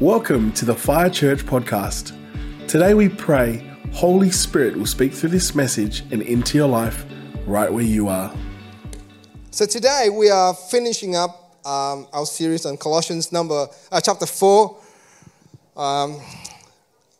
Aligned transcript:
Welcome 0.00 0.52
to 0.52 0.64
the 0.64 0.74
Fire 0.74 1.10
Church 1.10 1.40
podcast. 1.44 2.16
Today 2.66 2.94
we 2.94 3.10
pray 3.10 3.70
Holy 3.92 4.30
Spirit 4.30 4.74
will 4.74 4.86
speak 4.86 5.12
through 5.12 5.28
this 5.28 5.54
message 5.54 6.00
and 6.10 6.22
into 6.22 6.56
your 6.56 6.68
life 6.68 7.04
right 7.46 7.70
where 7.70 7.84
you 7.84 8.08
are. 8.08 8.34
So 9.50 9.66
today 9.66 10.08
we 10.10 10.30
are 10.30 10.54
finishing 10.54 11.16
up 11.16 11.54
um, 11.66 12.06
our 12.14 12.24
series 12.24 12.64
on 12.64 12.78
Colossians 12.78 13.30
number 13.30 13.66
uh, 13.92 14.00
chapter 14.00 14.24
four. 14.24 14.78
Um, 15.76 16.18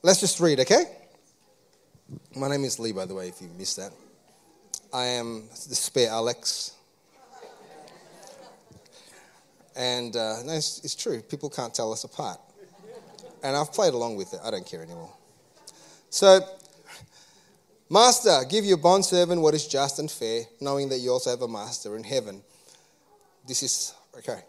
let's 0.02 0.20
just 0.20 0.40
read, 0.40 0.58
okay? 0.60 0.84
My 2.34 2.48
name 2.48 2.64
is 2.64 2.78
Lee, 2.78 2.92
by 2.92 3.04
the 3.04 3.14
way, 3.14 3.28
if 3.28 3.42
you 3.42 3.50
missed 3.58 3.76
that. 3.76 3.92
I 4.90 5.04
am 5.04 5.50
the 5.68 5.74
spare 5.74 6.08
Alex. 6.08 6.72
And 9.76 10.16
uh, 10.16 10.42
no, 10.44 10.54
it's, 10.54 10.82
it's 10.82 10.94
true. 10.94 11.20
People 11.20 11.50
can't 11.50 11.74
tell 11.74 11.92
us 11.92 12.04
apart 12.04 12.40
and 13.42 13.56
I've 13.56 13.72
played 13.72 13.94
along 13.94 14.16
with 14.16 14.34
it. 14.34 14.40
I 14.44 14.50
don't 14.50 14.66
care 14.66 14.82
anymore. 14.82 15.12
So, 16.10 16.40
Master, 17.88 18.42
give 18.48 18.64
your 18.64 18.76
bondservant 18.76 19.40
what 19.40 19.54
is 19.54 19.66
just 19.66 19.98
and 19.98 20.10
fair, 20.10 20.42
knowing 20.60 20.88
that 20.90 20.98
you 20.98 21.10
also 21.10 21.30
have 21.30 21.42
a 21.42 21.48
master 21.48 21.96
in 21.96 22.04
heaven. 22.04 22.42
This 23.46 23.62
is, 23.62 23.94
okay, 24.18 24.42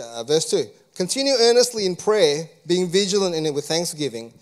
uh, 0.00 0.24
verse 0.24 0.50
2. 0.50 0.64
Continue 0.94 1.34
earnestly 1.40 1.86
in 1.86 1.96
prayer, 1.96 2.48
being 2.66 2.88
vigilant 2.88 3.34
in 3.34 3.46
it 3.46 3.54
with 3.54 3.66
thanksgiving. 3.66 4.32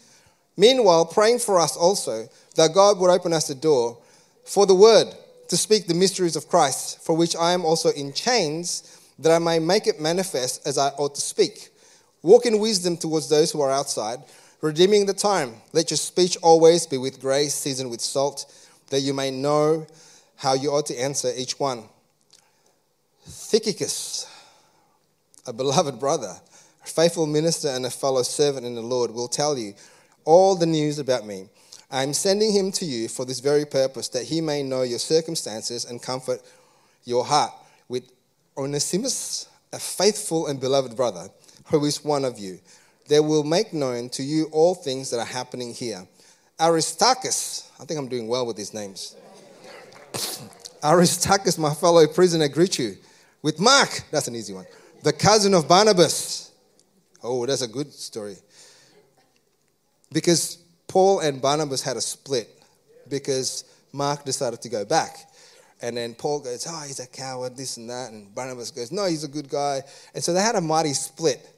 Meanwhile, 0.56 1.06
praying 1.06 1.38
for 1.38 1.58
us 1.58 1.76
also, 1.76 2.28
that 2.56 2.74
God 2.74 2.98
would 2.98 3.10
open 3.10 3.32
us 3.32 3.48
the 3.48 3.54
door 3.54 3.98
for 4.44 4.66
the 4.66 4.74
word 4.74 5.08
to 5.48 5.56
speak 5.56 5.86
the 5.86 5.94
mysteries 5.94 6.36
of 6.36 6.48
Christ, 6.48 7.02
for 7.02 7.16
which 7.16 7.34
I 7.36 7.52
am 7.52 7.64
also 7.64 7.90
in 7.90 8.12
chains, 8.12 8.98
that 9.18 9.32
I 9.32 9.38
may 9.38 9.58
make 9.58 9.86
it 9.86 10.00
manifest 10.00 10.66
as 10.66 10.76
I 10.78 10.88
ought 10.90 11.14
to 11.14 11.20
speak. 11.20 11.70
Walk 12.22 12.46
in 12.46 12.60
wisdom 12.60 12.96
towards 12.96 13.28
those 13.28 13.50
who 13.50 13.60
are 13.60 13.70
outside, 13.70 14.20
redeeming 14.60 15.06
the 15.06 15.14
time. 15.14 15.54
Let 15.72 15.90
your 15.90 15.98
speech 15.98 16.36
always 16.42 16.86
be 16.86 16.98
with 16.98 17.20
grace, 17.20 17.54
seasoned 17.54 17.90
with 17.90 18.00
salt, 18.00 18.46
that 18.90 19.00
you 19.00 19.12
may 19.12 19.30
know 19.30 19.86
how 20.36 20.54
you 20.54 20.70
ought 20.70 20.86
to 20.86 20.96
answer 20.96 21.32
each 21.36 21.58
one. 21.58 21.84
Tychicus, 23.48 24.26
a 25.46 25.52
beloved 25.52 25.98
brother, 25.98 26.36
a 26.84 26.86
faithful 26.86 27.26
minister, 27.26 27.68
and 27.68 27.86
a 27.86 27.90
fellow 27.90 28.22
servant 28.22 28.66
in 28.66 28.74
the 28.74 28.82
Lord, 28.82 29.10
will 29.10 29.28
tell 29.28 29.58
you 29.58 29.74
all 30.24 30.54
the 30.54 30.66
news 30.66 30.98
about 30.98 31.26
me. 31.26 31.48
I 31.90 32.04
am 32.04 32.12
sending 32.12 32.52
him 32.52 32.72
to 32.72 32.84
you 32.84 33.08
for 33.08 33.24
this 33.24 33.40
very 33.40 33.66
purpose, 33.66 34.08
that 34.08 34.24
he 34.24 34.40
may 34.40 34.62
know 34.62 34.82
your 34.82 34.98
circumstances 34.98 35.84
and 35.84 36.00
comfort 36.00 36.40
your 37.04 37.24
heart. 37.24 37.52
With 37.88 38.10
Onesimus, 38.56 39.48
a 39.72 39.78
faithful 39.78 40.46
and 40.46 40.60
beloved 40.60 40.96
brother, 40.96 41.28
who 41.66 41.84
is 41.84 42.04
one 42.04 42.24
of 42.24 42.38
you. 42.38 42.58
They 43.08 43.20
will 43.20 43.44
make 43.44 43.72
known 43.72 44.08
to 44.10 44.22
you 44.22 44.48
all 44.52 44.74
things 44.74 45.10
that 45.10 45.18
are 45.18 45.26
happening 45.26 45.74
here. 45.74 46.06
Aristarchus, 46.60 47.70
I 47.80 47.84
think 47.84 47.98
I'm 47.98 48.08
doing 48.08 48.28
well 48.28 48.46
with 48.46 48.56
these 48.56 48.72
names. 48.72 49.16
Aristarchus, 50.84 51.58
my 51.58 51.74
fellow 51.74 52.06
prisoner, 52.06 52.48
greet 52.48 52.78
you. 52.78 52.96
With 53.42 53.58
Mark, 53.58 54.02
that's 54.10 54.28
an 54.28 54.36
easy 54.36 54.54
one. 54.54 54.66
The 55.02 55.12
cousin 55.12 55.54
of 55.54 55.66
Barnabas. 55.68 56.52
Oh, 57.22 57.44
that's 57.46 57.62
a 57.62 57.68
good 57.68 57.92
story. 57.92 58.36
Because 60.12 60.58
Paul 60.86 61.20
and 61.20 61.40
Barnabas 61.42 61.82
had 61.82 61.96
a 61.96 62.00
split 62.00 62.48
because 63.08 63.64
Mark 63.92 64.24
decided 64.24 64.60
to 64.62 64.68
go 64.68 64.84
back. 64.84 65.16
And 65.80 65.96
then 65.96 66.14
Paul 66.14 66.40
goes, 66.40 66.66
Oh, 66.68 66.82
he's 66.86 67.00
a 67.00 67.06
coward, 67.08 67.56
this 67.56 67.76
and 67.76 67.90
that. 67.90 68.12
And 68.12 68.32
Barnabas 68.34 68.70
goes, 68.70 68.92
No, 68.92 69.06
he's 69.06 69.24
a 69.24 69.28
good 69.28 69.48
guy. 69.48 69.82
And 70.14 70.22
so 70.22 70.32
they 70.32 70.40
had 70.40 70.54
a 70.54 70.60
mighty 70.60 70.92
split. 70.92 71.48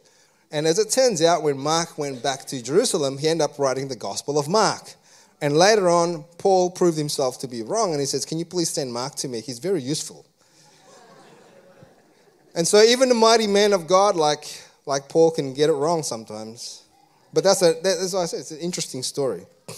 And 0.54 0.68
as 0.68 0.78
it 0.78 0.88
turns 0.88 1.20
out, 1.20 1.42
when 1.42 1.58
Mark 1.58 1.98
went 1.98 2.22
back 2.22 2.44
to 2.44 2.62
Jerusalem, 2.62 3.18
he 3.18 3.26
ended 3.26 3.50
up 3.50 3.58
writing 3.58 3.88
the 3.88 3.96
Gospel 3.96 4.38
of 4.38 4.46
Mark. 4.46 4.94
And 5.42 5.56
later 5.56 5.88
on, 5.88 6.22
Paul 6.38 6.70
proved 6.70 6.96
himself 6.96 7.40
to 7.40 7.48
be 7.48 7.62
wrong, 7.62 7.90
and 7.90 7.98
he 7.98 8.06
says, 8.06 8.24
Can 8.24 8.38
you 8.38 8.44
please 8.44 8.70
send 8.70 8.92
Mark 8.92 9.16
to 9.16 9.26
me? 9.26 9.40
He's 9.40 9.58
very 9.58 9.82
useful. 9.82 10.24
and 12.54 12.68
so, 12.68 12.80
even 12.84 13.08
the 13.08 13.16
mighty 13.16 13.48
man 13.48 13.72
of 13.72 13.88
God, 13.88 14.14
like, 14.14 14.44
like 14.86 15.08
Paul, 15.08 15.32
can 15.32 15.54
get 15.54 15.70
it 15.70 15.72
wrong 15.72 16.04
sometimes. 16.04 16.84
But 17.32 17.42
that's, 17.42 17.62
a, 17.62 17.74
that's 17.82 18.12
what 18.12 18.20
I 18.20 18.26
said, 18.26 18.38
it's 18.38 18.52
an 18.52 18.58
interesting 18.58 19.02
story. 19.02 19.46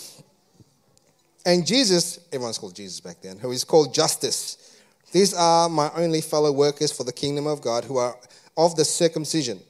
And 1.47 1.65
Jesus, 1.65 2.19
everyone's 2.33 2.59
called 2.59 2.75
Jesus 2.75 2.99
back 2.99 3.23
then, 3.23 3.39
who 3.39 3.53
is 3.53 3.63
called 3.63 3.95
Justus. 3.95 4.77
These 5.13 5.33
are 5.33 5.69
my 5.69 5.93
only 5.95 6.21
fellow 6.21 6.51
workers 6.51 6.91
for 6.91 7.05
the 7.05 7.13
kingdom 7.13 7.47
of 7.47 7.63
God 7.63 7.85
who 7.85 7.99
are 7.99 8.17
of 8.57 8.75
the 8.75 8.85
circumcision 8.85 9.61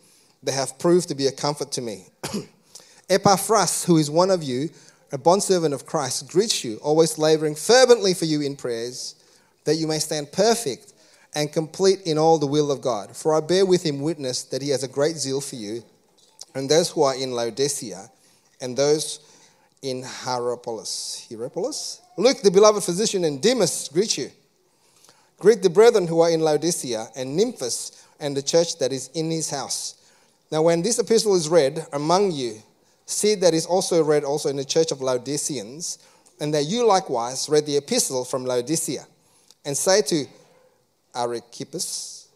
they 0.46 0.52
have 0.52 0.78
proved 0.78 1.08
to 1.08 1.14
be 1.14 1.26
a 1.26 1.32
comfort 1.32 1.72
to 1.72 1.82
me. 1.82 2.06
Epaphras, 3.10 3.84
who 3.84 3.98
is 3.98 4.10
one 4.10 4.30
of 4.30 4.42
you, 4.42 4.70
a 5.12 5.18
bondservant 5.18 5.74
of 5.74 5.86
Christ, 5.86 6.28
greets 6.30 6.64
you, 6.64 6.76
always 6.76 7.18
laboring 7.18 7.56
fervently 7.56 8.14
for 8.14 8.24
you 8.24 8.40
in 8.40 8.56
prayers, 8.56 9.16
that 9.64 9.74
you 9.74 9.86
may 9.86 9.98
stand 9.98 10.32
perfect 10.32 10.92
and 11.34 11.52
complete 11.52 12.02
in 12.06 12.16
all 12.16 12.38
the 12.38 12.46
will 12.46 12.70
of 12.70 12.80
God. 12.80 13.16
For 13.16 13.34
I 13.34 13.40
bear 13.40 13.66
with 13.66 13.84
him 13.84 14.00
witness 14.00 14.44
that 14.44 14.62
he 14.62 14.70
has 14.70 14.84
a 14.84 14.88
great 14.88 15.16
zeal 15.16 15.40
for 15.40 15.56
you, 15.56 15.84
and 16.54 16.70
those 16.70 16.90
who 16.90 17.02
are 17.02 17.14
in 17.14 17.32
Laodicea, 17.32 18.08
and 18.60 18.76
those 18.76 19.20
in 19.82 20.02
Hierapolis. 20.02 21.26
Hierapolis? 21.28 22.00
Luke, 22.16 22.40
the 22.42 22.50
beloved 22.50 22.82
physician, 22.82 23.24
and 23.24 23.42
Demas 23.42 23.90
greet 23.92 24.16
you. 24.16 24.30
Greet 25.38 25.62
the 25.62 25.70
brethren 25.70 26.06
who 26.06 26.20
are 26.20 26.30
in 26.30 26.40
Laodicea, 26.40 27.08
and 27.16 27.38
Nymphas, 27.38 28.04
and 28.20 28.36
the 28.36 28.42
church 28.42 28.78
that 28.78 28.92
is 28.92 29.10
in 29.14 29.30
his 29.30 29.50
house. 29.50 29.96
Now, 30.50 30.62
when 30.62 30.82
this 30.82 30.98
epistle 30.98 31.34
is 31.34 31.48
read 31.48 31.86
among 31.92 32.32
you, 32.32 32.62
see 33.04 33.34
that 33.36 33.54
is 33.54 33.66
also 33.66 34.02
read 34.04 34.24
also 34.24 34.48
in 34.48 34.56
the 34.56 34.64
church 34.64 34.92
of 34.92 35.00
Laodiceans, 35.00 35.98
and 36.40 36.52
that 36.54 36.64
you 36.64 36.86
likewise 36.86 37.48
read 37.48 37.66
the 37.66 37.76
epistle 37.76 38.24
from 38.24 38.44
Laodicea, 38.44 39.06
and 39.64 39.76
say 39.76 40.02
to 40.02 40.26
Archippus, 41.14 42.28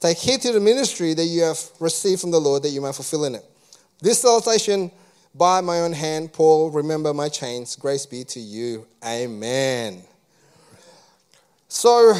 take 0.00 0.18
heed 0.18 0.40
to 0.40 0.52
the 0.52 0.60
ministry 0.60 1.14
that 1.14 1.26
you 1.26 1.42
have 1.42 1.60
received 1.78 2.20
from 2.20 2.30
the 2.30 2.40
Lord, 2.40 2.62
that 2.64 2.70
you 2.70 2.80
may 2.80 2.92
fulfill 2.92 3.24
in 3.24 3.36
it. 3.36 3.44
This 4.00 4.20
salutation 4.20 4.90
by 5.34 5.60
my 5.60 5.80
own 5.80 5.92
hand, 5.92 6.32
Paul, 6.32 6.70
remember 6.70 7.14
my 7.14 7.28
chains. 7.28 7.76
Grace 7.76 8.04
be 8.04 8.24
to 8.24 8.40
you. 8.40 8.86
Amen. 9.04 10.02
So, 11.68 12.14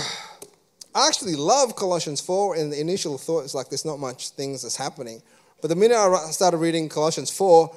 I 0.94 1.08
actually 1.08 1.36
love 1.36 1.74
Colossians 1.74 2.20
4, 2.20 2.56
and 2.56 2.72
the 2.72 2.80
initial 2.80 3.16
thought 3.16 3.44
is 3.44 3.54
like 3.54 3.70
there's 3.70 3.84
not 3.84 3.98
much 3.98 4.30
things 4.30 4.62
that's 4.62 4.76
happening. 4.76 5.22
But 5.62 5.68
the 5.68 5.76
minute 5.76 5.96
I 5.96 6.30
started 6.32 6.58
reading 6.58 6.88
Colossians 6.88 7.30
4, 7.30 7.74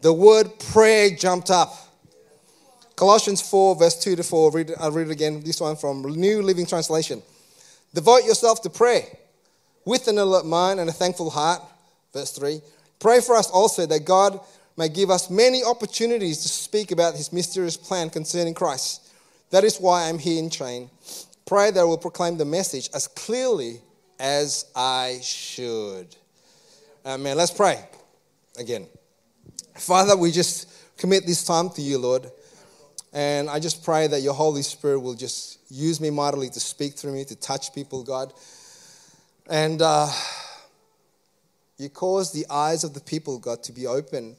the 0.00 0.12
word 0.12 0.58
prayer 0.72 1.10
jumped 1.10 1.50
up. 1.50 1.74
Colossians 2.96 3.40
4, 3.42 3.76
verse 3.76 4.02
2 4.02 4.16
to 4.16 4.22
4, 4.22 4.50
read, 4.50 4.72
I'll 4.80 4.90
read 4.90 5.08
it 5.08 5.12
again, 5.12 5.42
this 5.44 5.60
one 5.60 5.76
from 5.76 6.02
New 6.02 6.42
Living 6.42 6.66
Translation. 6.66 7.22
Devote 7.94 8.24
yourself 8.24 8.62
to 8.62 8.70
prayer 8.70 9.04
with 9.84 10.08
an 10.08 10.18
alert 10.18 10.44
mind 10.44 10.80
and 10.80 10.90
a 10.90 10.92
thankful 10.92 11.30
heart. 11.30 11.62
Verse 12.12 12.32
3. 12.32 12.60
Pray 12.98 13.20
for 13.20 13.36
us 13.36 13.50
also 13.50 13.86
that 13.86 14.04
God 14.04 14.40
may 14.76 14.88
give 14.88 15.10
us 15.10 15.30
many 15.30 15.62
opportunities 15.62 16.42
to 16.42 16.48
speak 16.48 16.90
about 16.90 17.14
his 17.14 17.32
mysterious 17.32 17.76
plan 17.76 18.10
concerning 18.10 18.54
Christ. 18.54 19.02
That 19.50 19.62
is 19.62 19.78
why 19.78 20.08
I'm 20.08 20.18
here 20.18 20.38
in 20.38 20.50
chain 20.50 20.90
Pray 21.46 21.70
that 21.70 21.78
I 21.78 21.84
will 21.84 21.96
proclaim 21.96 22.36
the 22.36 22.44
message 22.44 22.90
as 22.92 23.06
clearly 23.06 23.80
as 24.18 24.64
I 24.74 25.20
should. 25.22 26.08
Amen. 27.04 27.36
Let's 27.36 27.52
pray 27.52 27.84
again. 28.58 28.88
Father, 29.76 30.16
we 30.16 30.32
just 30.32 30.98
commit 30.98 31.24
this 31.24 31.44
time 31.44 31.70
to 31.70 31.82
you, 31.82 31.98
Lord. 31.98 32.28
And 33.12 33.48
I 33.48 33.60
just 33.60 33.84
pray 33.84 34.08
that 34.08 34.22
your 34.22 34.34
Holy 34.34 34.62
Spirit 34.62 34.98
will 34.98 35.14
just 35.14 35.60
use 35.70 36.00
me 36.00 36.10
mightily 36.10 36.50
to 36.50 36.58
speak 36.58 36.94
through 36.94 37.12
me, 37.12 37.24
to 37.26 37.36
touch 37.36 37.72
people, 37.72 38.02
God. 38.02 38.32
And 39.48 39.80
uh, 39.80 40.10
you 41.78 41.90
cause 41.90 42.32
the 42.32 42.44
eyes 42.50 42.82
of 42.82 42.92
the 42.92 43.00
people, 43.00 43.38
God, 43.38 43.62
to 43.62 43.72
be 43.72 43.86
open 43.86 44.34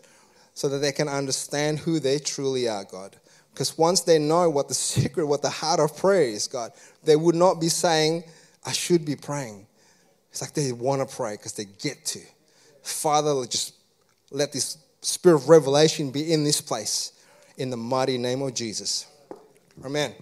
so 0.54 0.68
that 0.68 0.80
they 0.80 0.92
can 0.92 1.08
understand 1.08 1.80
who 1.80 2.02
they 2.02 2.20
truly 2.20 2.68
are, 2.68 2.84
God. 2.84 3.16
Because 3.58 3.76
once 3.76 4.02
they 4.02 4.20
know 4.20 4.52
what 4.52 4.68
the 4.68 4.74
secret, 4.76 5.26
what 5.26 5.42
the 5.42 5.50
heart 5.50 5.80
of 5.80 5.98
prayer 5.98 6.22
is, 6.22 6.48
God, 6.48 6.72
they 7.08 7.16
would 7.16 7.36
not 7.36 7.60
be 7.60 7.70
saying, 7.70 8.24
I 8.64 8.72
should 8.72 9.04
be 9.06 9.16
praying. 9.16 9.66
It's 10.30 10.42
like 10.42 10.54
they 10.54 10.72
want 10.72 11.08
to 11.08 11.16
pray 11.16 11.34
because 11.34 11.54
they 11.54 11.66
get 11.66 12.06
to. 12.06 12.20
Father, 12.84 13.34
just 13.48 13.74
let 14.30 14.54
this 14.54 14.78
spirit 15.02 15.38
of 15.38 15.50
revelation 15.50 16.12
be 16.12 16.32
in 16.32 16.44
this 16.44 16.62
place 16.62 17.14
in 17.58 17.70
the 17.70 17.78
mighty 17.78 18.18
name 18.18 18.42
of 18.42 18.54
Jesus. 18.54 19.08
Amen. 19.84 20.14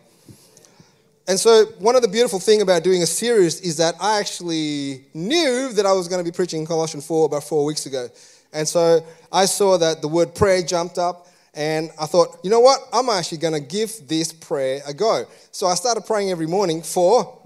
And 1.27 1.39
so, 1.39 1.65
one 1.79 1.95
of 1.95 2.03
the 2.03 2.07
beautiful 2.07 2.39
things 2.39 2.61
about 2.61 2.83
doing 2.83 3.01
a 3.01 3.07
series 3.07 3.59
is 3.61 3.77
that 3.77 3.95
I 3.99 4.19
actually 4.19 5.05
knew 5.13 5.73
that 5.73 5.85
I 5.85 5.91
was 5.91 6.07
going 6.07 6.23
to 6.23 6.31
be 6.31 6.33
preaching 6.33 6.65
Colossians 6.67 7.05
4 7.07 7.25
about 7.25 7.43
four 7.43 7.65
weeks 7.65 7.87
ago. 7.87 8.09
And 8.53 8.67
so, 8.67 9.03
I 9.31 9.45
saw 9.45 9.77
that 9.79 10.01
the 10.01 10.07
word 10.07 10.35
prayer 10.35 10.61
jumped 10.61 10.99
up. 10.99 11.27
And 11.55 11.89
I 11.99 12.05
thought, 12.05 12.39
you 12.43 12.49
know 12.49 12.59
what? 12.59 12.81
I'm 12.91 13.09
actually 13.09 13.37
going 13.37 13.53
to 13.53 13.61
give 13.61 14.07
this 14.07 14.33
prayer 14.33 14.81
a 14.85 14.93
go. 14.93 15.25
So 15.51 15.67
I 15.67 15.75
started 15.75 16.05
praying 16.05 16.29
every 16.29 16.47
morning 16.47 16.81
for 16.81 17.41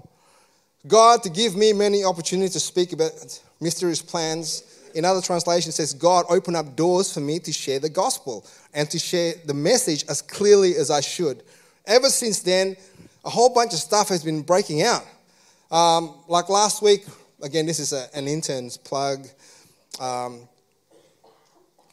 God 0.86 1.22
to 1.22 1.30
give 1.30 1.54
me 1.54 1.72
many 1.72 2.04
opportunities 2.04 2.54
to 2.54 2.60
speak 2.60 2.92
about 2.92 3.12
mysterious 3.60 4.02
plans 4.02 4.64
in 4.94 5.04
other 5.04 5.20
translations 5.20 5.74
says, 5.74 5.94
God 5.94 6.26
open 6.28 6.56
up 6.56 6.76
doors 6.76 7.12
for 7.12 7.20
me 7.20 7.38
to 7.40 7.52
share 7.52 7.78
the 7.78 7.88
gospel 7.88 8.46
and 8.74 8.90
to 8.90 8.98
share 8.98 9.34
the 9.44 9.54
message 9.54 10.04
as 10.08 10.22
clearly 10.22 10.76
as 10.76 10.90
I 10.90 11.00
should. 11.00 11.42
Ever 11.86 12.08
since 12.08 12.40
then, 12.40 12.76
a 13.24 13.30
whole 13.30 13.52
bunch 13.52 13.72
of 13.72 13.78
stuff 13.78 14.08
has 14.08 14.24
been 14.24 14.42
breaking 14.42 14.82
out. 14.82 15.06
Um, 15.70 16.14
like 16.28 16.48
last 16.48 16.82
week, 16.82 17.04
again, 17.42 17.66
this 17.66 17.78
is 17.78 17.92
a, 17.92 18.08
an 18.14 18.26
intern's 18.26 18.76
plug. 18.76 19.26
Um, 20.00 20.48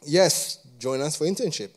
yes, 0.04 0.66
join 0.78 1.00
us 1.00 1.16
for 1.16 1.24
internship. 1.24 1.70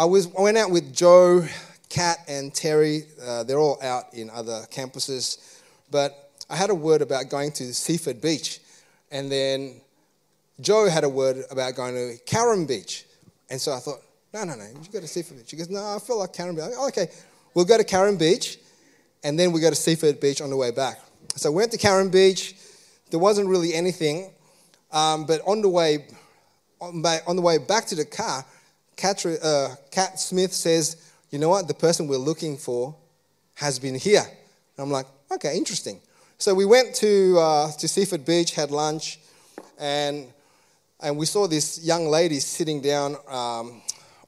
I, 0.00 0.06
was, 0.06 0.34
I 0.34 0.40
went 0.40 0.56
out 0.56 0.70
with 0.70 0.94
Joe, 0.94 1.44
Kat, 1.90 2.20
and 2.26 2.54
Terry. 2.54 3.02
Uh, 3.22 3.44
they're 3.44 3.58
all 3.58 3.76
out 3.82 4.04
in 4.14 4.30
other 4.30 4.64
campuses. 4.72 5.60
But 5.90 6.30
I 6.48 6.56
had 6.56 6.70
a 6.70 6.74
word 6.74 7.02
about 7.02 7.28
going 7.28 7.52
to 7.52 7.74
Seaford 7.74 8.18
Beach. 8.22 8.60
And 9.10 9.30
then 9.30 9.82
Joe 10.58 10.88
had 10.88 11.04
a 11.04 11.08
word 11.10 11.44
about 11.50 11.74
going 11.74 11.92
to 11.96 12.16
Carrum 12.24 12.66
Beach. 12.66 13.04
And 13.50 13.60
so 13.60 13.74
I 13.74 13.78
thought, 13.78 13.98
no, 14.32 14.44
no, 14.44 14.54
no, 14.54 14.64
you 14.64 14.90
go 14.90 15.00
to 15.00 15.06
Seaford 15.06 15.36
Beach. 15.36 15.50
She 15.50 15.56
goes, 15.56 15.68
no, 15.68 15.94
I 15.94 15.98
feel 15.98 16.18
like 16.18 16.32
Carrum 16.32 16.56
Beach. 16.56 16.72
oh, 16.78 16.88
okay, 16.88 17.08
we'll 17.52 17.66
go 17.66 17.76
to 17.76 17.84
Carrum 17.84 18.18
Beach. 18.18 18.56
And 19.22 19.38
then 19.38 19.52
we 19.52 19.60
go 19.60 19.68
to 19.68 19.76
Seaford 19.76 20.18
Beach 20.18 20.40
on 20.40 20.48
the 20.48 20.56
way 20.56 20.70
back. 20.70 20.98
So 21.36 21.50
I 21.50 21.54
went 21.54 21.72
to 21.72 21.78
Carrum 21.78 22.10
Beach. 22.10 22.54
There 23.10 23.20
wasn't 23.20 23.50
really 23.50 23.74
anything. 23.74 24.32
Um, 24.92 25.26
but 25.26 25.42
on 25.46 25.60
the 25.60 25.68
way, 25.68 26.06
on, 26.80 27.04
on 27.26 27.36
the 27.36 27.42
way 27.42 27.58
back 27.58 27.84
to 27.88 27.94
the 27.94 28.06
car, 28.06 28.46
Uh, 29.02 29.74
Kat 29.90 30.20
Smith 30.20 30.52
says, 30.52 31.10
You 31.30 31.38
know 31.38 31.48
what? 31.48 31.68
The 31.68 31.74
person 31.74 32.08
we're 32.08 32.16
looking 32.16 32.56
for 32.56 32.94
has 33.54 33.78
been 33.78 33.94
here. 33.94 34.24
And 34.76 34.84
I'm 34.84 34.90
like, 34.90 35.06
Okay, 35.32 35.56
interesting. 35.56 36.00
So 36.38 36.54
we 36.54 36.64
went 36.64 36.92
to, 36.96 37.38
uh, 37.38 37.70
to 37.72 37.86
Seaford 37.86 38.24
Beach, 38.24 38.52
had 38.52 38.72
lunch, 38.72 39.20
and, 39.78 40.26
and 41.00 41.16
we 41.16 41.24
saw 41.26 41.46
this 41.46 41.84
young 41.84 42.08
lady 42.08 42.40
sitting 42.40 42.80
down 42.80 43.14
um, 43.28 43.80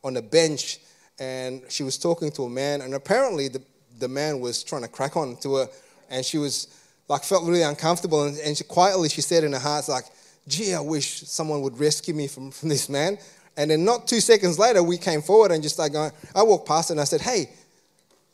on 0.05 0.17
a 0.17 0.23
bench, 0.23 0.79
and 1.19 1.63
she 1.69 1.83
was 1.83 1.99
talking 1.99 2.31
to 2.33 2.45
a 2.45 2.49
man, 2.49 2.83
and 2.83 2.95
apparently 2.95 3.49
the, 3.49 3.61
the 3.99 4.07
man 4.07 4.39
was 4.39 4.63
trying 4.63 4.83
to 4.83 4.89
crack 4.89 5.17
on 5.17 5.35
to 5.39 5.57
her, 5.57 5.69
and 6.09 6.25
she 6.25 6.39
was 6.39 6.69
like, 7.09 7.25
felt 7.25 7.45
really 7.45 7.63
uncomfortable, 7.63 8.23
and, 8.23 8.39
and 8.39 8.57
she, 8.57 8.63
quietly 8.63 9.09
she 9.09 9.23
said 9.23 9.43
in 9.43 9.53
her 9.55 9.59
heart, 9.59 9.89
like, 9.89 10.05
gee, 10.47 10.73
I 10.73 10.81
wish 10.81 11.23
someone 11.23 11.63
would 11.63 11.81
rescue 11.81 12.15
me 12.15 12.29
from, 12.29 12.53
from 12.53 12.69
this 12.69 12.89
man. 12.89 13.19
And 13.57 13.71
then 13.71 13.85
not 13.85 14.09
two 14.09 14.21
seconds 14.21 14.59
later, 14.59 14.83
we 14.83 14.99
came 14.99 15.23
forward 15.23 15.53
and 15.53 15.63
just 15.63 15.75
started 15.75 15.93
going. 15.93 16.13
I 16.35 16.43
walked 16.43 16.67
past 16.67 16.89
her 16.89 16.95
and 16.95 17.01
I 17.01 17.05
said, 17.05 17.21
Hey, 17.21 17.51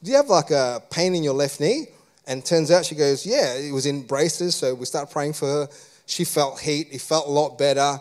do 0.02 0.10
you 0.10 0.16
have 0.16 0.28
like 0.28 0.50
a 0.50 0.82
pain 0.90 1.14
in 1.14 1.22
your 1.22 1.34
left 1.34 1.60
knee? 1.60 1.86
And 2.26 2.44
turns 2.44 2.70
out 2.70 2.84
she 2.84 2.94
goes, 2.94 3.26
Yeah, 3.26 3.54
it 3.54 3.72
was 3.72 3.86
in 3.86 4.02
braces. 4.02 4.54
So 4.54 4.74
we 4.74 4.84
started 4.84 5.12
praying 5.12 5.32
for 5.32 5.46
her. 5.46 5.68
She 6.06 6.24
felt 6.24 6.60
heat. 6.60 6.88
It 6.92 7.00
felt 7.00 7.26
a 7.26 7.30
lot 7.30 7.58
better. 7.58 7.98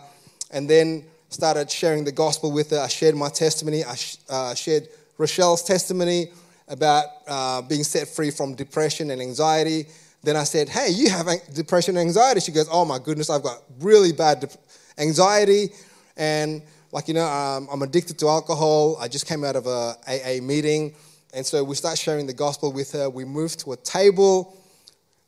And 0.50 0.68
then 0.68 1.04
started 1.30 1.70
sharing 1.70 2.04
the 2.04 2.12
gospel 2.12 2.52
with 2.52 2.70
her. 2.70 2.78
I 2.78 2.88
shared 2.88 3.14
my 3.14 3.28
testimony. 3.28 3.84
I 3.84 3.96
uh, 4.28 4.54
shared 4.54 4.88
Rochelle's 5.18 5.62
testimony 5.62 6.28
about 6.68 7.06
uh, 7.26 7.62
being 7.62 7.84
set 7.84 8.08
free 8.08 8.30
from 8.30 8.54
depression 8.54 9.10
and 9.10 9.20
anxiety. 9.20 9.86
Then 10.22 10.36
I 10.36 10.44
said, 10.44 10.68
Hey, 10.68 10.90
you 10.90 11.10
have 11.10 11.26
depression 11.54 11.96
and 11.96 12.06
anxiety. 12.06 12.40
She 12.40 12.52
goes, 12.52 12.68
Oh 12.70 12.84
my 12.84 12.98
goodness, 12.98 13.30
I've 13.30 13.42
got 13.42 13.62
really 13.80 14.12
bad 14.12 14.54
anxiety. 14.98 15.70
And 16.16 16.62
like, 16.90 17.08
you 17.08 17.14
know, 17.14 17.26
um, 17.26 17.68
I'm 17.70 17.82
addicted 17.82 18.18
to 18.20 18.28
alcohol. 18.28 18.96
I 18.98 19.08
just 19.08 19.26
came 19.26 19.44
out 19.44 19.56
of 19.56 19.66
a 19.66 19.96
AA 20.06 20.42
meeting. 20.42 20.94
And 21.34 21.44
so 21.44 21.62
we 21.62 21.74
start 21.74 21.98
sharing 21.98 22.26
the 22.26 22.32
gospel 22.32 22.72
with 22.72 22.92
her. 22.92 23.10
We 23.10 23.24
move 23.24 23.56
to 23.58 23.72
a 23.72 23.76
table. 23.76 24.56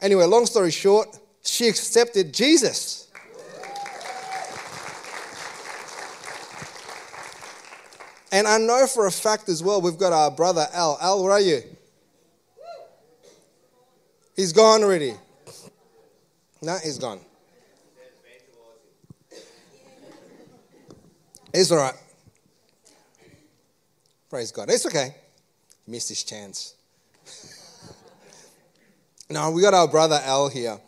Anyway, 0.00 0.24
long 0.24 0.46
story 0.46 0.70
short, 0.70 1.18
she 1.42 1.68
accepted 1.68 2.32
Jesus. 2.32 3.08
And 8.32 8.46
I 8.46 8.58
know 8.58 8.86
for 8.86 9.06
a 9.06 9.12
fact 9.12 9.48
as 9.48 9.62
well, 9.62 9.80
we've 9.80 9.98
got 9.98 10.12
our 10.12 10.30
brother 10.30 10.66
Al. 10.72 10.96
Al, 11.00 11.22
where 11.22 11.32
are 11.32 11.40
you? 11.40 11.62
He's 14.36 14.52
gone 14.52 14.82
already. 14.82 15.14
No, 16.62 16.78
he's 16.82 16.98
gone. 16.98 17.20
It's 21.52 21.72
all 21.72 21.78
right. 21.78 21.94
Praise 24.28 24.52
God. 24.52 24.70
It's 24.70 24.86
okay. 24.86 25.16
Missed 25.86 26.10
his 26.10 26.22
chance. 26.22 26.74
now, 29.30 29.50
we 29.50 29.60
got 29.60 29.74
our 29.74 29.88
brother 29.88 30.20
Al 30.22 30.48
here. 30.48 30.78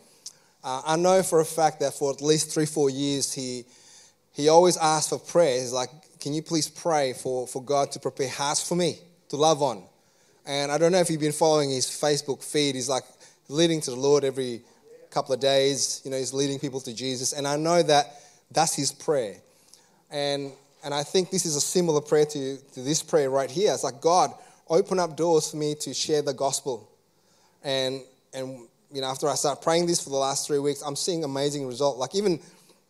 Uh, 0.63 0.81
I 0.85 0.95
know 0.95 1.21
for 1.21 1.41
a 1.41 1.45
fact 1.45 1.81
that 1.81 1.93
for 1.93 2.11
at 2.11 2.21
least 2.21 2.53
three, 2.53 2.65
four 2.65 2.89
years, 2.89 3.33
he, 3.33 3.65
he 4.31 4.47
always 4.47 4.77
asked 4.77 5.09
for 5.09 5.19
prayer. 5.19 5.59
He's 5.59 5.73
like, 5.73 5.89
Can 6.21 6.33
you 6.33 6.41
please 6.41 6.69
pray 6.69 7.11
for, 7.11 7.45
for 7.45 7.61
God 7.61 7.91
to 7.91 7.99
prepare 7.99 8.29
hearts 8.29 8.65
for 8.65 8.75
me 8.75 8.99
to 9.29 9.35
love 9.35 9.61
on? 9.61 9.83
And 10.45 10.71
I 10.71 10.77
don't 10.77 10.93
know 10.93 10.99
if 10.99 11.09
you've 11.09 11.19
been 11.19 11.33
following 11.33 11.71
his 11.71 11.87
Facebook 11.87 12.41
feed. 12.41 12.75
He's 12.75 12.87
like 12.87 13.03
leading 13.49 13.81
to 13.81 13.91
the 13.91 13.97
Lord 13.97 14.23
every 14.23 14.61
couple 15.09 15.33
of 15.33 15.41
days. 15.41 16.01
You 16.05 16.11
know, 16.11 16.17
he's 16.17 16.33
leading 16.33 16.57
people 16.57 16.79
to 16.81 16.95
Jesus. 16.95 17.33
And 17.33 17.45
I 17.45 17.57
know 17.57 17.83
that 17.83 18.21
that's 18.49 18.73
his 18.73 18.93
prayer. 18.93 19.41
And, 20.13 20.51
and 20.85 20.93
I 20.93 21.01
think 21.01 21.31
this 21.31 21.45
is 21.45 21.55
a 21.55 21.61
similar 21.61 21.99
prayer 21.99 22.25
to, 22.27 22.57
to 22.57 22.81
this 22.81 23.01
prayer 23.01 23.31
right 23.31 23.49
here. 23.49 23.73
It's 23.73 23.83
like, 23.83 23.99
God, 23.99 24.31
open 24.69 24.99
up 24.99 25.17
doors 25.17 25.49
for 25.49 25.57
me 25.57 25.73
to 25.81 25.93
share 25.93 26.21
the 26.21 26.33
gospel. 26.33 26.87
And, 27.63 28.01
and 28.31 28.67
you 28.91 29.01
know, 29.01 29.07
after 29.07 29.27
I 29.27 29.33
start 29.33 29.63
praying 29.63 29.87
this 29.87 30.03
for 30.03 30.11
the 30.11 30.17
last 30.17 30.45
three 30.45 30.59
weeks, 30.59 30.83
I'm 30.83 30.95
seeing 30.95 31.23
amazing 31.23 31.65
result. 31.65 31.97
Like 31.97 32.13
even 32.13 32.39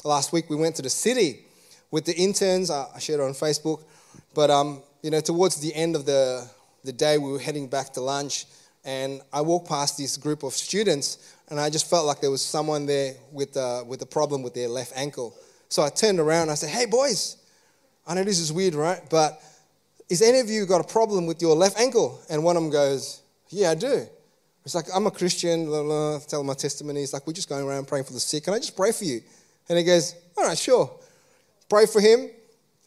last 0.04 0.34
week, 0.34 0.50
we 0.50 0.58
went 0.58 0.76
to 0.76 0.82
the 0.82 0.90
city 0.90 1.40
with 1.92 2.04
the 2.04 2.14
interns. 2.14 2.70
I, 2.70 2.88
shared 3.00 3.22
it 3.22 3.24
on 3.24 3.32
Facebook. 3.32 3.84
But, 4.34 4.50
um, 4.50 4.84
you 5.02 5.10
know, 5.10 5.22
towards 5.22 5.62
the 5.62 5.74
end 5.74 5.96
of 5.96 6.06
the, 6.06 6.46
the 6.84 6.92
day, 6.92 7.18
we 7.18 7.32
were 7.32 7.40
heading 7.40 7.68
back 7.68 7.94
to 7.94 8.02
lunch. 8.02 8.48
And 8.84 9.22
I 9.32 9.40
walked 9.40 9.70
past 9.70 9.98
this 9.98 10.18
group 10.18 10.44
of 10.44 10.52
students, 10.52 11.34
and 11.50 11.58
I 11.58 11.70
just 11.70 11.90
felt 11.90 12.06
like 12.06 12.20
there 12.20 12.32
was 12.32 12.42
someone 12.42 12.86
there 12.86 13.14
with, 13.32 13.56
uh, 13.56 13.86
with 13.88 14.02
a 14.02 14.06
problem 14.06 14.44
with 14.44 14.54
their 14.54 14.68
left 14.68 14.92
ankle. 14.94 15.34
So 15.74 15.82
I 15.82 15.90
turned 15.90 16.20
around 16.20 16.44
and 16.44 16.52
I 16.52 16.54
said, 16.54 16.70
Hey, 16.70 16.86
boys, 16.86 17.38
I 18.06 18.14
know 18.14 18.24
this 18.24 18.38
is 18.38 18.54
weird, 18.54 18.76
right? 18.76 19.02
But 19.10 19.42
is 20.08 20.22
any 20.22 20.40
of 20.40 20.48
you 20.48 20.68
got 20.68 20.82
a 20.82 20.88
problem 20.88 21.26
with 21.26 21.42
your 21.42 21.56
left 21.56 21.80
ankle? 21.80 22.22
And 22.30 22.44
one 22.44 22.56
of 22.56 22.62
them 22.62 22.72
goes, 22.72 23.24
Yeah, 23.50 23.72
I 23.72 23.74
do. 23.74 24.06
It's 24.66 24.76
like, 24.76 24.86
I'm 24.94 25.08
a 25.08 25.12
Christian, 25.12 25.66
blah, 25.66 25.82
blah, 25.82 26.44
my 26.44 26.54
testimony. 26.54 27.02
It's 27.02 27.12
like, 27.12 27.26
we're 27.26 27.34
just 27.34 27.50
going 27.50 27.66
around 27.66 27.88
praying 27.88 28.04
for 28.04 28.14
the 28.14 28.20
sick. 28.20 28.44
Can 28.44 28.54
I 28.54 28.60
just 28.60 28.78
pray 28.78 28.92
for 28.92 29.04
you? 29.04 29.22
And 29.68 29.80
he 29.80 29.84
goes, 29.84 30.14
All 30.38 30.44
right, 30.44 30.56
sure. 30.56 30.92
Pray 31.68 31.88
for 31.88 32.00
him. 32.00 32.30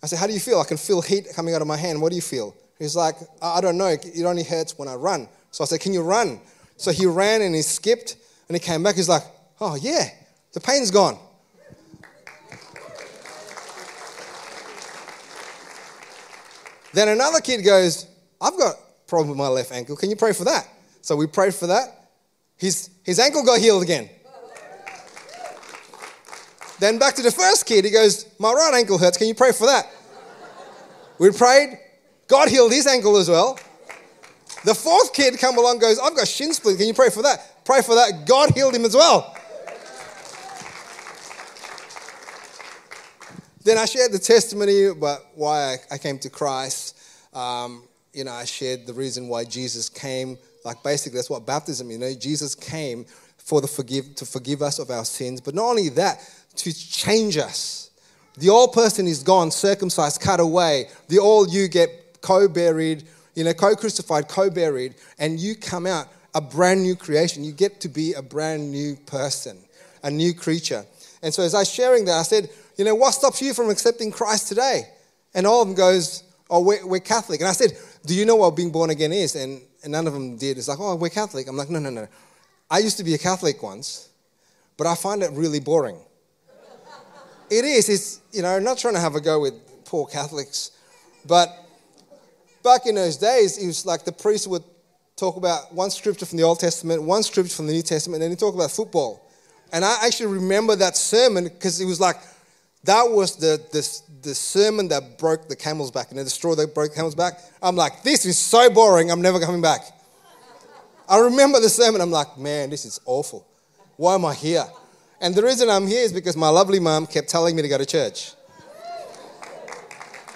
I 0.00 0.06
said, 0.06 0.20
How 0.20 0.28
do 0.28 0.32
you 0.32 0.38
feel? 0.38 0.60
I 0.60 0.64
can 0.64 0.76
feel 0.76 1.02
heat 1.02 1.26
coming 1.34 1.56
out 1.56 1.62
of 1.62 1.66
my 1.66 1.76
hand. 1.76 2.00
What 2.00 2.10
do 2.10 2.14
you 2.14 2.22
feel? 2.22 2.54
He's 2.78 2.94
like, 2.94 3.16
I 3.42 3.60
don't 3.60 3.78
know. 3.78 3.88
It 3.88 4.24
only 4.24 4.44
hurts 4.44 4.78
when 4.78 4.86
I 4.86 4.94
run. 4.94 5.28
So 5.50 5.64
I 5.64 5.66
said, 5.66 5.80
Can 5.80 5.92
you 5.92 6.02
run? 6.02 6.38
So 6.76 6.92
he 6.92 7.06
ran 7.06 7.42
and 7.42 7.52
he 7.52 7.62
skipped 7.62 8.16
and 8.48 8.54
he 8.54 8.60
came 8.60 8.84
back. 8.84 8.94
He's 8.94 9.08
like, 9.08 9.24
Oh, 9.60 9.74
yeah, 9.74 10.04
the 10.52 10.60
pain's 10.60 10.92
gone. 10.92 11.18
Then 16.96 17.08
another 17.08 17.40
kid 17.40 17.62
goes, 17.62 18.06
I've 18.40 18.56
got 18.56 18.74
a 18.74 18.78
problem 19.06 19.28
with 19.28 19.36
my 19.36 19.48
left 19.48 19.70
ankle. 19.70 19.96
Can 19.96 20.08
you 20.08 20.16
pray 20.16 20.32
for 20.32 20.44
that? 20.44 20.66
So 21.02 21.14
we 21.14 21.26
prayed 21.26 21.54
for 21.54 21.66
that. 21.66 22.08
His, 22.56 22.88
his 23.04 23.18
ankle 23.18 23.44
got 23.44 23.60
healed 23.60 23.82
again. 23.82 24.08
then 26.80 26.98
back 26.98 27.14
to 27.16 27.22
the 27.22 27.30
first 27.30 27.66
kid. 27.66 27.84
He 27.84 27.90
goes, 27.90 28.24
My 28.38 28.50
right 28.50 28.72
ankle 28.76 28.96
hurts. 28.96 29.18
Can 29.18 29.28
you 29.28 29.34
pray 29.34 29.52
for 29.52 29.66
that? 29.66 29.92
We 31.18 31.32
prayed. 31.32 31.78
God 32.28 32.48
healed 32.48 32.72
his 32.72 32.86
ankle 32.86 33.18
as 33.18 33.28
well. 33.28 33.58
The 34.64 34.74
fourth 34.74 35.12
kid 35.12 35.38
come 35.38 35.58
along 35.58 35.80
goes, 35.80 35.98
I've 35.98 36.16
got 36.16 36.26
shin 36.26 36.54
splint. 36.54 36.78
Can 36.78 36.88
you 36.88 36.94
pray 36.94 37.10
for 37.10 37.20
that? 37.24 37.62
Pray 37.66 37.82
for 37.82 37.94
that. 37.94 38.26
God 38.26 38.52
healed 38.54 38.74
him 38.74 38.86
as 38.86 38.94
well. 38.94 39.35
Then 43.66 43.78
I 43.78 43.84
shared 43.84 44.12
the 44.12 44.20
testimony 44.20 44.84
about 44.84 45.22
why 45.34 45.78
I 45.90 45.98
came 45.98 46.20
to 46.20 46.30
Christ. 46.30 46.96
Um, 47.34 47.82
you 48.12 48.22
know, 48.22 48.30
I 48.30 48.44
shared 48.44 48.86
the 48.86 48.92
reason 48.94 49.26
why 49.26 49.42
Jesus 49.42 49.88
came. 49.88 50.38
Like 50.64 50.84
basically, 50.84 51.16
that's 51.16 51.28
what 51.28 51.44
baptism. 51.44 51.90
You 51.90 51.98
know, 51.98 52.14
Jesus 52.14 52.54
came 52.54 53.06
for 53.38 53.60
the 53.60 53.66
forgive 53.66 54.14
to 54.14 54.24
forgive 54.24 54.62
us 54.62 54.78
of 54.78 54.90
our 54.90 55.04
sins, 55.04 55.40
but 55.40 55.56
not 55.56 55.64
only 55.64 55.88
that, 55.88 56.20
to 56.58 56.72
change 56.72 57.38
us. 57.38 57.90
The 58.38 58.50
old 58.50 58.72
person 58.72 59.08
is 59.08 59.24
gone, 59.24 59.50
circumcised, 59.50 60.20
cut 60.20 60.38
away. 60.38 60.86
The 61.08 61.18
old 61.18 61.52
you 61.52 61.66
get 61.66 62.20
co-buried, 62.20 63.02
you 63.34 63.42
know, 63.42 63.52
co-crucified, 63.52 64.28
co-buried, 64.28 64.94
and 65.18 65.40
you 65.40 65.56
come 65.56 65.86
out 65.86 66.06
a 66.36 66.40
brand 66.40 66.84
new 66.84 66.94
creation. 66.94 67.42
You 67.42 67.50
get 67.50 67.80
to 67.80 67.88
be 67.88 68.12
a 68.12 68.22
brand 68.22 68.70
new 68.70 68.94
person, 68.94 69.58
a 70.04 70.10
new 70.10 70.34
creature. 70.34 70.86
And 71.20 71.34
so 71.34 71.42
as 71.42 71.52
I 71.52 71.60
was 71.60 71.70
sharing 71.72 72.04
that, 72.04 72.12
I 72.12 72.22
said, 72.22 72.48
you 72.76 72.84
know, 72.84 72.94
what 72.94 73.12
stops 73.12 73.40
you 73.40 73.54
from 73.54 73.70
accepting 73.70 74.10
Christ 74.10 74.48
today? 74.48 74.82
And 75.34 75.46
all 75.46 75.62
of 75.62 75.68
them 75.68 75.76
goes, 75.76 76.22
oh, 76.50 76.60
we're, 76.60 76.86
we're 76.86 77.00
Catholic. 77.00 77.40
And 77.40 77.48
I 77.48 77.52
said, 77.52 77.72
do 78.04 78.14
you 78.14 78.24
know 78.24 78.36
what 78.36 78.56
being 78.56 78.70
born 78.70 78.90
again 78.90 79.12
is? 79.12 79.34
And, 79.34 79.60
and 79.82 79.92
none 79.92 80.06
of 80.06 80.12
them 80.12 80.36
did. 80.36 80.58
It's 80.58 80.68
like, 80.68 80.80
oh, 80.80 80.96
we're 80.96 81.08
Catholic. 81.08 81.48
I'm 81.48 81.56
like, 81.56 81.70
no, 81.70 81.78
no, 81.78 81.90
no. 81.90 82.06
I 82.70 82.78
used 82.78 82.96
to 82.98 83.04
be 83.04 83.14
a 83.14 83.18
Catholic 83.18 83.62
once, 83.62 84.08
but 84.76 84.86
I 84.86 84.94
find 84.94 85.22
it 85.22 85.30
really 85.32 85.60
boring. 85.60 85.98
It 87.50 87.64
is. 87.64 87.88
It's, 87.88 88.20
you 88.32 88.42
know, 88.42 88.58
not 88.58 88.78
trying 88.78 88.94
to 88.94 89.00
have 89.00 89.14
a 89.14 89.20
go 89.20 89.40
with 89.40 89.54
poor 89.84 90.06
Catholics, 90.06 90.72
but 91.26 91.48
back 92.64 92.86
in 92.86 92.96
those 92.96 93.16
days, 93.16 93.58
it 93.58 93.66
was 93.66 93.86
like 93.86 94.04
the 94.04 94.12
priest 94.12 94.48
would 94.48 94.64
talk 95.14 95.36
about 95.36 95.72
one 95.72 95.90
scripture 95.90 96.26
from 96.26 96.38
the 96.38 96.44
Old 96.44 96.58
Testament, 96.58 97.02
one 97.02 97.22
scripture 97.22 97.54
from 97.54 97.68
the 97.68 97.72
New 97.72 97.82
Testament, 97.82 98.16
and 98.16 98.24
then 98.24 98.30
he'd 98.30 98.40
talk 98.40 98.54
about 98.54 98.70
football. 98.70 99.22
And 99.72 99.84
I 99.84 99.96
actually 100.04 100.32
remember 100.34 100.76
that 100.76 100.96
sermon 100.96 101.44
because 101.44 101.80
it 101.80 101.84
was 101.84 102.00
like, 102.00 102.16
that 102.84 103.10
was 103.10 103.36
the, 103.36 103.60
the, 103.72 104.02
the 104.22 104.34
sermon 104.34 104.88
that 104.88 105.18
broke 105.18 105.48
the 105.48 105.56
camel's 105.56 105.90
back, 105.90 106.10
and 106.10 106.18
the 106.18 106.30
straw 106.30 106.54
that 106.54 106.74
broke 106.74 106.90
the 106.90 106.96
camel's 106.96 107.14
back. 107.14 107.40
I'm 107.62 107.76
like, 107.76 108.02
this 108.02 108.24
is 108.24 108.38
so 108.38 108.70
boring, 108.70 109.10
I'm 109.10 109.22
never 109.22 109.40
coming 109.40 109.62
back. 109.62 109.80
I 111.08 111.18
remember 111.18 111.60
the 111.60 111.68
sermon, 111.68 112.00
I'm 112.00 112.10
like, 112.10 112.36
man, 112.38 112.70
this 112.70 112.84
is 112.84 113.00
awful. 113.06 113.46
Why 113.96 114.14
am 114.14 114.24
I 114.24 114.34
here? 114.34 114.64
And 115.20 115.34
the 115.34 115.42
reason 115.42 115.70
I'm 115.70 115.86
here 115.86 116.02
is 116.02 116.12
because 116.12 116.36
my 116.36 116.48
lovely 116.48 116.80
mom 116.80 117.06
kept 117.06 117.28
telling 117.28 117.56
me 117.56 117.62
to 117.62 117.68
go 117.68 117.78
to 117.78 117.86
church. 117.86 118.32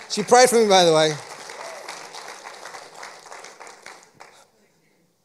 She 0.08 0.22
prayed 0.22 0.48
for 0.48 0.56
me, 0.56 0.68
by 0.68 0.84
the 0.84 0.92
way. 0.92 1.12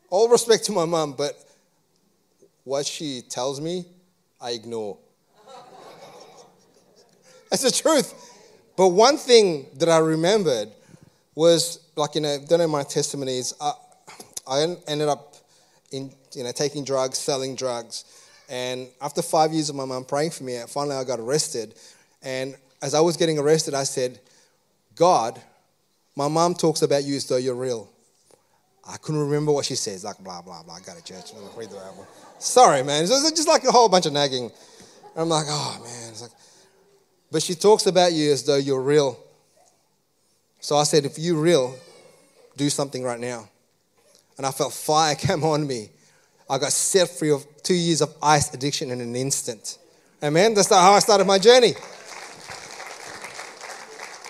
All 0.10 0.30
respect 0.30 0.66
to 0.66 0.72
my 0.72 0.86
mom, 0.86 1.14
but 1.14 1.34
what 2.64 2.86
she 2.86 3.22
tells 3.22 3.60
me, 3.60 3.86
I 4.40 4.52
ignore. 4.52 4.98
That's 7.50 7.64
the 7.64 7.72
truth. 7.72 8.14
But 8.76 8.90
one 8.90 9.18
thing 9.18 9.68
that 9.76 9.90
I 9.90 10.00
remembered 10.00 10.70
was 11.34 11.80
like, 11.96 12.16
you 12.16 12.22
know, 12.22 12.38
don't 12.48 12.60
know 12.60 12.68
my 12.68 12.84
testimonies. 12.84 13.54
Uh, 13.60 13.74
I, 14.48 14.64
I 14.64 14.76
ended 14.88 15.08
up 15.08 15.36
in, 15.92 16.12
you 16.34 16.44
know, 16.44 16.52
taking 16.52 16.84
drugs, 16.84 17.18
selling 17.18 17.56
drugs. 17.56 18.06
And 18.50 18.90
after 19.02 19.22
five 19.22 19.54
years 19.54 19.70
of 19.70 19.76
my 19.76 19.86
mom 19.86 20.06
praying 20.06 20.32
for 20.32 20.44
me, 20.44 20.60
finally 20.68 20.96
I 20.96 21.04
got 21.04 21.20
arrested. 21.20 21.74
And 22.22 22.56
as 22.82 22.94
I 22.94 23.00
was 23.00 23.18
getting 23.18 23.40
arrested, 23.40 23.74
I 23.74 23.84
said, 23.84 24.20
God, 24.96 25.42
my 26.16 26.28
mom 26.28 26.54
talks 26.54 26.82
about 26.82 27.04
you 27.04 27.16
as 27.16 27.26
though 27.26 27.38
you're 27.38 27.56
real. 27.56 27.90
I 28.88 28.98
couldn't 28.98 29.22
remember 29.22 29.52
what 29.52 29.66
she 29.66 29.76
says, 29.76 30.04
like 30.04 30.20
blah, 30.20 30.42
blah, 30.42 30.62
blah. 30.64 30.76
I 30.76 30.80
got 30.80 30.96
to 30.98 31.04
church. 31.04 31.32
Read 31.58 31.70
the 31.70 31.76
Bible. 31.76 32.08
Sorry, 32.38 32.84
man. 32.84 33.04
It's 33.04 33.32
just 33.32 33.48
like 33.48 33.64
a 33.64 33.72
whole 33.72 33.90
bunch 33.90 34.06
of 34.06 34.14
nagging. 34.14 34.46
And 34.46 34.52
I'm 35.18 35.30
like, 35.30 35.46
oh, 35.48 35.82
man. 35.84 36.10
It's 36.10 36.22
like, 36.22 36.32
but 37.32 37.42
she 37.44 37.56
talks 37.56 37.86
about 37.86 38.14
you 38.14 38.32
as 38.32 38.44
though 38.44 38.58
you're 38.58 38.82
real. 38.82 39.20
So 40.60 40.78
I 40.78 40.84
said, 40.84 41.06
if 41.06 41.20
you're 41.20 41.40
real, 41.40 41.78
do 42.58 42.70
something 42.70 43.04
right 43.04 43.20
now. 43.20 43.48
And 44.38 44.46
I 44.46 44.52
felt 44.52 44.74
fire 44.74 45.16
come 45.20 45.44
on 45.44 45.68
me. 45.68 45.90
I 46.50 46.58
got 46.58 46.72
set 46.72 47.10
free 47.10 47.32
of 47.32 47.46
two 47.64 47.74
years 47.74 48.02
of 48.02 48.14
ice 48.22 48.54
addiction 48.54 48.92
in 48.92 49.02
an 49.02 49.16
instant. 49.16 49.78
Amen. 50.24 50.54
That's 50.54 50.70
how 50.70 50.94
I 50.94 51.00
started 51.00 51.26
my 51.26 51.40
journey. 51.40 51.74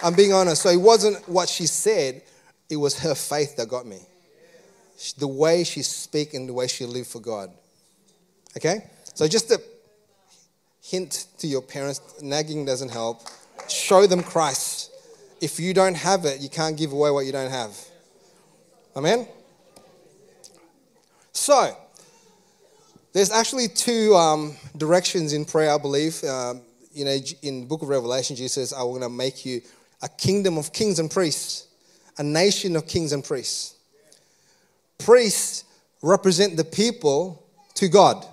I'm 0.04 0.14
being 0.14 0.34
honest. 0.34 0.62
So 0.62 0.70
it 0.70 0.80
wasn't 0.80 1.28
what 1.28 1.50
she 1.50 1.66
said, 1.66 2.22
it 2.70 2.78
was 2.78 3.00
her 3.00 3.16
faith 3.16 3.56
that 3.58 3.68
got 3.68 3.86
me. 3.86 4.00
The 5.18 5.28
way 5.28 5.64
she 5.64 5.82
speak 5.82 6.34
and 6.34 6.48
the 6.48 6.54
way 6.54 6.68
she 6.68 6.86
lived 6.86 7.08
for 7.08 7.20
God. 7.20 7.50
Okay? 8.56 8.90
So 9.14 9.28
just 9.28 9.52
a 9.52 9.62
hint 10.86 11.28
to 11.40 11.48
your 11.48 11.62
parents 11.62 12.00
nagging 12.22 12.66
doesn't 12.66 12.90
help. 12.90 13.22
Show 13.68 14.06
them 14.06 14.22
Christ. 14.22 14.92
If 15.42 15.60
you 15.60 15.74
don't 15.74 15.96
have 15.96 16.26
it, 16.26 16.40
you 16.40 16.50
can't 16.50 16.78
give 16.78 16.92
away 16.92 17.12
what 17.12 17.26
you 17.26 17.32
don't 17.32 17.50
have. 17.50 17.76
Amen? 18.96 19.28
So, 21.34 21.76
there's 23.14 23.32
actually 23.32 23.68
two 23.68 24.14
um, 24.16 24.56
directions 24.78 25.34
in 25.34 25.46
prayer, 25.46 25.74
I 25.74 25.78
believe. 25.78 26.24
Um, 26.24 26.62
you 26.94 27.04
know, 27.04 27.18
in 27.42 27.62
the 27.62 27.66
book 27.66 27.82
of 27.82 27.90
Revelation, 27.90 28.36
Jesus 28.36 28.54
says, 28.54 28.74
I'm 28.74 28.88
going 28.90 29.02
to 29.02 29.10
make 29.10 29.46
you 29.46 29.62
a 30.02 30.08
kingdom 30.08 30.58
of 30.58 30.72
kings 30.72 31.00
and 31.00 31.10
priests, 31.10 31.68
a 32.18 32.24
nation 32.24 32.76
of 32.76 32.88
kings 32.88 33.12
and 33.12 33.24
priests. 33.24 33.76
Priests 34.98 35.66
represent 36.02 36.56
the 36.56 36.64
people 36.64 37.44
to 37.74 37.90
God. 37.90 38.26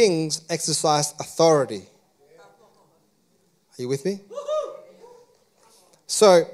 Kings 0.00 0.40
exercise 0.48 1.12
authority. 1.20 1.82
Are 2.38 3.82
you 3.82 3.86
with 3.86 4.02
me? 4.06 4.18
So, 6.06 6.46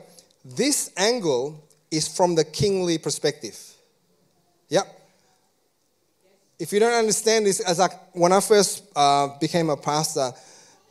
this 0.44 0.90
angle 0.96 1.64
is 1.88 2.08
from 2.08 2.34
the 2.34 2.42
kingly 2.42 2.98
perspective. 2.98 3.56
Yep. 4.68 4.86
If 6.58 6.72
you 6.72 6.80
don't 6.80 6.92
understand 6.92 7.46
this, 7.46 7.60
as 7.60 7.80
when 8.14 8.32
I 8.32 8.40
first 8.40 8.82
uh, 8.96 9.28
became 9.38 9.70
a 9.70 9.76
pastor, 9.76 10.32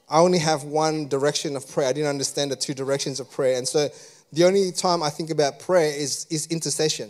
I 0.07 0.19
only 0.19 0.39
have 0.39 0.63
one 0.63 1.09
direction 1.09 1.57
of 1.57 1.69
prayer. 1.69 1.89
I 1.89 1.91
didn't 1.91 2.09
understand 2.09 2.51
the 2.51 2.55
two 2.55 2.73
directions 2.73 3.19
of 3.19 3.29
prayer. 3.29 3.57
And 3.57 3.67
so 3.67 3.89
the 4.31 4.45
only 4.45 4.71
time 4.71 5.03
I 5.03 5.09
think 5.09 5.29
about 5.29 5.59
prayer 5.59 5.91
is, 5.93 6.25
is 6.29 6.47
intercession. 6.47 7.09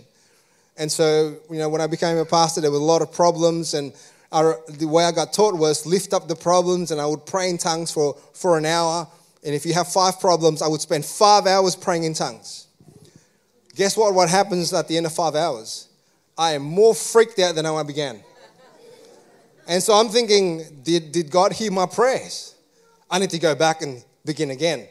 And 0.75 0.92
so, 0.92 1.38
you 1.52 1.60
know, 1.60 1.70
when 1.70 1.82
I 1.82 1.88
became 1.88 2.18
a 2.18 2.25
pastor, 2.25 2.62
there 2.62 2.72
were 2.72 2.78
a 2.78 2.92
lot 2.94 3.04
of 3.04 3.14
problems. 3.14 3.75
And 3.75 3.94
The 4.42 4.88
way 4.88 5.06
I 5.06 5.12
got 5.12 5.34
taught 5.34 5.56
was 5.56 5.86
lift 5.86 6.13
up 6.13 6.27
the 6.27 6.36
problems, 6.36 6.92
and 6.92 7.00
I 7.00 7.06
would 7.06 7.25
pray 7.25 7.50
in 7.50 7.58
tongues 7.58 7.92
for, 7.92 8.15
for 8.34 8.58
an 8.58 8.65
hour. 8.65 9.08
And 9.46 9.54
if 9.54 9.65
you 9.65 9.74
have 9.74 9.88
five 9.88 10.20
problems, 10.20 10.62
I 10.62 10.68
would 10.68 10.82
spend 10.82 11.06
five 11.06 11.46
hours 11.46 11.75
praying 11.75 12.04
in 12.04 12.13
tongues. 12.13 12.68
Guess 13.75 13.98
what? 13.98 14.13
What 14.13 14.30
happens 14.30 14.74
at 14.74 14.88
the 14.88 14.98
end 14.98 15.06
of 15.06 15.13
five 15.13 15.36
hours? 15.36 15.89
I 16.38 16.51
am 16.54 16.63
more 16.63 16.94
freaked 16.96 17.39
out 17.39 17.56
than 17.56 17.65
I 17.65 17.84
began. 17.84 18.22
And 19.68 19.82
so 19.82 19.94
I'm 19.94 20.10
thinking, 20.10 20.63
did, 20.84 21.12
did 21.12 21.32
God 21.32 21.54
hear 21.54 21.72
my 21.72 21.86
prayers? 21.86 22.56
I 23.10 23.20
need 23.20 23.32
to 23.32 23.39
go 23.39 23.56
back 23.56 23.82
and 23.82 24.04
begin 24.25 24.51
again. 24.51 24.88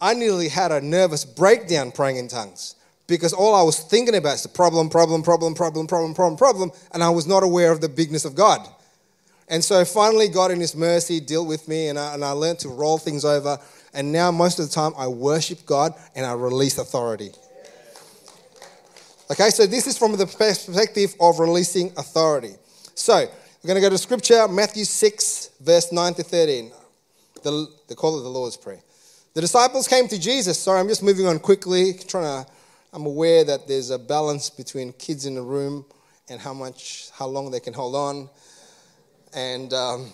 I 0.00 0.14
nearly 0.14 0.48
had 0.48 0.70
a 0.70 0.80
nervous 0.80 1.24
breakdown 1.24 1.90
praying 1.92 2.16
in 2.16 2.28
tongues 2.28 2.76
because 3.08 3.32
all 3.32 3.54
I 3.54 3.62
was 3.62 3.80
thinking 3.80 4.14
about 4.14 4.34
is 4.34 4.42
the 4.44 4.50
problem, 4.50 4.88
problem, 4.90 5.22
problem, 5.22 5.54
problem, 5.54 5.86
problem, 5.88 6.14
problem, 6.14 6.36
problem, 6.36 6.70
and 6.92 7.02
I 7.02 7.08
was 7.08 7.26
not 7.26 7.42
aware 7.42 7.72
of 7.72 7.80
the 7.80 7.88
bigness 7.88 8.24
of 8.24 8.36
God. 8.36 8.60
And 9.48 9.64
so 9.64 9.84
finally, 9.84 10.28
God 10.28 10.50
in 10.50 10.60
His 10.60 10.76
mercy 10.76 11.18
dealt 11.18 11.48
with 11.48 11.66
me, 11.66 11.88
and 11.88 11.98
I, 11.98 12.14
and 12.14 12.24
I 12.24 12.32
learned 12.32 12.58
to 12.60 12.68
roll 12.68 12.98
things 12.98 13.24
over. 13.24 13.58
And 13.94 14.12
now, 14.12 14.30
most 14.30 14.58
of 14.58 14.68
the 14.68 14.74
time, 14.74 14.92
I 14.96 15.08
worship 15.08 15.64
God 15.64 15.94
and 16.14 16.26
I 16.26 16.34
release 16.34 16.76
authority. 16.76 17.30
Okay, 19.30 19.48
so 19.48 19.66
this 19.66 19.86
is 19.86 19.96
from 19.96 20.16
the 20.16 20.26
perspective 20.26 21.14
of 21.18 21.38
releasing 21.38 21.90
authority. 21.96 22.52
So 22.94 23.14
we're 23.14 23.66
going 23.66 23.76
to 23.76 23.80
go 23.80 23.88
to 23.88 23.98
scripture, 23.98 24.46
Matthew 24.48 24.84
6, 24.84 25.50
verse 25.60 25.92
9 25.92 26.14
to 26.14 26.22
13. 26.22 26.70
The, 27.42 27.68
they 27.88 27.94
call 27.94 28.18
of 28.18 28.24
the 28.24 28.28
Lord's 28.28 28.58
Prayer. 28.58 28.80
The 29.32 29.40
disciples 29.40 29.88
came 29.88 30.08
to 30.08 30.18
Jesus. 30.18 30.58
Sorry, 30.58 30.78
I'm 30.78 30.88
just 30.88 31.02
moving 31.02 31.26
on 31.26 31.38
quickly, 31.38 31.94
trying 31.94 32.44
to. 32.44 32.50
I'm 32.92 33.06
aware 33.06 33.44
that 33.44 33.68
there's 33.68 33.90
a 33.90 33.98
balance 33.98 34.50
between 34.50 34.92
kids 34.94 35.26
in 35.26 35.34
the 35.34 35.42
room 35.42 35.84
and 36.28 36.40
how 36.40 36.54
much, 36.54 37.10
how 37.14 37.26
long 37.26 37.50
they 37.50 37.60
can 37.60 37.74
hold 37.74 37.94
on, 37.94 38.30
and 39.34 39.72
um, 39.72 40.12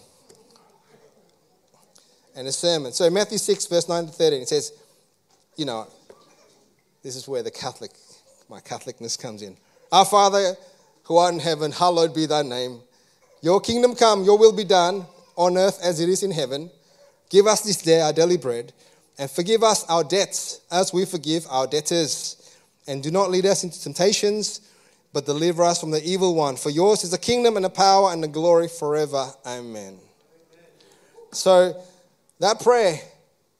and 2.37 2.49
a 2.49 2.53
sermon. 2.53 2.93
So 2.93 3.09
Matthew 3.11 3.39
6, 3.39 3.67
verse 3.67 3.89
9 3.89 4.07
to 4.07 4.13
13, 4.13 4.43
it 4.43 4.49
says, 4.49 4.73
you 5.57 5.65
know, 5.65 5.87
this 7.03 7.17
is 7.17 7.29
where 7.29 7.43
the 7.43 7.51
Catholic 7.51 7.93
my 8.49 8.61
Catholicness 8.61 9.21
comes 9.21 9.43
in. 9.43 9.57
Our 9.93 10.05
Father 10.05 10.55
who 11.05 11.17
art 11.17 11.35
in 11.35 11.41
heaven, 11.41 11.71
hallowed 11.71 12.15
be 12.15 12.27
thy 12.27 12.43
name. 12.43 12.81
Your 13.43 13.61
kingdom 13.61 13.95
come, 13.95 14.25
your 14.25 14.39
will 14.39 14.53
be 14.53 14.65
done 14.65 15.07
on 15.37 15.57
earth 15.57 15.79
as 15.83 16.01
it 16.01 16.09
is 16.09 16.23
in 16.23 16.31
heaven. 16.31 16.71
Give 17.31 17.47
us 17.47 17.61
this 17.61 17.83
day 17.83 18.01
our 18.01 18.13
daily 18.13 18.37
bread, 18.37 18.73
and 19.19 19.31
forgive 19.31 19.63
us 19.63 19.85
our 19.89 20.03
debts 20.03 20.61
as 20.71 20.93
we 20.93 21.05
forgive 21.05 21.47
our 21.51 21.67
debtors. 21.67 22.44
And 22.87 23.03
do 23.03 23.11
not 23.11 23.31
lead 23.31 23.47
us 23.47 23.65
into 23.65 23.81
temptations, 23.81 24.61
but 25.13 25.27
deliver 25.27 25.63
us 25.63 25.81
from 25.81 25.91
the 25.91 26.03
evil 26.05 26.35
one. 26.35 26.57
For 26.57 26.71
yours 26.71 27.05
is 27.05 27.11
the 27.11 27.19
kingdom 27.19 27.57
and 27.57 27.65
the 27.65 27.71
power 27.71 28.13
and 28.13 28.23
the 28.23 28.29
glory 28.29 28.69
forever. 28.69 29.31
Amen. 29.47 29.99
So 31.33 31.81
that 32.41 32.61
prayer 32.61 32.99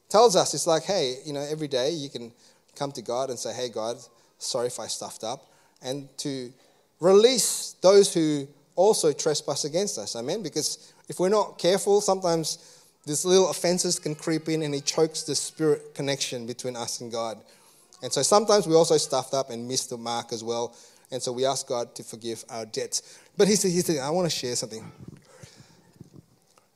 tells 0.09 0.35
us 0.35 0.53
it's 0.53 0.67
like, 0.67 0.83
hey, 0.83 1.17
you 1.25 1.33
know, 1.33 1.45
every 1.49 1.67
day 1.67 1.91
you 1.91 2.09
can 2.09 2.31
come 2.75 2.91
to 2.91 3.01
God 3.01 3.29
and 3.29 3.39
say, 3.39 3.53
hey, 3.53 3.69
God, 3.69 3.97
sorry 4.37 4.67
if 4.67 4.79
I 4.79 4.87
stuffed 4.87 5.23
up, 5.23 5.49
and 5.81 6.07
to 6.19 6.51
release 6.99 7.75
those 7.81 8.13
who 8.13 8.47
also 8.75 9.11
trespass 9.11 9.65
against 9.65 9.97
us. 9.97 10.15
Amen? 10.15 10.43
Because 10.43 10.93
if 11.07 11.19
we're 11.19 11.29
not 11.29 11.57
careful, 11.57 12.01
sometimes 12.01 12.83
these 13.05 13.25
little 13.25 13.49
offenses 13.49 13.99
can 13.99 14.15
creep 14.15 14.49
in 14.49 14.63
and 14.63 14.73
it 14.73 14.85
chokes 14.85 15.23
the 15.23 15.35
spirit 15.35 15.93
connection 15.93 16.45
between 16.45 16.75
us 16.75 17.01
and 17.01 17.11
God. 17.11 17.37
And 18.05 18.13
so 18.13 18.21
sometimes 18.21 18.67
we 18.67 18.75
also 18.75 18.97
stuffed 18.97 19.33
up 19.33 19.49
and 19.49 19.67
missed 19.67 19.89
the 19.89 19.97
mark 19.97 20.31
as 20.31 20.43
well. 20.43 20.75
And 21.09 21.23
so 21.23 21.31
we 21.31 21.43
ask 21.43 21.67
God 21.67 21.95
to 21.95 22.03
forgive 22.03 22.45
our 22.51 22.63
debts. 22.63 23.17
But 23.35 23.47
he 23.47 23.55
said, 23.55 23.97
I 23.97 24.11
want 24.11 24.29
to 24.29 24.29
share 24.29 24.55
something. 24.55 24.91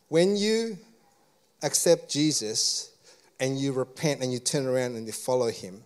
When 0.08 0.36
you 0.36 0.76
accept 1.62 2.10
Jesus 2.10 2.90
and 3.40 3.60
you 3.60 3.74
repent 3.74 4.24
and 4.24 4.34
you 4.34 4.40
turn 4.40 4.66
around 4.66 4.96
and 4.96 5.06
you 5.06 5.14
follow 5.14 5.52
him, 5.52 5.84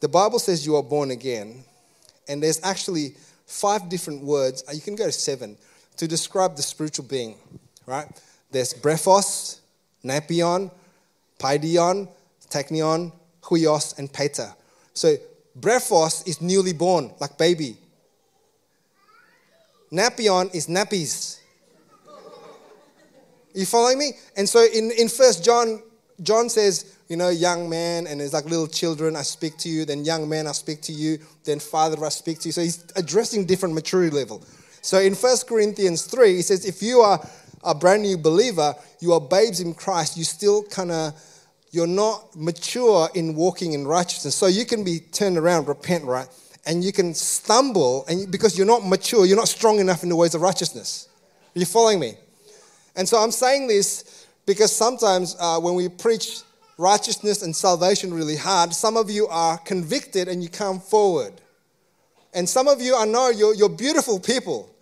the 0.00 0.08
Bible 0.08 0.38
says 0.38 0.66
you 0.66 0.76
are 0.76 0.82
born 0.82 1.12
again, 1.12 1.64
and 2.28 2.42
there's 2.42 2.60
actually 2.62 3.14
five 3.46 3.88
different 3.88 4.22
words, 4.22 4.62
you 4.70 4.82
can 4.82 4.96
go 4.96 5.06
to 5.06 5.12
seven, 5.12 5.56
to 5.96 6.06
describe 6.06 6.56
the 6.56 6.62
spiritual 6.62 7.06
being, 7.06 7.36
right? 7.86 8.06
There's 8.50 8.74
brephos, 8.74 9.60
napion, 10.04 10.70
paidion, 11.38 12.10
teknion, 12.50 13.12
huios, 13.48 13.98
and 13.98 14.12
pater. 14.12 14.54
So 14.94 15.16
brephos 15.58 16.26
is 16.26 16.40
newly 16.40 16.72
born, 16.72 17.12
like 17.20 17.38
baby. 17.38 17.76
Napion 19.92 20.54
is 20.54 20.66
nappies. 20.66 21.38
You 23.54 23.64
following 23.64 23.98
me? 23.98 24.12
And 24.36 24.48
so 24.48 24.66
in, 24.66 24.90
in 24.90 25.08
First 25.08 25.44
John, 25.44 25.82
John 26.22 26.48
says, 26.48 26.96
you 27.08 27.16
know, 27.16 27.28
young 27.28 27.68
man, 27.70 28.06
and 28.06 28.20
it's 28.20 28.32
like 28.32 28.44
little 28.46 28.66
children, 28.66 29.16
I 29.16 29.22
speak 29.22 29.56
to 29.58 29.68
you, 29.68 29.84
then 29.84 30.04
young 30.04 30.28
man, 30.28 30.46
I 30.46 30.52
speak 30.52 30.82
to 30.82 30.92
you, 30.92 31.18
then 31.44 31.60
father, 31.60 32.04
I 32.04 32.08
speak 32.08 32.40
to 32.40 32.48
you. 32.48 32.52
So 32.52 32.62
he's 32.62 32.84
addressing 32.96 33.46
different 33.46 33.74
maturity 33.74 34.14
level. 34.14 34.42
So 34.82 34.98
in 34.98 35.14
1 35.14 35.36
Corinthians 35.48 36.04
3, 36.04 36.36
he 36.36 36.42
says, 36.42 36.66
if 36.66 36.82
you 36.82 37.00
are 37.00 37.26
a 37.64 37.74
brand 37.74 38.02
new 38.02 38.18
believer, 38.18 38.74
you 39.00 39.12
are 39.12 39.20
babes 39.20 39.60
in 39.60 39.74
Christ, 39.74 40.16
you 40.16 40.24
still 40.24 40.62
kind 40.64 40.90
of, 40.90 41.14
you're 41.76 41.86
not 41.86 42.34
mature 42.34 43.08
in 43.14 43.36
walking 43.36 43.72
in 43.74 43.86
righteousness. 43.86 44.34
So 44.34 44.46
you 44.46 44.64
can 44.64 44.82
be 44.82 44.98
turned 44.98 45.36
around, 45.36 45.68
repent, 45.68 46.04
right? 46.04 46.26
And 46.64 46.82
you 46.82 46.90
can 46.90 47.14
stumble, 47.14 48.04
and 48.08 48.30
because 48.32 48.58
you're 48.58 48.66
not 48.66 48.84
mature, 48.84 49.26
you're 49.26 49.36
not 49.36 49.46
strong 49.48 49.78
enough 49.78 50.02
in 50.02 50.08
the 50.08 50.16
ways 50.16 50.34
of 50.34 50.40
righteousness. 50.40 51.08
Are 51.54 51.58
you 51.60 51.66
following 51.66 52.00
me? 52.00 52.14
And 52.96 53.08
so 53.08 53.18
I'm 53.18 53.30
saying 53.30 53.68
this 53.68 54.26
because 54.46 54.74
sometimes 54.74 55.36
uh, 55.38 55.60
when 55.60 55.74
we 55.74 55.88
preach 55.88 56.40
righteousness 56.78 57.42
and 57.42 57.54
salvation 57.54 58.12
really 58.12 58.36
hard, 58.36 58.72
some 58.72 58.96
of 58.96 59.10
you 59.10 59.28
are 59.28 59.58
convicted 59.58 60.28
and 60.28 60.42
you 60.42 60.48
come 60.48 60.80
forward. 60.80 61.34
And 62.34 62.48
some 62.48 62.66
of 62.66 62.80
you, 62.80 62.96
I 62.96 63.04
know 63.04 63.28
you're, 63.28 63.54
you're 63.54 63.68
beautiful 63.68 64.18
people. 64.18 64.74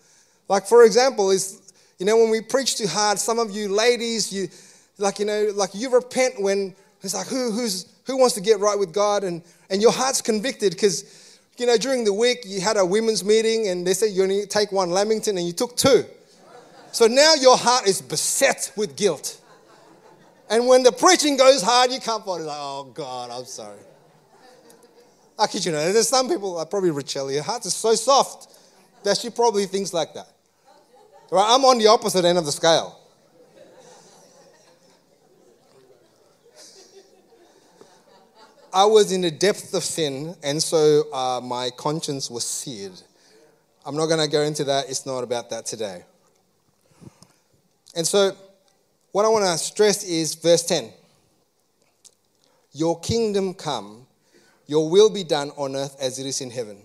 Like, 0.48 0.66
for 0.66 0.84
example, 0.84 1.30
is 1.30 1.60
you 1.98 2.06
know, 2.06 2.16
when 2.16 2.30
we 2.30 2.40
preach 2.40 2.76
too 2.76 2.86
hard, 2.86 3.18
some 3.18 3.38
of 3.38 3.50
you 3.50 3.68
ladies, 3.68 4.32
you 4.32 4.48
like, 4.98 5.18
you 5.18 5.24
know, 5.24 5.50
like 5.54 5.70
you 5.74 5.90
repent 5.90 6.40
when 6.40 6.74
it's 7.04 7.14
like, 7.14 7.26
who, 7.26 7.50
who's, 7.50 7.86
who 8.04 8.16
wants 8.16 8.34
to 8.34 8.40
get 8.40 8.60
right 8.60 8.78
with 8.78 8.92
God? 8.92 9.24
And, 9.24 9.42
and 9.70 9.80
your 9.82 9.92
heart's 9.92 10.20
convicted 10.20 10.72
because, 10.72 11.38
you 11.58 11.66
know, 11.66 11.76
during 11.76 12.04
the 12.04 12.12
week 12.12 12.38
you 12.44 12.60
had 12.60 12.76
a 12.76 12.84
women's 12.84 13.24
meeting 13.24 13.68
and 13.68 13.86
they 13.86 13.94
said 13.94 14.10
you 14.10 14.22
only 14.22 14.46
take 14.46 14.72
one 14.72 14.90
Lamington 14.90 15.36
and 15.38 15.46
you 15.46 15.52
took 15.52 15.76
two. 15.76 16.04
So 16.92 17.06
now 17.06 17.34
your 17.34 17.56
heart 17.56 17.88
is 17.88 18.00
beset 18.00 18.72
with 18.76 18.96
guilt. 18.96 19.40
And 20.48 20.68
when 20.68 20.82
the 20.82 20.92
preaching 20.92 21.36
goes 21.36 21.62
hard, 21.62 21.90
you 21.90 21.96
can't 21.96 22.04
come 22.04 22.22
forward 22.22 22.44
like, 22.44 22.56
oh 22.58 22.90
God, 22.94 23.30
I'm 23.30 23.44
sorry. 23.44 23.78
I 25.38 25.46
kid 25.48 25.64
you 25.64 25.72
know, 25.72 25.92
there's 25.92 26.08
some 26.08 26.28
people, 26.28 26.52
like 26.52 26.70
probably 26.70 26.90
Rachel, 26.90 27.28
her 27.28 27.42
heart 27.42 27.66
is 27.66 27.74
so 27.74 27.94
soft 27.94 28.56
that 29.02 29.18
she 29.18 29.30
probably 29.30 29.66
thinks 29.66 29.92
like 29.92 30.14
that. 30.14 30.28
Right? 31.30 31.46
I'm 31.48 31.64
on 31.64 31.78
the 31.78 31.88
opposite 31.88 32.24
end 32.24 32.38
of 32.38 32.44
the 32.44 32.52
scale. 32.52 33.00
I 38.74 38.86
was 38.86 39.12
in 39.12 39.20
the 39.20 39.30
depth 39.30 39.72
of 39.72 39.84
sin, 39.84 40.34
and 40.42 40.60
so 40.60 41.04
uh, 41.12 41.40
my 41.40 41.70
conscience 41.70 42.28
was 42.28 42.44
seared. 42.44 43.00
I'm 43.86 43.94
not 43.94 44.06
going 44.06 44.18
to 44.18 44.26
go 44.26 44.42
into 44.42 44.64
that, 44.64 44.90
it's 44.90 45.06
not 45.06 45.22
about 45.22 45.48
that 45.50 45.64
today. 45.64 46.02
And 47.94 48.04
so, 48.04 48.32
what 49.12 49.24
I 49.24 49.28
want 49.28 49.44
to 49.44 49.56
stress 49.58 50.02
is 50.02 50.34
verse 50.34 50.64
10 50.64 50.90
Your 52.72 52.98
kingdom 52.98 53.54
come, 53.54 54.08
your 54.66 54.90
will 54.90 55.08
be 55.08 55.22
done 55.22 55.50
on 55.50 55.76
earth 55.76 55.96
as 56.00 56.18
it 56.18 56.26
is 56.26 56.40
in 56.40 56.50
heaven. 56.50 56.78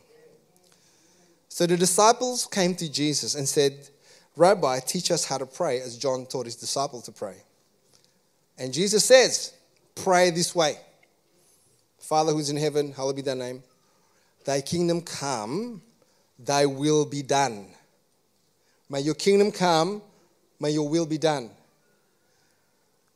So 1.48 1.66
the 1.66 1.76
disciples 1.76 2.46
came 2.46 2.76
to 2.76 2.92
Jesus 2.92 3.34
and 3.34 3.50
said, 3.50 3.90
Rabbi, 4.36 4.80
teach 4.82 5.10
us 5.10 5.26
how 5.26 5.40
to 5.40 5.48
pray, 5.48 5.82
as 5.82 5.98
John 5.98 6.28
taught 6.28 6.46
his 6.46 6.56
disciples 6.56 7.06
to 7.06 7.12
pray. 7.12 7.38
And 8.60 8.72
Jesus 8.72 9.04
says, 9.04 9.54
Pray 9.96 10.30
this 10.30 10.54
way 10.54 10.78
Father 12.10 12.34
who's 12.34 12.50
in 12.50 12.58
heaven, 12.58 12.92
hallowed 12.92 13.18
be 13.18 13.22
thy 13.22 13.36
name. 13.36 13.62
Thy 14.44 14.62
kingdom 14.62 15.00
come, 15.02 15.84
thy 16.40 16.66
will 16.66 17.06
be 17.06 17.22
done. 17.22 17.68
May 18.90 19.02
your 19.02 19.14
kingdom 19.14 19.52
come, 19.52 20.02
may 20.60 20.72
your 20.72 20.90
will 20.90 21.06
be 21.06 21.20
done. 21.20 21.52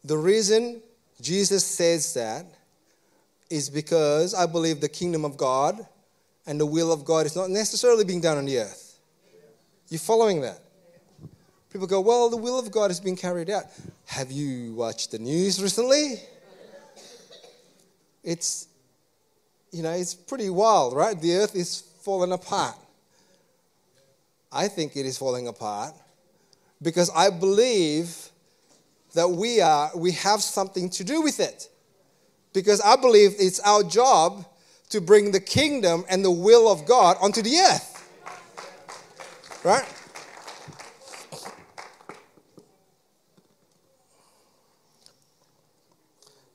The 0.04 0.16
reason 0.16 0.80
Jesus 1.20 1.66
says 1.66 2.14
that 2.14 2.46
is 3.50 3.68
because 3.68 4.36
I 4.36 4.46
believe 4.46 4.80
the 4.80 4.90
kingdom 4.90 5.26
of 5.26 5.38
God 5.38 5.84
and 6.46 6.60
the 6.60 6.66
will 6.68 6.94
of 6.94 7.04
God 7.04 7.26
is 7.26 7.36
not 7.36 7.50
necessarily 7.50 8.06
being 8.06 8.22
done 8.22 8.38
on 8.38 8.46
the 8.46 8.60
earth. 8.60 9.00
You 9.90 9.98
following 9.98 10.42
that? 10.42 10.60
People 11.72 11.88
go, 11.88 12.00
Well, 12.00 12.30
the 12.30 12.38
will 12.38 12.60
of 12.60 12.70
God 12.70 12.92
has 12.92 13.00
been 13.00 13.16
carried 13.16 13.50
out. 13.50 13.64
Have 14.06 14.32
you 14.32 14.76
watched 14.76 15.10
the 15.10 15.18
news 15.18 15.60
recently? 15.60 16.22
It's, 18.24 18.68
you 19.74 19.82
know, 19.82 19.92
it's 19.92 20.14
pretty 20.14 20.52
wild, 20.52 20.96
right? 20.96 21.20
The 21.20 21.34
earth 21.34 21.56
is 21.56 21.82
falling 22.04 22.32
apart. 22.32 22.76
I 24.52 24.68
think 24.68 24.96
it 24.96 25.06
is 25.06 25.18
falling 25.18 25.48
apart 25.48 25.94
because 26.80 27.10
I 27.10 27.32
believe 27.32 28.30
that 29.16 29.30
we 29.30 29.62
are 29.62 29.90
we 29.96 30.12
have 30.12 30.42
something 30.42 30.92
to 30.92 31.04
do 31.04 31.22
with 31.22 31.40
it. 31.40 31.70
Because 32.54 32.82
I 32.82 32.96
believe 32.96 33.34
it's 33.40 33.60
our 33.62 33.82
job 33.82 34.46
to 34.90 35.02
bring 35.02 35.32
the 35.32 35.40
kingdom 35.40 36.06
and 36.08 36.24
the 36.24 36.30
will 36.30 36.72
of 36.72 36.86
God 36.86 37.18
onto 37.20 37.42
the 37.42 37.58
earth. 37.58 37.90
Right? 39.64 39.86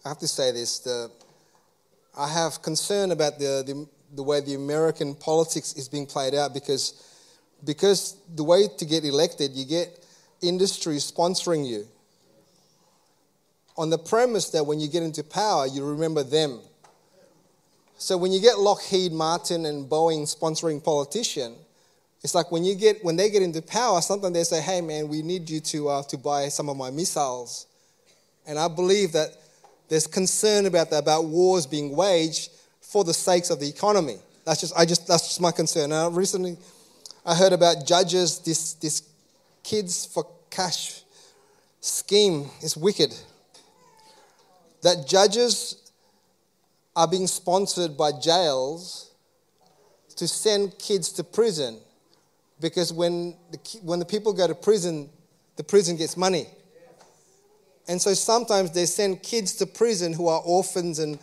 I 0.04 0.08
have 0.08 0.18
to 0.18 0.28
say 0.28 0.52
this. 0.52 0.78
The, 0.78 1.10
I 2.18 2.28
have 2.28 2.62
concern 2.62 3.12
about 3.12 3.38
the, 3.38 3.62
the, 3.64 3.86
the 4.16 4.22
way 4.24 4.40
the 4.40 4.54
American 4.54 5.14
politics 5.14 5.74
is 5.74 5.88
being 5.88 6.04
played 6.04 6.34
out 6.34 6.52
because, 6.52 7.00
because 7.64 8.16
the 8.34 8.42
way 8.42 8.66
to 8.76 8.84
get 8.84 9.04
elected, 9.04 9.52
you 9.52 9.64
get 9.64 10.04
industry 10.42 10.96
sponsoring 10.96 11.64
you 11.64 11.86
on 13.76 13.88
the 13.90 13.98
premise 13.98 14.50
that 14.50 14.66
when 14.66 14.80
you 14.80 14.88
get 14.88 15.04
into 15.04 15.22
power, 15.22 15.68
you 15.68 15.84
remember 15.84 16.24
them. 16.24 16.60
So 17.96 18.16
when 18.16 18.32
you 18.32 18.40
get 18.40 18.58
Lockheed 18.58 19.12
Martin 19.12 19.66
and 19.66 19.88
Boeing 19.88 20.22
sponsoring 20.22 20.82
politician, 20.82 21.54
it's 22.24 22.34
like 22.34 22.50
when 22.50 22.64
you 22.64 22.74
get 22.74 23.04
when 23.04 23.14
they 23.14 23.30
get 23.30 23.42
into 23.42 23.62
power, 23.62 24.00
sometimes 24.00 24.34
they 24.34 24.42
say, 24.42 24.60
"Hey, 24.60 24.80
man, 24.80 25.08
we 25.08 25.22
need 25.22 25.48
you 25.48 25.60
to 25.60 25.88
uh, 25.88 26.02
to 26.04 26.18
buy 26.18 26.48
some 26.48 26.68
of 26.68 26.76
my 26.76 26.90
missiles," 26.90 27.66
and 28.44 28.58
I 28.58 28.66
believe 28.66 29.12
that 29.12 29.30
there's 29.88 30.06
concern 30.06 30.66
about 30.66 30.90
that, 30.90 30.98
about 30.98 31.24
wars 31.24 31.66
being 31.66 31.94
waged 31.96 32.50
for 32.80 33.04
the 33.04 33.14
sakes 33.14 33.50
of 33.50 33.60
the 33.60 33.68
economy. 33.68 34.16
That's 34.44 34.60
just 34.60 34.76
I 34.76 34.84
just 34.84 35.06
that's 35.06 35.28
just 35.28 35.40
my 35.40 35.50
concern. 35.50 35.90
Now, 35.90 36.08
recently, 36.08 36.56
I 37.24 37.34
heard 37.34 37.52
about 37.52 37.86
judges. 37.86 38.38
This 38.38 38.74
this 38.74 39.02
kids 39.62 40.06
for 40.06 40.26
cash 40.50 41.02
scheme 41.80 42.46
is 42.62 42.76
wicked 42.76 43.14
that 44.82 45.06
judges 45.06 45.90
are 46.94 47.08
being 47.08 47.26
sponsored 47.26 47.96
by 47.96 48.12
jails 48.12 49.12
to 50.16 50.26
send 50.26 50.78
kids 50.78 51.12
to 51.12 51.24
prison 51.24 51.78
because 52.60 52.92
when 52.92 53.36
the, 53.50 53.58
when 53.82 53.98
the 53.98 54.04
people 54.04 54.32
go 54.32 54.46
to 54.46 54.54
prison, 54.54 55.08
the 55.56 55.64
prison 55.64 55.96
gets 55.96 56.16
money. 56.16 56.46
And 57.88 58.00
so 58.00 58.12
sometimes 58.12 58.70
they 58.72 58.84
send 58.84 59.22
kids 59.22 59.54
to 59.54 59.66
prison 59.66 60.12
who 60.12 60.28
are 60.28 60.40
orphans 60.44 60.98
and, 60.98 61.18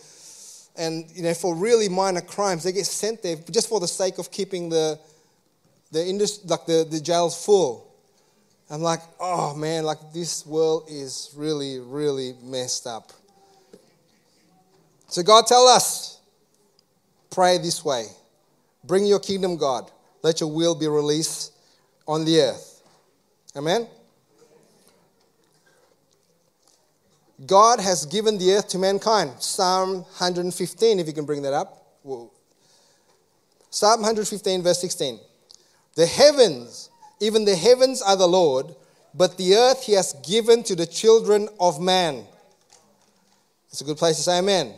and 0.76 1.06
you 1.14 1.22
know, 1.22 1.34
for 1.36 1.56
really 1.56 1.88
minor 1.88 2.22
crimes. 2.22 2.64
They 2.64 2.72
get 2.72 2.88
sent 2.88 3.22
there 3.22 3.36
just 3.52 3.70
for 3.70 3.80
the 3.80 3.88
sake 3.88 4.18
of 4.18 4.32
keeping 4.32 4.70
the, 4.70 5.00
the, 5.92 6.06
industry, 6.06 6.50
like 6.50 6.66
the, 6.66 6.88
the 6.90 7.00
jails 7.00 7.46
full. 7.46 7.94
I'm 8.70 8.82
like, 8.82 9.02
oh 9.20 9.56
man, 9.56 9.84
like 9.84 10.12
this 10.12 10.44
world 10.44 10.86
is 10.90 11.32
really, 11.36 11.80
really 11.80 12.34
messed 12.44 12.88
up. 12.88 13.14
So, 15.08 15.22
God, 15.22 15.46
tell 15.46 15.68
us 15.68 16.20
pray 17.30 17.58
this 17.58 17.86
way 17.86 18.08
bring 18.84 19.06
your 19.06 19.20
kingdom, 19.20 19.58
God. 19.58 19.92
Let 20.24 20.40
your 20.40 20.52
will 20.52 20.76
be 20.76 20.88
released 20.88 21.54
on 22.08 22.26
the 22.26 22.40
earth. 22.40 22.82
Amen? 23.56 23.88
God 27.44 27.80
has 27.80 28.06
given 28.06 28.38
the 28.38 28.54
earth 28.54 28.70
to 28.70 28.78
mankind. 28.78 29.32
Psalm 29.40 29.96
115, 29.96 31.00
if 31.00 31.08
you 31.08 31.14
can 31.14 31.26
bring 31.26 31.42
that 31.42 31.54
up. 31.54 31.82
Psalm 33.70 34.02
115, 34.02 34.64
verse 34.64 34.80
16. 34.80 35.20
The 35.96 36.06
heavens, 36.06 36.90
even 37.20 37.44
the 37.44 37.56
heavens 37.56 38.02
are 38.02 38.16
the 38.16 38.28
Lord, 38.28 38.74
but 39.14 39.38
the 39.38 39.56
earth 39.56 39.84
he 39.84 39.94
has 39.94 40.14
given 40.26 40.64
to 40.64 40.76
the 40.76 40.86
children 40.86 41.50
of 41.60 41.82
man. 41.82 42.26
It's 43.70 43.82
a 43.82 43.86
good 43.86 43.98
place 43.98 44.18
to 44.18 44.24
say 44.24 44.40
amen. 44.40 44.74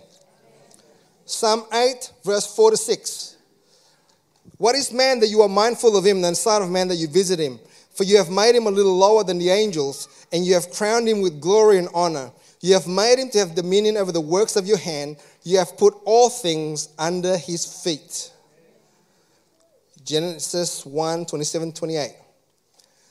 Psalm 1.26 1.66
8, 1.72 2.12
verse 2.24 2.56
4 2.56 2.72
to 2.72 2.78
6. 2.78 3.38
What 4.58 4.76
is 4.76 4.92
man 4.92 5.20
that 5.20 5.28
you 5.28 5.42
are 5.42 5.50
mindful 5.50 5.96
of 5.96 6.06
him, 6.06 6.24
and 6.24 6.36
Son 6.36 6.64
of 6.64 6.72
Man 6.72 6.88
that 6.88 6.96
you 6.96 7.08
visit 7.08 7.40
him? 7.40 7.60
For 7.94 8.04
you 8.04 8.18
have 8.18 8.30
made 8.30 8.56
him 8.56 8.66
a 8.66 8.72
little 8.72 8.96
lower 8.96 9.24
than 9.24 9.38
the 9.38 9.50
angels, 9.50 10.08
and 10.32 10.46
you 10.46 10.54
have 10.56 10.72
crowned 10.72 11.08
him 11.08 11.22
with 11.22 11.42
glory 11.42 11.78
and 11.78 11.90
honor. 11.94 12.32
You 12.60 12.74
have 12.74 12.88
made 12.88 13.20
him 13.20 13.30
to 13.30 13.40
have 13.40 13.56
dominion 13.56 13.98
over 13.98 14.12
the 14.12 14.22
works 14.22 14.56
of 14.56 14.66
your 14.66 14.78
hand. 14.78 15.18
You 15.44 15.60
have 15.60 15.78
put 15.78 15.94
all 16.06 16.30
things 16.30 16.90
under 16.98 17.38
his 17.38 17.66
feet. 17.84 18.32
Genesis 20.04 20.86
1 20.86 21.26
27 21.26 21.72
28. 21.74 22.16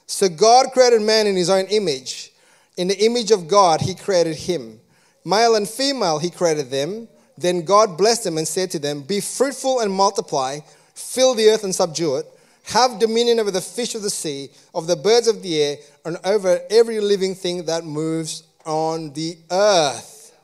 So 0.07 0.29
God 0.29 0.73
created 0.73 1.03
man 1.03 1.27
in 1.27 1.37
his 1.37 1.51
own 1.51 1.67
image. 1.67 2.33
In 2.77 2.89
the 2.89 3.05
image 3.05 3.31
of 3.31 3.49
God, 3.49 3.81
he 3.81 3.95
created 3.95 4.37
him. 4.37 4.81
Male 5.25 5.57
and 5.57 5.69
female, 5.69 6.19
he 6.19 6.31
created 6.31 6.71
them. 6.71 7.09
Then 7.39 7.65
God 7.65 7.99
blessed 7.99 8.25
them 8.25 8.39
and 8.39 8.47
said 8.47 8.71
to 8.73 8.79
them, 8.79 9.03
Be 9.03 9.21
fruitful 9.21 9.81
and 9.81 9.93
multiply, 9.93 10.61
fill 10.95 11.35
the 11.35 11.49
earth 11.51 11.65
and 11.65 11.75
subdue 11.75 12.17
it, 12.17 12.27
have 12.65 12.99
dominion 12.99 13.41
over 13.41 13.51
the 13.51 13.61
fish 13.61 13.95
of 13.95 14.03
the 14.03 14.11
sea, 14.11 14.49
of 14.75 14.87
the 14.87 14.97
birds 14.97 15.29
of 15.29 15.43
the 15.43 15.61
air, 15.63 15.77
and 16.05 16.17
over 16.25 16.61
every 16.71 17.01
living 17.01 17.35
thing 17.35 17.67
that 17.67 17.85
moves 17.85 18.45
on 18.67 19.13
the 19.13 19.39
earth. 19.51 20.37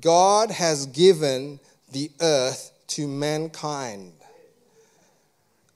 God 0.00 0.50
has 0.50 0.86
given 0.86 1.60
the 1.92 2.10
earth 2.20 2.72
to 2.88 3.08
mankind. 3.08 4.12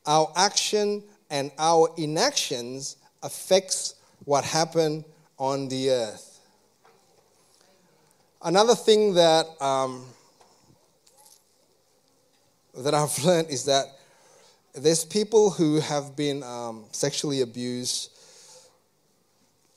Our 0.04 0.30
action 0.36 1.02
and 1.30 1.50
our 1.58 1.88
inactions 1.96 2.96
affects 3.22 3.94
what 4.24 4.44
happened 4.44 5.04
on 5.38 5.68
the 5.68 5.90
earth. 5.90 6.40
Another 8.42 8.74
thing 8.74 9.14
that 9.14 9.46
um, 9.60 10.04
that 12.76 12.94
I've 12.94 13.16
learned 13.24 13.48
is 13.50 13.64
that 13.66 13.86
there's 14.74 15.04
people 15.04 15.50
who 15.50 15.80
have 15.80 16.16
been 16.16 16.42
um, 16.42 16.84
sexually 16.92 17.42
abused. 17.42 18.10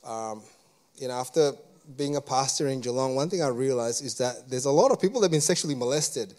Um, 0.03 0.41
you 0.97 1.07
know, 1.07 1.13
after 1.13 1.53
being 1.97 2.15
a 2.15 2.21
pastor 2.21 2.67
in 2.67 2.81
Geelong, 2.81 3.15
one 3.15 3.29
thing 3.29 3.41
I 3.41 3.47
realized 3.47 4.03
is 4.03 4.15
that 4.15 4.49
there's 4.49 4.65
a 4.65 4.71
lot 4.71 4.91
of 4.91 4.99
people 4.99 5.21
that 5.21 5.25
have 5.25 5.31
been 5.31 5.41
sexually 5.41 5.75
molested, 5.75 6.33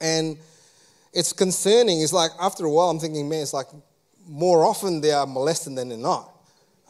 and 0.00 0.36
it's 1.12 1.32
concerning. 1.32 2.02
It's 2.02 2.12
like 2.12 2.30
after 2.40 2.64
a 2.64 2.70
while, 2.70 2.90
I'm 2.90 2.98
thinking, 2.98 3.28
man, 3.28 3.42
it's 3.42 3.54
like 3.54 3.68
more 4.26 4.64
often 4.64 5.00
they 5.00 5.12
are 5.12 5.26
molested 5.26 5.76
than 5.76 5.88
they're 5.88 5.98
not, 5.98 6.30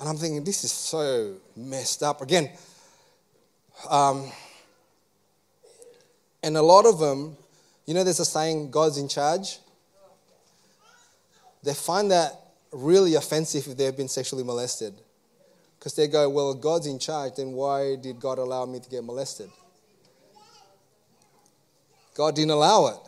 and 0.01 0.09
I'm 0.09 0.17
thinking 0.17 0.45
this 0.45 0.65
is 0.65 0.73
so 0.73 1.35
messed 1.57 2.03
up. 2.03 2.21
Again, 2.21 2.51
um, 3.89 4.31
and 6.43 6.57
a 6.57 6.63
lot 6.63 6.87
of 6.87 6.99
them, 6.99 7.37
you 7.87 7.95
know, 7.95 8.05
there's 8.05 8.21
a 8.21 8.25
saying, 8.25 8.71
God's 8.71 8.99
in 8.99 9.09
charge. 9.09 9.59
They 11.63 11.75
find 11.75 12.11
that 12.11 12.33
really 12.73 13.15
offensive 13.15 13.67
if 13.67 13.77
they've 13.77 13.97
been 13.97 14.09
sexually 14.09 14.45
molested. 14.45 14.95
Because 15.79 15.95
they 15.95 16.09
go, 16.09 16.29
well, 16.29 16.55
God's 16.55 16.87
in 16.87 16.99
charge, 16.99 17.37
then 17.37 17.53
why 17.53 17.97
did 17.97 18.19
God 18.19 18.39
allow 18.39 18.67
me 18.67 18.81
to 18.81 18.91
get 18.91 19.05
molested? 19.05 19.49
God 22.15 22.35
didn't 22.35 22.51
allow 22.51 22.89
it. 22.89 22.99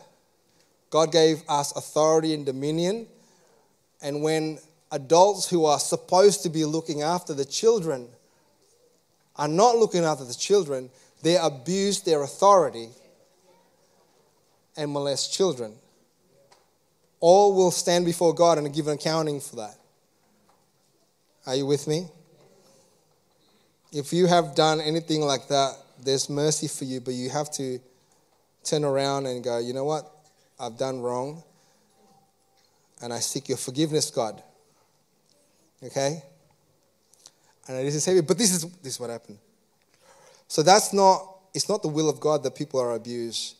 God 0.89 1.11
gave 1.11 1.43
us 1.49 1.75
authority 1.75 2.33
and 2.33 2.45
dominion. 2.45 3.07
And 4.01 4.23
when 4.23 4.59
adults 4.91 5.49
who 5.49 5.65
are 5.65 5.79
supposed 5.79 6.43
to 6.43 6.49
be 6.49 6.63
looking 6.65 7.01
after 7.01 7.33
the 7.33 7.45
children 7.45 8.07
are 9.35 9.47
not 9.47 9.77
looking 9.77 10.03
after 10.03 10.23
the 10.23 10.33
children, 10.33 10.89
they 11.23 11.37
abuse 11.37 12.01
their 12.01 12.23
authority 12.23 12.89
and 14.77 14.91
molest 14.91 15.33
children. 15.33 15.73
All 17.19 17.53
will 17.53 17.71
stand 17.71 18.05
before 18.05 18.33
God 18.33 18.57
and 18.57 18.73
give 18.73 18.87
an 18.87 18.93
accounting 18.93 19.39
for 19.39 19.57
that. 19.57 19.75
Are 21.45 21.55
you 21.55 21.65
with 21.65 21.87
me? 21.87 22.07
If 23.91 24.13
you 24.13 24.27
have 24.27 24.55
done 24.55 24.79
anything 24.79 25.21
like 25.21 25.47
that, 25.49 25.75
there's 26.01 26.29
mercy 26.29 26.67
for 26.67 26.85
you, 26.85 27.01
but 27.01 27.13
you 27.13 27.29
have 27.29 27.51
to 27.51 27.79
turn 28.63 28.83
around 28.83 29.25
and 29.25 29.43
go, 29.43 29.59
you 29.59 29.73
know 29.73 29.83
what? 29.83 30.09
I've 30.59 30.77
done 30.77 31.01
wrong, 31.01 31.43
and 33.01 33.11
I 33.11 33.19
seek 33.19 33.49
your 33.49 33.57
forgiveness, 33.57 34.11
God. 34.11 34.41
Okay? 35.83 36.21
And 37.67 37.85
this 37.85 37.95
is 37.95 38.05
heavy, 38.05 38.21
but 38.21 38.37
this 38.37 38.53
is 38.53 38.63
this 38.77 38.93
is 38.93 38.99
what 38.99 39.09
happened. 39.09 39.39
So 40.47 40.63
that's 40.63 40.93
not 40.93 41.27
it's 41.53 41.67
not 41.67 41.81
the 41.81 41.87
will 41.87 42.09
of 42.09 42.19
God 42.19 42.43
that 42.43 42.55
people 42.55 42.79
are 42.79 42.93
abused 42.93 43.55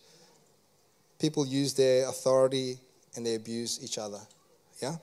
people 1.21 1.45
use 1.45 1.75
their 1.75 2.09
authority 2.09 2.79
and 3.15 3.23
they 3.23 3.35
abuse 3.35 3.79
each 3.83 3.99
other. 3.99 4.19
Yeah? 4.81 4.95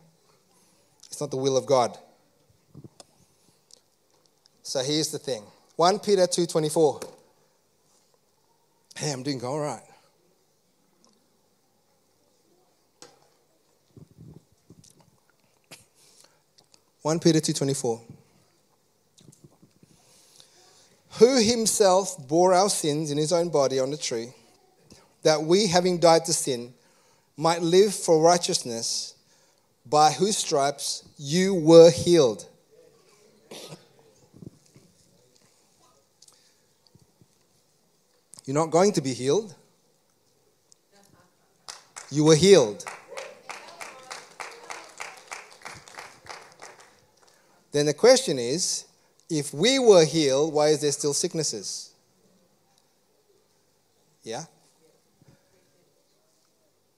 It's 1.07 1.21
not 1.21 1.31
the 1.31 1.37
will 1.37 1.57
of 1.57 1.64
God. 1.64 1.97
So 4.69 4.81
here's 4.81 5.09
the 5.09 5.19
thing. 5.19 5.43
1 5.77 5.99
Peter 6.01 6.27
2:24. 6.27 7.03
Hey, 8.97 9.11
I'm 9.11 9.23
doing 9.23 9.43
all 9.43 9.59
right. 9.59 9.83
One 17.01 17.19
Peter 17.19 17.41
two 17.41 17.55
twenty 17.55 17.73
four. 17.73 18.03
Who 21.13 21.41
himself 21.43 22.29
bore 22.29 22.53
our 22.53 22.69
sins 22.69 23.11
in 23.11 23.17
his 23.17 23.33
own 23.33 23.49
body 23.49 23.81
on 23.81 23.91
the 23.91 23.97
tree 23.97 24.35
that 25.23 25.43
we, 25.43 25.69
having 25.69 25.99
died 25.99 26.27
to 26.27 26.35
sin, 26.35 26.75
might 27.39 27.63
live 27.63 27.95
for 27.95 28.21
righteousness, 28.21 29.15
by 29.87 30.13
whose 30.13 30.37
stripes 30.37 31.09
you 31.17 31.55
were 31.55 31.91
healed. 31.91 32.45
You're 38.49 38.55
not 38.55 38.71
going 38.71 38.93
to 38.93 39.03
be 39.03 39.13
healed. 39.13 39.55
You 42.11 42.25
were 42.25 42.35
healed. 42.35 42.83
Then 47.73 47.85
the 47.85 47.93
question 47.93 48.39
is 48.39 48.87
if 49.29 49.53
we 49.53 49.79
were 49.79 50.07
healed, 50.07 50.55
why 50.55 50.69
is 50.69 50.81
there 50.81 50.93
still 50.93 51.13
sicknesses? 51.13 51.93
Yeah? 54.23 54.45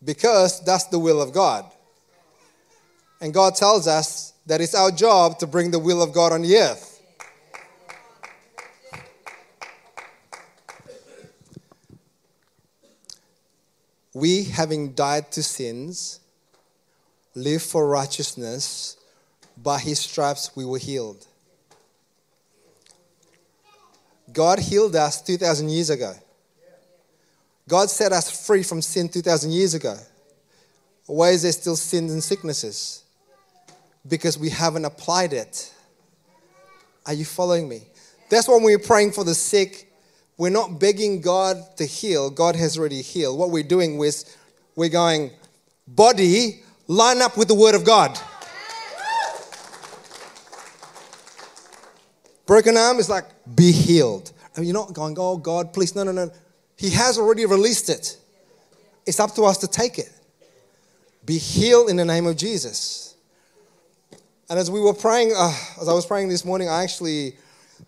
because 0.05 0.61
that's 0.65 0.85
the 0.85 0.99
will 0.99 1.21
of 1.21 1.33
God. 1.33 1.71
And 3.21 3.35
God 3.35 3.55
tells 3.55 3.87
us 3.87 4.33
that 4.47 4.61
it's 4.61 4.75
our 4.75 4.91
job 4.91 5.39
to 5.41 5.47
bring 5.47 5.71
the 5.71 5.79
will 5.79 6.03
of 6.03 6.13
God 6.13 6.33
on 6.33 6.43
the 6.43 6.57
earth. 6.57 6.89
We, 14.12 14.44
having 14.44 14.92
died 14.92 15.31
to 15.33 15.42
sins, 15.42 16.20
live 17.35 17.62
for 17.62 17.88
righteousness. 17.88 18.96
By 19.62 19.79
his 19.79 19.99
stripes 19.99 20.51
we 20.57 20.64
were 20.64 20.79
healed. 20.79 21.27
God 24.33 24.59
healed 24.59 24.96
us 24.96 25.20
2,000 25.20 25.68
years 25.68 25.90
ago. 25.90 26.14
God 27.68 27.90
set 27.90 28.12
us 28.12 28.46
free 28.46 28.62
from 28.62 28.81
sin 28.81 29.09
2,000 29.09 29.51
years 29.51 29.75
ago. 29.75 29.96
Why 31.07 31.31
is 31.31 31.42
there 31.42 31.53
still 31.53 31.77
sins 31.77 32.12
and 32.12 32.23
sicknesses? 32.23 33.05
Because 34.09 34.38
we 34.38 34.49
haven't 34.49 34.85
applied 34.85 35.33
it. 35.33 35.73
Are 37.05 37.12
you 37.12 37.25
following 37.25 37.68
me? 37.68 37.83
That's 38.29 38.49
why 38.49 38.55
when 38.55 38.64
we're 38.64 38.79
praying 38.79 39.12
for 39.12 39.25
the 39.25 39.35
sick, 39.35 39.89
we're 40.40 40.48
not 40.48 40.81
begging 40.81 41.20
God 41.20 41.59
to 41.76 41.85
heal. 41.85 42.31
God 42.31 42.57
has 42.57 42.79
already 42.79 43.03
healed. 43.03 43.38
What 43.38 43.50
we're 43.50 43.62
doing 43.62 44.00
is 44.00 44.38
we're 44.74 44.88
going, 44.88 45.33
body, 45.87 46.62
line 46.87 47.20
up 47.20 47.37
with 47.37 47.46
the 47.46 47.55
word 47.55 47.74
of 47.74 47.85
God. 47.85 48.18
Broken 52.46 52.79
arm 52.79 52.96
is 52.96 53.11
like, 53.11 53.24
be 53.55 53.70
healed. 53.70 54.33
And 54.57 54.64
you're 54.64 54.72
not 54.72 54.94
going, 54.94 55.14
oh 55.18 55.37
God, 55.37 55.74
please, 55.74 55.94
no, 55.94 56.05
no, 56.05 56.12
no. 56.12 56.31
He 56.74 56.88
has 56.88 57.18
already 57.18 57.44
released 57.44 57.90
it. 57.90 58.16
It's 59.05 59.20
up 59.20 59.35
to 59.35 59.42
us 59.42 59.59
to 59.59 59.68
take 59.68 59.98
it. 59.98 60.11
Be 61.26 61.37
healed 61.37 61.90
in 61.90 61.96
the 61.96 62.07
name 62.07 62.26
of 62.26 62.38
Jesus. 62.38 63.14
And 64.48 64.59
as 64.59 64.70
we 64.70 64.81
were 64.81 64.94
praying, 64.94 65.35
uh, 65.37 65.55
as 65.83 65.87
I 65.87 65.92
was 65.92 66.07
praying 66.07 66.31
this 66.31 66.46
morning, 66.46 66.70
I 66.70 66.83
actually 66.83 67.37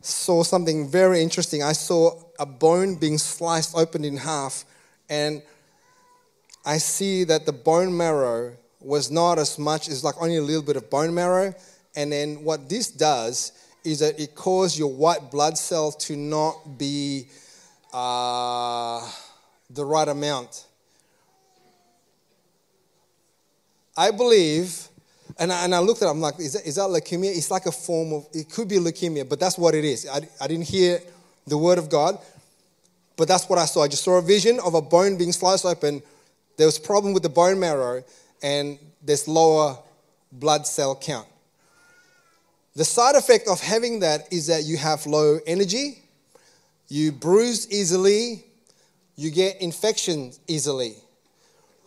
saw 0.02 0.42
something 0.42 0.88
very 0.88 1.22
interesting. 1.22 1.62
I 1.62 1.72
saw 1.72 2.20
a 2.38 2.46
bone 2.46 2.96
being 2.96 3.18
sliced 3.18 3.76
open 3.76 4.04
in 4.04 4.16
half, 4.18 4.64
and 5.08 5.42
I 6.64 6.78
see 6.78 7.24
that 7.24 7.46
the 7.46 7.52
bone 7.52 7.96
marrow 7.96 8.56
was 8.80 9.10
not 9.10 9.38
as 9.38 9.58
much, 9.58 9.88
it's 9.88 10.04
like 10.04 10.14
only 10.20 10.36
a 10.36 10.42
little 10.42 10.62
bit 10.62 10.76
of 10.76 10.90
bone 10.90 11.14
marrow. 11.14 11.54
And 11.94 12.12
then 12.12 12.42
what 12.42 12.68
this 12.68 12.90
does 12.90 13.52
is 13.84 14.00
that 14.00 14.18
it 14.18 14.34
causes 14.34 14.78
your 14.78 14.92
white 14.92 15.30
blood 15.30 15.58
cell 15.58 15.92
to 15.92 16.16
not 16.16 16.78
be 16.78 17.26
uh, 17.92 19.08
the 19.70 19.84
right 19.84 20.08
amount. 20.08 20.66
I 23.96 24.10
believe 24.10 24.88
And 25.38 25.53
I, 25.53 25.64
and 25.64 25.75
I 25.75 25.79
looked 25.79 26.03
at 26.03 26.07
it, 26.07 26.11
I'm 26.11 26.21
like, 26.21 26.38
is 26.38 26.53
that, 26.55 26.66
is 26.66 26.77
that 26.77 26.88
leukemia? 26.88 27.35
It's 27.37 27.51
like 27.51 27.66
a 27.66 27.73
form 27.73 28.12
of, 28.12 28.27
it 28.33 28.51
could 28.51 28.68
be 28.68 28.77
leukemia, 28.77 29.29
but 29.29 29.40
that's 29.40 29.57
what 29.59 29.75
it 29.75 29.85
is. 29.85 30.07
I, 30.09 30.21
I 30.40 30.47
didn't 30.47 30.68
hear 30.68 31.01
the 31.47 31.59
word 31.59 31.79
of 31.79 31.88
God, 31.88 32.18
but 33.16 33.29
that's 33.29 33.49
what 33.49 33.59
I 33.59 33.64
saw. 33.64 33.83
I 33.83 33.88
just 33.88 34.05
saw 34.05 34.18
a 34.18 34.23
vision 34.23 34.61
of 34.64 34.75
a 34.75 34.83
bone 34.83 35.16
being 35.16 35.33
sliced 35.33 35.64
open. 35.64 36.03
There 36.57 36.66
was 36.66 36.79
a 36.79 36.83
problem 36.83 37.14
with 37.14 37.23
the 37.23 37.29
bone 37.29 37.59
marrow, 37.59 38.05
and 38.42 38.79
there's 39.03 39.27
lower 39.27 39.79
blood 40.31 40.66
cell 40.66 40.95
count. 40.97 41.29
The 42.75 42.85
side 42.85 43.16
effect 43.16 43.49
of 43.49 43.61
having 43.61 44.01
that 44.01 44.33
is 44.33 44.47
that 44.47 44.64
you 44.64 44.77
have 44.79 45.07
low 45.07 45.38
energy, 45.47 46.03
you 46.88 47.12
bruise 47.12 47.71
easily, 47.71 48.45
you 49.16 49.31
get 49.31 49.61
infections 49.61 50.40
easily. 50.49 50.95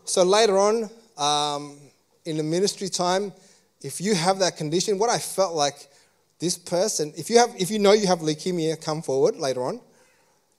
So 0.05 0.23
later 0.23 0.57
on, 0.59 0.89
um, 1.17 1.77
in 2.25 2.37
the 2.37 2.43
ministry 2.43 2.89
time, 2.89 3.31
if 3.81 4.01
you 4.01 4.15
have 4.15 4.39
that 4.39 4.57
condition, 4.57 4.97
what 4.97 5.09
I 5.09 5.19
felt 5.19 5.55
like 5.55 5.87
this 6.39 6.57
person, 6.57 7.13
if 7.17 7.29
you 7.29 7.37
have, 7.37 7.49
if 7.57 7.71
you 7.71 7.79
know 7.79 7.93
you 7.93 8.07
have 8.07 8.19
leukemia, 8.19 8.81
come 8.83 9.01
forward 9.01 9.37
later 9.37 9.63
on. 9.63 9.79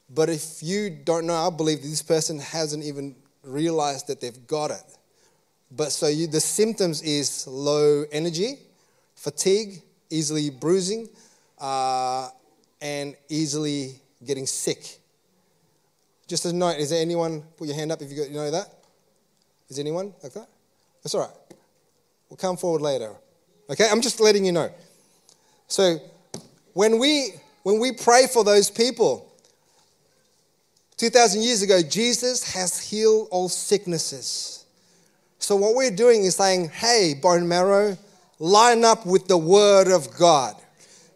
But 0.08 0.28
if 0.28 0.62
you 0.62 0.90
don't 0.90 1.26
know, 1.26 1.34
I 1.34 1.50
believe 1.50 1.82
this 1.82 2.02
person 2.02 2.38
hasn't 2.38 2.84
even 2.84 3.16
realized 3.42 4.06
that 4.06 4.20
they've 4.20 4.46
got 4.46 4.70
it. 4.70 4.82
But 5.70 5.90
so 5.90 6.06
you, 6.06 6.28
the 6.28 6.40
symptoms 6.40 7.02
is 7.02 7.46
low 7.46 8.04
energy, 8.12 8.58
fatigue, 9.16 9.82
easily 10.10 10.50
bruising, 10.50 11.08
uh, 11.58 12.28
and 12.80 13.16
easily 13.28 14.00
getting 14.24 14.46
sick. 14.46 15.00
Just 16.28 16.44
a 16.46 16.52
note, 16.52 16.78
is 16.78 16.90
there 16.90 17.00
anyone, 17.00 17.42
put 17.56 17.66
your 17.66 17.76
hand 17.76 17.90
up 17.90 18.00
if 18.02 18.10
you, 18.10 18.16
got, 18.16 18.28
you 18.28 18.36
know 18.36 18.50
that? 18.50 18.68
Is 19.68 19.78
anyone 19.78 20.14
like 20.22 20.32
that? 20.34 20.48
That's 21.02 21.14
all 21.14 21.22
right. 21.22 21.45
We'll 22.28 22.36
come 22.36 22.56
forward 22.56 22.82
later. 22.82 23.14
Okay, 23.70 23.88
I'm 23.90 24.00
just 24.00 24.20
letting 24.20 24.44
you 24.44 24.52
know. 24.52 24.70
So 25.68 25.98
when 26.72 26.98
we 26.98 27.34
when 27.62 27.80
we 27.80 27.92
pray 27.92 28.26
for 28.32 28.44
those 28.44 28.70
people, 28.70 29.26
2,000 30.98 31.42
years 31.42 31.62
ago, 31.62 31.82
Jesus 31.82 32.54
has 32.54 32.78
healed 32.78 33.28
all 33.30 33.48
sicknesses. 33.48 34.64
So 35.38 35.56
what 35.56 35.74
we're 35.74 35.90
doing 35.90 36.24
is 36.24 36.36
saying, 36.36 36.70
hey, 36.70 37.14
bone 37.20 37.46
marrow, 37.46 37.98
line 38.38 38.84
up 38.84 39.04
with 39.04 39.28
the 39.28 39.36
word 39.36 39.88
of 39.88 40.16
God. 40.16 40.54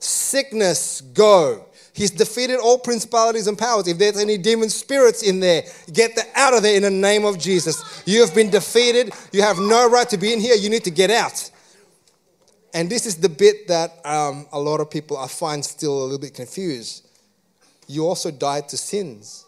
Sickness, 0.01 1.01
go. 1.01 1.67
He's 2.01 2.11
defeated 2.11 2.59
all 2.59 2.79
principalities 2.79 3.47
and 3.47 3.59
powers. 3.59 3.87
If 3.87 3.99
there's 3.99 4.17
any 4.17 4.39
demon 4.39 4.71
spirits 4.71 5.23
in 5.23 5.39
there, 5.39 5.65
get 5.93 6.17
them 6.17 6.25
out 6.35 6.55
of 6.55 6.63
there 6.63 6.75
in 6.75 6.83
the 6.83 6.91
name 6.91 7.27
of 7.27 7.39
Jesus. 7.39 8.03
You 8.07 8.25
have 8.25 8.35
been 8.35 8.49
defeated. 8.49 9.13
You 9.33 9.43
have 9.43 9.59
no 9.59 9.87
right 9.87 10.09
to 10.09 10.17
be 10.17 10.33
in 10.33 10.41
here. 10.41 10.55
You 10.55 10.71
need 10.71 10.83
to 10.85 10.91
get 10.91 11.11
out. 11.11 11.51
And 12.73 12.89
this 12.89 13.05
is 13.05 13.17
the 13.17 13.29
bit 13.29 13.69
that 13.69 14.01
um, 14.07 14.47
a 14.51 14.59
lot 14.59 14.81
of 14.81 14.91
people 14.91 15.19
I 15.19 15.29
find 15.29 15.63
still 15.63 15.93
a 15.93 16.05
little 16.05 16.19
bit 16.19 16.33
confused. 16.33 17.07
You 17.87 18.07
also 18.07 18.31
died 18.31 18.71
to 18.71 18.79
sins. 18.79 19.45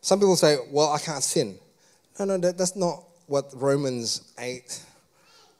Some 0.00 0.18
people 0.18 0.36
say, 0.36 0.56
well, 0.70 0.94
I 0.94 0.98
can't 0.98 1.22
sin. 1.22 1.58
No, 2.18 2.24
no, 2.24 2.38
that, 2.38 2.56
that's 2.56 2.74
not 2.74 3.04
what 3.26 3.50
Romans 3.54 4.32
8 4.38 4.82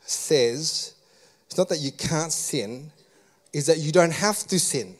says. 0.00 0.93
It's 1.54 1.58
not 1.60 1.68
that 1.68 1.78
you 1.78 1.92
can't 1.92 2.32
sin, 2.32 2.90
is 3.52 3.66
that 3.66 3.78
you 3.78 3.92
don't 3.92 4.12
have 4.12 4.38
to 4.48 4.58
sin. 4.58 4.96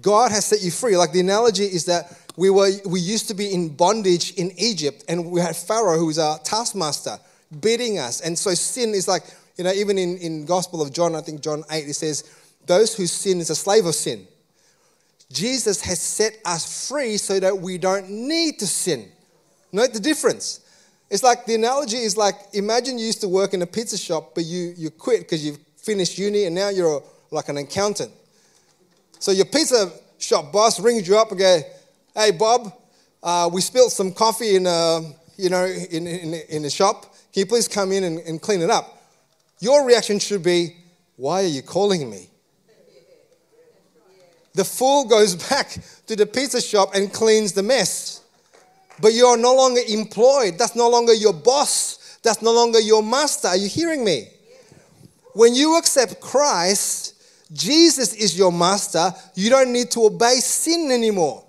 God 0.00 0.30
has 0.30 0.46
set 0.46 0.62
you 0.62 0.70
free. 0.70 0.96
Like 0.96 1.12
the 1.12 1.20
analogy 1.20 1.64
is 1.64 1.84
that 1.84 2.18
we 2.38 2.48
were 2.48 2.70
we 2.86 2.98
used 2.98 3.28
to 3.28 3.34
be 3.34 3.52
in 3.52 3.68
bondage 3.68 4.32
in 4.32 4.50
Egypt, 4.56 5.04
and 5.10 5.30
we 5.30 5.42
had 5.42 5.54
Pharaoh 5.54 5.98
who 5.98 6.06
was 6.06 6.18
our 6.18 6.38
taskmaster, 6.38 7.18
beating 7.60 7.98
us. 7.98 8.22
And 8.22 8.38
so 8.38 8.54
sin 8.54 8.94
is 8.94 9.06
like, 9.06 9.24
you 9.58 9.64
know, 9.64 9.72
even 9.72 9.98
in, 9.98 10.16
in 10.16 10.46
Gospel 10.46 10.80
of 10.80 10.90
John, 10.90 11.14
I 11.14 11.20
think 11.20 11.42
John 11.42 11.62
8, 11.70 11.86
it 11.86 11.92
says, 11.92 12.24
those 12.64 12.96
who 12.96 13.06
sin 13.06 13.40
is 13.40 13.50
a 13.50 13.54
slave 13.54 13.84
of 13.84 13.94
sin. 13.94 14.26
Jesus 15.30 15.82
has 15.82 16.00
set 16.00 16.38
us 16.46 16.88
free 16.88 17.18
so 17.18 17.38
that 17.40 17.58
we 17.58 17.76
don't 17.76 18.08
need 18.08 18.58
to 18.60 18.66
sin. 18.66 19.12
Note 19.70 19.92
the 19.92 20.00
difference. 20.00 20.60
It's 21.08 21.22
like 21.22 21.46
the 21.46 21.54
analogy 21.54 21.98
is 21.98 22.16
like 22.16 22.34
imagine 22.52 22.98
you 22.98 23.06
used 23.06 23.20
to 23.20 23.28
work 23.28 23.54
in 23.54 23.62
a 23.62 23.66
pizza 23.66 23.96
shop, 23.96 24.34
but 24.34 24.44
you, 24.44 24.74
you 24.76 24.90
quit 24.90 25.20
because 25.20 25.44
you've 25.44 25.58
finished 25.76 26.18
uni 26.18 26.44
and 26.44 26.54
now 26.54 26.68
you're 26.68 27.02
like 27.30 27.48
an 27.48 27.58
accountant. 27.58 28.10
So 29.18 29.30
your 29.30 29.44
pizza 29.44 29.92
shop 30.18 30.52
boss 30.52 30.80
rings 30.80 31.06
you 31.06 31.16
up 31.16 31.30
and 31.30 31.38
goes, 31.38 31.62
"Hey 32.14 32.32
Bob, 32.32 32.72
uh, 33.22 33.48
we 33.52 33.60
spilled 33.60 33.92
some 33.92 34.12
coffee 34.12 34.56
in 34.56 34.66
a, 34.66 35.00
you 35.36 35.48
know 35.48 35.64
in, 35.64 36.06
in, 36.06 36.34
in 36.48 36.62
the 36.62 36.70
shop. 36.70 37.02
Can 37.32 37.40
you 37.40 37.46
please 37.46 37.68
come 37.68 37.92
in 37.92 38.02
and, 38.02 38.18
and 38.20 38.42
clean 38.42 38.60
it 38.60 38.70
up?" 38.70 39.00
Your 39.60 39.86
reaction 39.86 40.18
should 40.18 40.42
be, 40.42 40.76
"Why 41.14 41.44
are 41.44 41.48
you 41.48 41.62
calling 41.62 42.10
me?" 42.10 42.30
The 44.54 44.64
fool 44.64 45.04
goes 45.04 45.36
back 45.50 45.76
to 46.08 46.16
the 46.16 46.26
pizza 46.26 46.60
shop 46.60 46.94
and 46.94 47.12
cleans 47.12 47.52
the 47.52 47.62
mess 47.62 48.22
but 49.00 49.12
you 49.12 49.26
are 49.26 49.36
no 49.36 49.54
longer 49.54 49.80
employed. 49.88 50.58
That's 50.58 50.74
no 50.74 50.88
longer 50.88 51.12
your 51.12 51.32
boss. 51.32 52.18
That's 52.22 52.42
no 52.42 52.52
longer 52.52 52.80
your 52.80 53.02
master. 53.02 53.48
Are 53.48 53.56
you 53.56 53.68
hearing 53.68 54.04
me? 54.04 54.28
When 55.32 55.54
you 55.54 55.76
accept 55.76 56.20
Christ, 56.20 57.14
Jesus 57.52 58.14
is 58.14 58.36
your 58.36 58.50
master. 58.50 59.12
You 59.34 59.50
don't 59.50 59.72
need 59.72 59.90
to 59.92 60.06
obey 60.06 60.36
sin 60.36 60.90
anymore. 60.90 61.44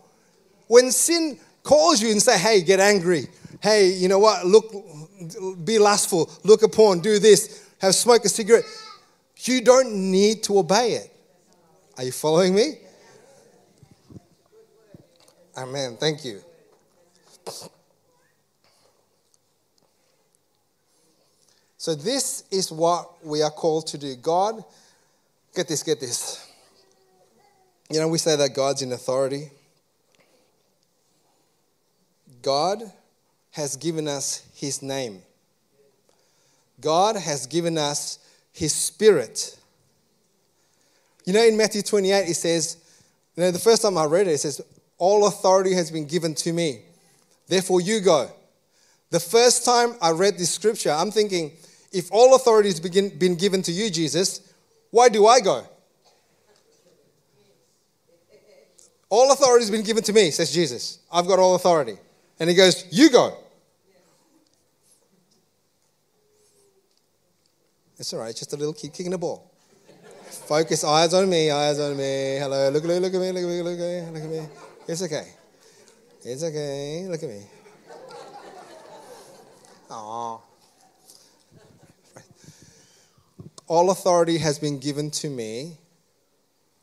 When 0.67 0.91
sin 0.91 1.39
calls 1.63 2.01
you 2.01 2.11
and 2.11 2.21
say, 2.21 2.37
"Hey, 2.37 2.61
get 2.61 2.79
angry. 2.79 3.27
Hey, 3.61 3.87
you 3.87 4.07
know 4.07 4.19
what? 4.19 4.45
Look, 4.45 4.71
be 5.63 5.79
lustful. 5.79 6.29
Look 6.43 6.63
at 6.63 6.71
porn. 6.71 6.99
Do 6.99 7.17
this. 7.17 7.61
Have 7.79 7.95
smoke 7.95 8.25
a 8.25 8.29
cigarette." 8.29 8.65
You 9.41 9.61
don't 9.61 9.93
need 9.93 10.43
to 10.43 10.57
obey 10.57 10.93
it. 10.93 11.11
Are 11.97 12.03
you 12.03 12.11
following 12.11 12.53
me? 12.53 12.79
Amen. 15.55 15.97
Thank 15.97 16.25
you. 16.25 16.43
So, 21.77 21.95
this 21.95 22.43
is 22.51 22.71
what 22.71 23.25
we 23.25 23.41
are 23.41 23.51
called 23.51 23.87
to 23.87 23.97
do. 23.97 24.15
God, 24.15 24.63
get 25.55 25.67
this, 25.67 25.83
get 25.83 25.99
this. 25.99 26.51
You 27.89 27.99
know, 27.99 28.07
we 28.09 28.17
say 28.17 28.35
that 28.35 28.53
God's 28.53 28.81
in 28.81 28.91
authority. 28.91 29.51
God 32.41 32.81
has 33.51 33.75
given 33.75 34.07
us 34.07 34.45
His 34.53 34.81
name, 34.81 35.21
God 36.81 37.15
has 37.15 37.45
given 37.47 37.77
us 37.77 38.19
His 38.51 38.73
Spirit. 38.73 39.57
You 41.25 41.33
know, 41.33 41.43
in 41.43 41.57
Matthew 41.57 41.81
28, 41.81 42.29
it 42.29 42.35
says, 42.35 42.77
you 43.35 43.43
know, 43.43 43.51
the 43.51 43.59
first 43.59 43.81
time 43.81 43.97
I 43.97 44.05
read 44.05 44.27
it, 44.27 44.31
it 44.31 44.37
says, 44.37 44.61
All 44.97 45.27
authority 45.27 45.73
has 45.73 45.91
been 45.91 46.05
given 46.05 46.33
to 46.35 46.53
me. 46.53 46.81
Therefore, 47.47 47.81
you 47.81 48.01
go. 48.01 48.29
The 49.09 49.19
first 49.19 49.63
time 49.63 49.95
I 50.01 50.11
read 50.11 50.37
this 50.37 50.51
scripture, 50.51 50.91
I'm 50.91 51.11
thinking, 51.11 51.51
if 51.91 52.11
all 52.11 52.35
authority 52.35 52.69
has 52.69 52.79
been 52.79 53.35
given 53.35 53.61
to 53.63 53.71
you, 53.71 53.89
Jesus, 53.89 54.53
why 54.91 55.09
do 55.09 55.25
I 55.27 55.39
go? 55.39 55.65
All 59.09 59.31
authority 59.31 59.63
has 59.63 59.71
been 59.71 59.83
given 59.83 60.03
to 60.03 60.13
me, 60.13 60.31
says 60.31 60.51
Jesus. 60.51 60.99
I've 61.11 61.27
got 61.27 61.39
all 61.39 61.55
authority. 61.55 61.97
And 62.39 62.49
he 62.49 62.55
goes, 62.55 62.85
You 62.91 63.09
go. 63.09 63.37
It's 67.97 68.13
all 68.13 68.19
right, 68.19 68.35
just 68.35 68.53
a 68.53 68.57
little 68.57 68.73
kid 68.73 68.93
kicking 68.93 69.13
a 69.13 69.17
ball. 69.17 69.51
Focus, 70.29 70.83
eyes 70.83 71.13
on 71.13 71.29
me, 71.29 71.49
eyes 71.49 71.79
on 71.79 71.97
me. 71.97 72.37
Hello, 72.37 72.69
look, 72.69 72.83
look, 72.83 73.01
look 73.01 73.13
at 73.13 73.19
me, 73.19 73.31
look 73.31 73.43
at 73.43 73.49
me, 73.49 73.61
look 73.61 73.79
at 73.79 73.79
me, 73.79 74.11
look 74.11 74.23
at 74.23 74.29
me. 74.29 74.47
It's 74.87 75.01
okay. 75.01 75.27
It's 76.29 76.43
okay. 76.43 77.05
Look 77.07 77.23
at 77.23 77.29
me. 77.29 77.41
Aww. 79.89 80.41
All 83.65 83.89
authority 83.91 84.37
has 84.39 84.59
been 84.59 84.77
given 84.77 85.09
to 85.11 85.29
me. 85.29 85.77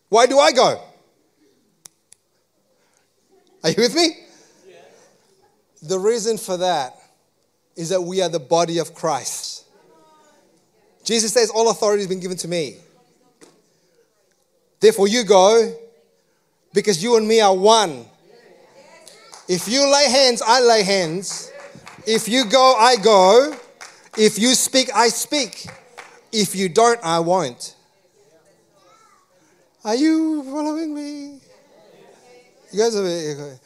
Why 0.09 0.25
do 0.25 0.39
I 0.39 0.51
go? 0.51 0.81
Are 3.63 3.69
you 3.69 3.75
with 3.77 3.95
me? 3.95 4.17
The 5.83 5.99
reason 5.99 6.39
for 6.39 6.57
that 6.57 6.95
is 7.77 7.91
that 7.91 8.01
we 8.01 8.23
are 8.23 8.31
the 8.31 8.41
body 8.41 8.79
of 8.79 8.95
Christ. 8.95 9.67
Jesus 11.05 11.35
says, 11.35 11.51
All 11.51 11.69
authority 11.71 12.01
has 12.01 12.09
been 12.09 12.21
given 12.21 12.39
to 12.39 12.49
me. 12.49 12.79
Therefore, 14.81 15.07
you 15.07 15.23
go 15.23 15.71
because 16.73 17.03
you 17.03 17.19
and 17.19 17.29
me 17.29 17.43
are 17.43 17.55
one. 17.55 18.07
If 19.49 19.69
you 19.69 19.87
lay 19.91 20.09
hands, 20.11 20.41
I 20.45 20.61
lay 20.61 20.83
hands. 20.83 21.53
If 22.07 22.29
you 22.29 22.47
go, 22.47 22.75
I 22.79 22.97
go. 22.97 23.55
If 24.17 24.39
you 24.39 24.55
speak, 24.55 24.91
I 24.95 25.09
speak. 25.09 25.67
If 26.33 26.55
you 26.55 26.69
don't, 26.69 26.99
I 27.03 27.19
won't. 27.21 27.75
Are 29.85 29.95
you 29.95 30.43
following 30.45 30.95
me? 30.95 31.41
You 32.73 32.79
guys 32.79 32.97
are. 32.97 33.59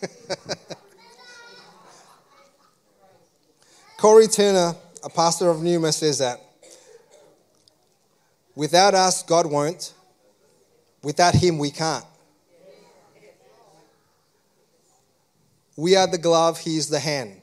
Corey 3.98 4.28
Turner, 4.28 4.74
a 5.04 5.10
pastor 5.10 5.50
of 5.50 5.62
Numa, 5.62 5.92
says 5.92 6.18
that 6.18 6.40
without 8.54 8.94
us, 8.94 9.22
God 9.22 9.46
won't. 9.46 9.92
Without 11.02 11.34
Him, 11.34 11.58
we 11.58 11.70
can't. 11.70 12.04
We 15.78 15.94
are 15.94 16.08
the 16.08 16.18
glove, 16.18 16.58
He 16.58 16.76
is 16.76 16.88
the 16.88 16.98
hand. 16.98 17.40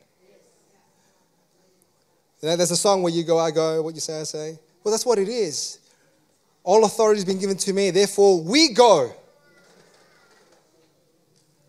You 2.42 2.50
know, 2.50 2.58
there's 2.58 2.70
a 2.70 2.76
song 2.76 3.02
where 3.02 3.14
you 3.14 3.24
go, 3.24 3.40
I 3.40 3.50
go, 3.50 3.82
what 3.82 3.96
you 3.96 4.02
say, 4.02 4.20
I 4.20 4.24
say. 4.24 4.60
Well, 4.84 4.92
that's 4.92 5.06
what 5.06 5.18
it 5.20 5.30
is. 5.30 5.80
All 6.62 6.84
authority 6.84 7.20
has 7.20 7.26
been 7.26 7.40
given 7.40 7.56
to 7.56 7.72
me, 7.72 7.92
therefore, 7.92 8.42
we 8.42 8.74
go. 8.74 9.14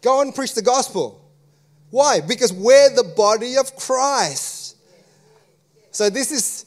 Go 0.03 0.23
and 0.23 0.35
preach 0.35 0.57
the 0.57 0.63
gospel. 0.63 1.25
Why? 1.91 2.21
Because 2.21 2.53
we're 2.53 2.91
the 2.97 3.13
body 3.17 3.57
of 3.59 3.77
Christ. 3.77 4.77
So, 5.93 6.11
this 6.11 6.33
is 6.33 6.67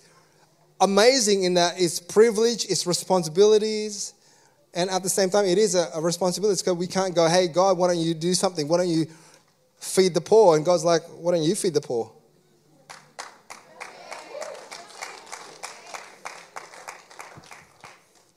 amazing 0.79 1.43
in 1.43 1.55
that 1.55 1.73
it's 1.77 1.99
privilege, 1.99 2.63
it's 2.69 2.87
responsibilities, 2.87 4.13
and 4.73 4.89
at 4.91 5.03
the 5.03 5.09
same 5.09 5.29
time, 5.29 5.43
it 5.43 5.57
is 5.57 5.75
a, 5.75 5.89
a 5.93 5.99
responsibility 5.99 6.61
because 6.61 6.77
we 6.77 6.87
can't 6.87 7.13
go, 7.13 7.27
hey, 7.27 7.49
God, 7.49 7.77
why 7.77 7.87
don't 7.87 7.99
you 7.99 8.13
do 8.13 8.33
something? 8.33 8.65
Why 8.65 8.77
don't 8.77 8.87
you 8.87 9.05
feed 9.79 10.13
the 10.13 10.21
poor? 10.21 10.55
And 10.55 10.65
God's 10.65 10.83
like, 10.83 11.03
why 11.03 11.31
don't 11.33 11.43
you 11.43 11.55
feed 11.55 11.73
the 11.73 11.81
poor? 11.81 12.11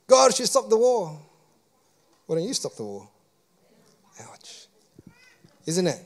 God 0.07 0.35
should 0.35 0.47
stop 0.47 0.69
the 0.69 0.77
war. 0.77 1.19
Why 2.25 2.35
don't 2.35 2.47
you 2.47 2.53
stop 2.53 2.75
the 2.75 2.83
war? 2.83 3.09
Ouch. 4.21 4.67
Isn't 5.65 5.87
it? 5.87 5.99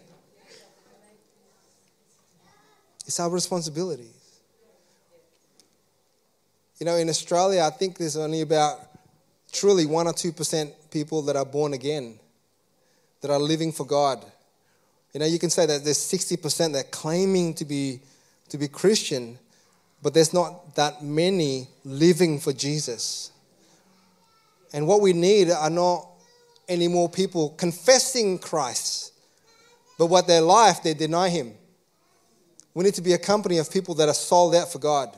It's 3.05 3.19
our 3.19 3.29
responsibility. 3.29 4.09
You 6.79 6.85
know, 6.85 6.95
in 6.95 7.09
Australia, 7.09 7.63
I 7.63 7.69
think 7.71 7.97
there's 7.97 8.17
only 8.17 8.41
about 8.41 8.79
truly 9.51 9.85
1 9.85 10.07
or 10.07 10.13
2% 10.13 10.71
people 10.91 11.21
that 11.23 11.35
are 11.35 11.45
born 11.45 11.73
again, 11.73 12.19
that 13.21 13.31
are 13.31 13.39
living 13.39 13.71
for 13.71 13.85
God. 13.85 14.23
You 15.13 15.19
know, 15.21 15.25
you 15.25 15.39
can 15.39 15.49
say 15.49 15.65
that 15.65 15.83
there's 15.83 15.97
60% 15.97 16.73
that 16.73 16.91
claiming 16.91 17.53
to 17.55 17.65
be, 17.65 18.01
to 18.49 18.57
be 18.57 18.67
Christian, 18.67 19.39
but 20.01 20.13
there's 20.13 20.33
not 20.33 20.75
that 20.75 21.03
many 21.03 21.67
living 21.83 22.39
for 22.39 22.53
Jesus. 22.53 23.31
And 24.73 24.85
what 24.85 25.01
we 25.01 25.13
need 25.13 25.49
are 25.49 25.69
not 25.69 26.07
any 26.67 26.87
more 26.87 27.09
people 27.09 27.51
confessing 27.51 28.37
Christ, 28.37 29.13
but 29.97 30.07
what 30.07 30.27
their 30.27 30.41
life, 30.41 30.83
they 30.83 30.93
deny 30.93 31.29
Him. 31.29 31.53
We 32.73 32.83
need 32.83 32.93
to 32.95 33.01
be 33.01 33.13
a 33.13 33.17
company 33.17 33.57
of 33.57 33.71
people 33.71 33.95
that 33.95 34.07
are 34.07 34.13
sold 34.13 34.53
out 34.53 34.71
for 34.71 34.77
God. 34.77 35.17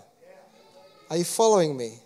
Are 1.10 1.18
you 1.18 1.26
following 1.26 1.76
me? 1.76 2.00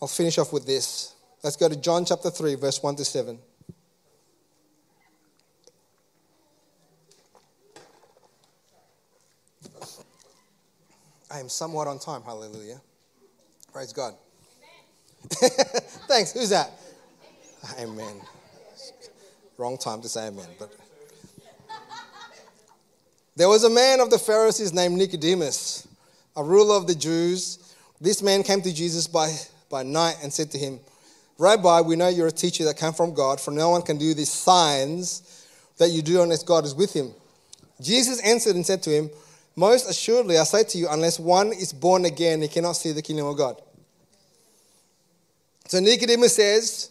I'll 0.00 0.08
finish 0.08 0.38
off 0.38 0.52
with 0.52 0.66
this. 0.66 1.11
Let's 1.42 1.56
go 1.56 1.68
to 1.68 1.74
John 1.74 2.04
chapter 2.04 2.30
3, 2.30 2.54
verse 2.54 2.80
1 2.80 2.96
to 2.96 3.04
7. 3.04 3.38
I 11.32 11.40
am 11.40 11.48
somewhat 11.48 11.88
on 11.88 11.98
time. 11.98 12.22
Hallelujah. 12.22 12.80
Praise 13.72 13.92
God. 13.92 14.14
Thanks. 16.06 16.32
Who's 16.32 16.50
that? 16.50 16.70
Amen. 17.80 18.20
Wrong 19.56 19.78
time 19.78 20.00
to 20.02 20.08
say 20.08 20.28
amen, 20.28 20.48
but 20.58 20.74
there 23.36 23.48
was 23.48 23.64
a 23.64 23.70
man 23.70 24.00
of 24.00 24.10
the 24.10 24.18
Pharisees 24.18 24.72
named 24.72 24.96
Nicodemus, 24.96 25.88
a 26.36 26.44
ruler 26.44 26.76
of 26.76 26.86
the 26.86 26.94
Jews. 26.94 27.74
This 28.00 28.22
man 28.22 28.42
came 28.42 28.60
to 28.62 28.72
Jesus 28.72 29.06
by, 29.06 29.34
by 29.70 29.82
night 29.82 30.16
and 30.22 30.32
said 30.32 30.50
to 30.52 30.58
him, 30.58 30.80
Rabbi, 31.42 31.80
we 31.80 31.96
know 31.96 32.06
you're 32.06 32.28
a 32.28 32.30
teacher 32.30 32.64
that 32.66 32.76
came 32.76 32.92
from 32.92 33.14
God, 33.14 33.40
for 33.40 33.50
no 33.50 33.70
one 33.70 33.82
can 33.82 33.98
do 33.98 34.14
these 34.14 34.30
signs 34.30 35.44
that 35.76 35.88
you 35.88 36.00
do 36.00 36.22
unless 36.22 36.44
God 36.44 36.64
is 36.64 36.72
with 36.72 36.92
him. 36.92 37.10
Jesus 37.80 38.20
answered 38.20 38.54
and 38.54 38.64
said 38.64 38.80
to 38.84 38.90
him, 38.90 39.10
Most 39.56 39.90
assuredly, 39.90 40.38
I 40.38 40.44
say 40.44 40.62
to 40.62 40.78
you, 40.78 40.86
unless 40.88 41.18
one 41.18 41.48
is 41.48 41.72
born 41.72 42.04
again, 42.04 42.42
he 42.42 42.46
cannot 42.46 42.74
see 42.74 42.92
the 42.92 43.02
kingdom 43.02 43.26
of 43.26 43.36
God. 43.36 43.60
So 45.66 45.80
Nicodemus 45.80 46.36
says, 46.36 46.90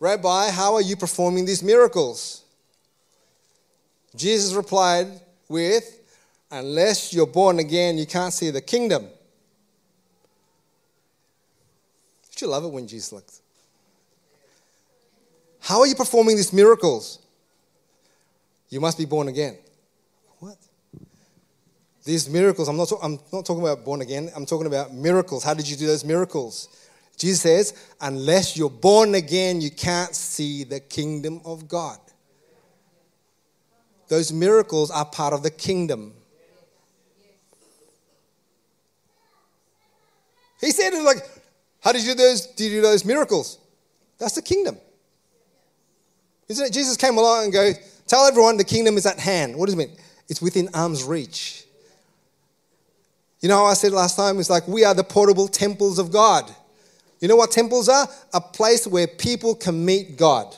Rabbi, 0.00 0.50
how 0.50 0.74
are 0.74 0.82
you 0.82 0.96
performing 0.96 1.44
these 1.44 1.62
miracles? 1.62 2.42
Jesus 4.16 4.54
replied, 4.54 5.06
with, 5.48 6.00
unless 6.50 7.14
you're 7.14 7.28
born 7.28 7.60
again, 7.60 7.96
you 7.96 8.06
can't 8.06 8.32
see 8.32 8.50
the 8.50 8.60
kingdom. 8.60 9.02
Don't 12.24 12.40
you 12.40 12.48
love 12.48 12.64
it 12.64 12.72
when 12.72 12.88
Jesus? 12.88 13.40
How 15.64 15.80
are 15.80 15.86
you 15.86 15.94
performing 15.94 16.36
these 16.36 16.52
miracles? 16.52 17.20
You 18.68 18.80
must 18.80 18.98
be 18.98 19.06
born 19.06 19.28
again. 19.28 19.56
What? 20.38 20.58
These 22.04 22.28
miracles, 22.28 22.68
I'm 22.68 22.76
not, 22.76 22.92
I'm 23.02 23.18
not 23.32 23.46
talking 23.46 23.62
about 23.62 23.82
born 23.82 24.02
again, 24.02 24.30
I'm 24.36 24.44
talking 24.44 24.66
about 24.66 24.92
miracles. 24.92 25.42
How 25.42 25.54
did 25.54 25.66
you 25.66 25.74
do 25.74 25.86
those 25.86 26.04
miracles? 26.04 26.68
Jesus 27.16 27.40
says, 27.40 27.88
unless 27.98 28.58
you're 28.58 28.68
born 28.68 29.14
again, 29.14 29.62
you 29.62 29.70
can't 29.70 30.14
see 30.14 30.64
the 30.64 30.80
kingdom 30.80 31.40
of 31.46 31.66
God. 31.66 31.98
Those 34.08 34.34
miracles 34.34 34.90
are 34.90 35.06
part 35.06 35.32
of 35.32 35.42
the 35.42 35.50
kingdom. 35.50 36.12
He 40.60 40.72
said, 40.72 40.90
like, 41.02 41.26
how 41.80 41.92
did 41.92 42.04
you 42.04 42.12
do 42.12 42.18
those, 42.18 42.48
did 42.48 42.64
you 42.64 42.70
do 42.78 42.82
those 42.82 43.06
miracles? 43.06 43.58
That's 44.18 44.34
the 44.34 44.42
kingdom. 44.42 44.76
Isn't 46.48 46.66
it? 46.66 46.72
Jesus 46.72 46.96
came 46.96 47.16
along 47.16 47.44
and 47.44 47.52
go, 47.52 47.72
tell 48.06 48.26
everyone 48.26 48.56
the 48.56 48.64
kingdom 48.64 48.96
is 48.96 49.06
at 49.06 49.18
hand. 49.18 49.56
What 49.56 49.66
does 49.66 49.74
it 49.74 49.78
mean? 49.78 49.96
It's 50.28 50.42
within 50.42 50.68
arm's 50.74 51.04
reach. 51.04 51.64
You 53.40 53.48
know 53.48 53.56
how 53.56 53.66
I 53.66 53.74
said 53.74 53.92
last 53.92 54.16
time? 54.16 54.38
It's 54.38 54.50
like 54.50 54.66
we 54.66 54.84
are 54.84 54.94
the 54.94 55.04
portable 55.04 55.48
temples 55.48 55.98
of 55.98 56.10
God. 56.10 56.50
You 57.20 57.28
know 57.28 57.36
what 57.36 57.50
temples 57.50 57.88
are? 57.88 58.08
A 58.32 58.40
place 58.40 58.86
where 58.86 59.06
people 59.06 59.54
can 59.54 59.84
meet 59.84 60.16
God. 60.16 60.56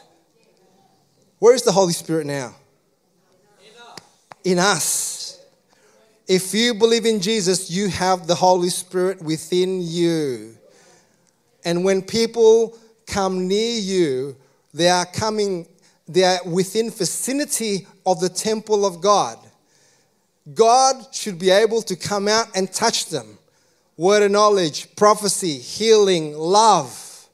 Where 1.38 1.54
is 1.54 1.62
the 1.62 1.72
Holy 1.72 1.92
Spirit 1.92 2.26
now? 2.26 2.54
in 4.46 4.60
us. 4.60 5.44
If 6.28 6.54
you 6.54 6.72
believe 6.72 7.04
in 7.04 7.20
Jesus, 7.20 7.68
you 7.68 7.88
have 7.88 8.28
the 8.28 8.34
Holy 8.36 8.68
Spirit 8.68 9.20
within 9.20 9.80
you. 9.82 10.56
And 11.64 11.84
when 11.84 12.00
people 12.00 12.78
come 13.08 13.48
near 13.48 13.78
you, 13.80 14.36
they 14.72 14.88
are 14.88 15.04
coming, 15.04 15.66
they 16.08 16.24
are 16.24 16.40
within 16.44 16.90
vicinity 16.90 17.86
of 18.04 18.20
the 18.20 18.28
temple 18.28 18.86
of 18.86 19.00
God. 19.00 19.38
God 20.54 21.06
should 21.12 21.38
be 21.38 21.50
able 21.50 21.82
to 21.82 21.96
come 21.96 22.28
out 22.28 22.46
and 22.54 22.72
touch 22.72 23.06
them. 23.06 23.38
Word 23.96 24.22
of 24.22 24.30
knowledge, 24.30 24.94
prophecy, 24.94 25.58
healing, 25.58 26.36
love. 26.36 27.28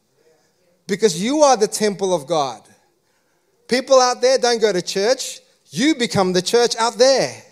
Because 0.86 1.22
you 1.22 1.40
are 1.40 1.56
the 1.56 1.68
temple 1.68 2.14
of 2.14 2.26
God. 2.26 2.62
People 3.68 4.00
out 4.00 4.20
there 4.20 4.38
don't 4.38 4.60
go 4.60 4.72
to 4.72 4.82
church, 4.82 5.40
you 5.70 5.94
become 5.94 6.32
the 6.32 6.42
church 6.42 6.76
out 6.76 6.94
there. 6.94 7.42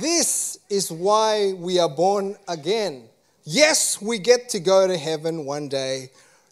This 0.00 0.49
is 0.70 0.90
why 0.90 1.52
we 1.58 1.78
are 1.78 1.88
born 1.88 2.36
again. 2.48 3.08
Yes, 3.44 4.00
we 4.00 4.18
get 4.18 4.48
to 4.50 4.60
go 4.60 4.86
to 4.86 4.96
heaven 4.96 5.44
one 5.44 5.68
day, 5.68 6.10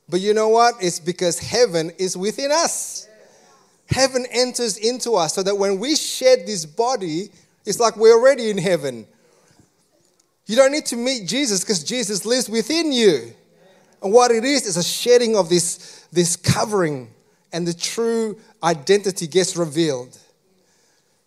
but 0.08 0.20
you 0.20 0.34
know 0.34 0.48
what? 0.48 0.74
It's 0.80 1.00
because 1.00 1.38
heaven 1.38 1.92
is 1.98 2.16
within 2.16 2.50
us. 2.50 3.08
Heaven 3.88 4.26
enters 4.30 4.76
into 4.76 5.12
us 5.12 5.34
so 5.34 5.42
that 5.42 5.56
when 5.56 5.78
we 5.78 5.96
shed 5.96 6.40
this 6.46 6.66
body, 6.66 7.30
it's 7.64 7.80
like 7.80 7.96
we're 7.96 8.18
already 8.18 8.50
in 8.50 8.58
heaven. 8.58 9.06
You 10.46 10.56
don't 10.56 10.72
need 10.72 10.86
to 10.86 10.96
meet 10.96 11.26
Jesus 11.26 11.60
because 11.60 11.84
Jesus 11.84 12.24
lives 12.24 12.48
within 12.48 12.90
you. 12.92 13.32
And 14.02 14.12
what 14.12 14.30
it 14.30 14.44
is, 14.44 14.66
is 14.66 14.76
a 14.76 14.82
shedding 14.82 15.36
of 15.36 15.48
this, 15.48 16.06
this 16.12 16.36
covering, 16.36 17.10
and 17.52 17.66
the 17.66 17.74
true 17.74 18.38
identity 18.62 19.26
gets 19.26 19.56
revealed. 19.56 20.18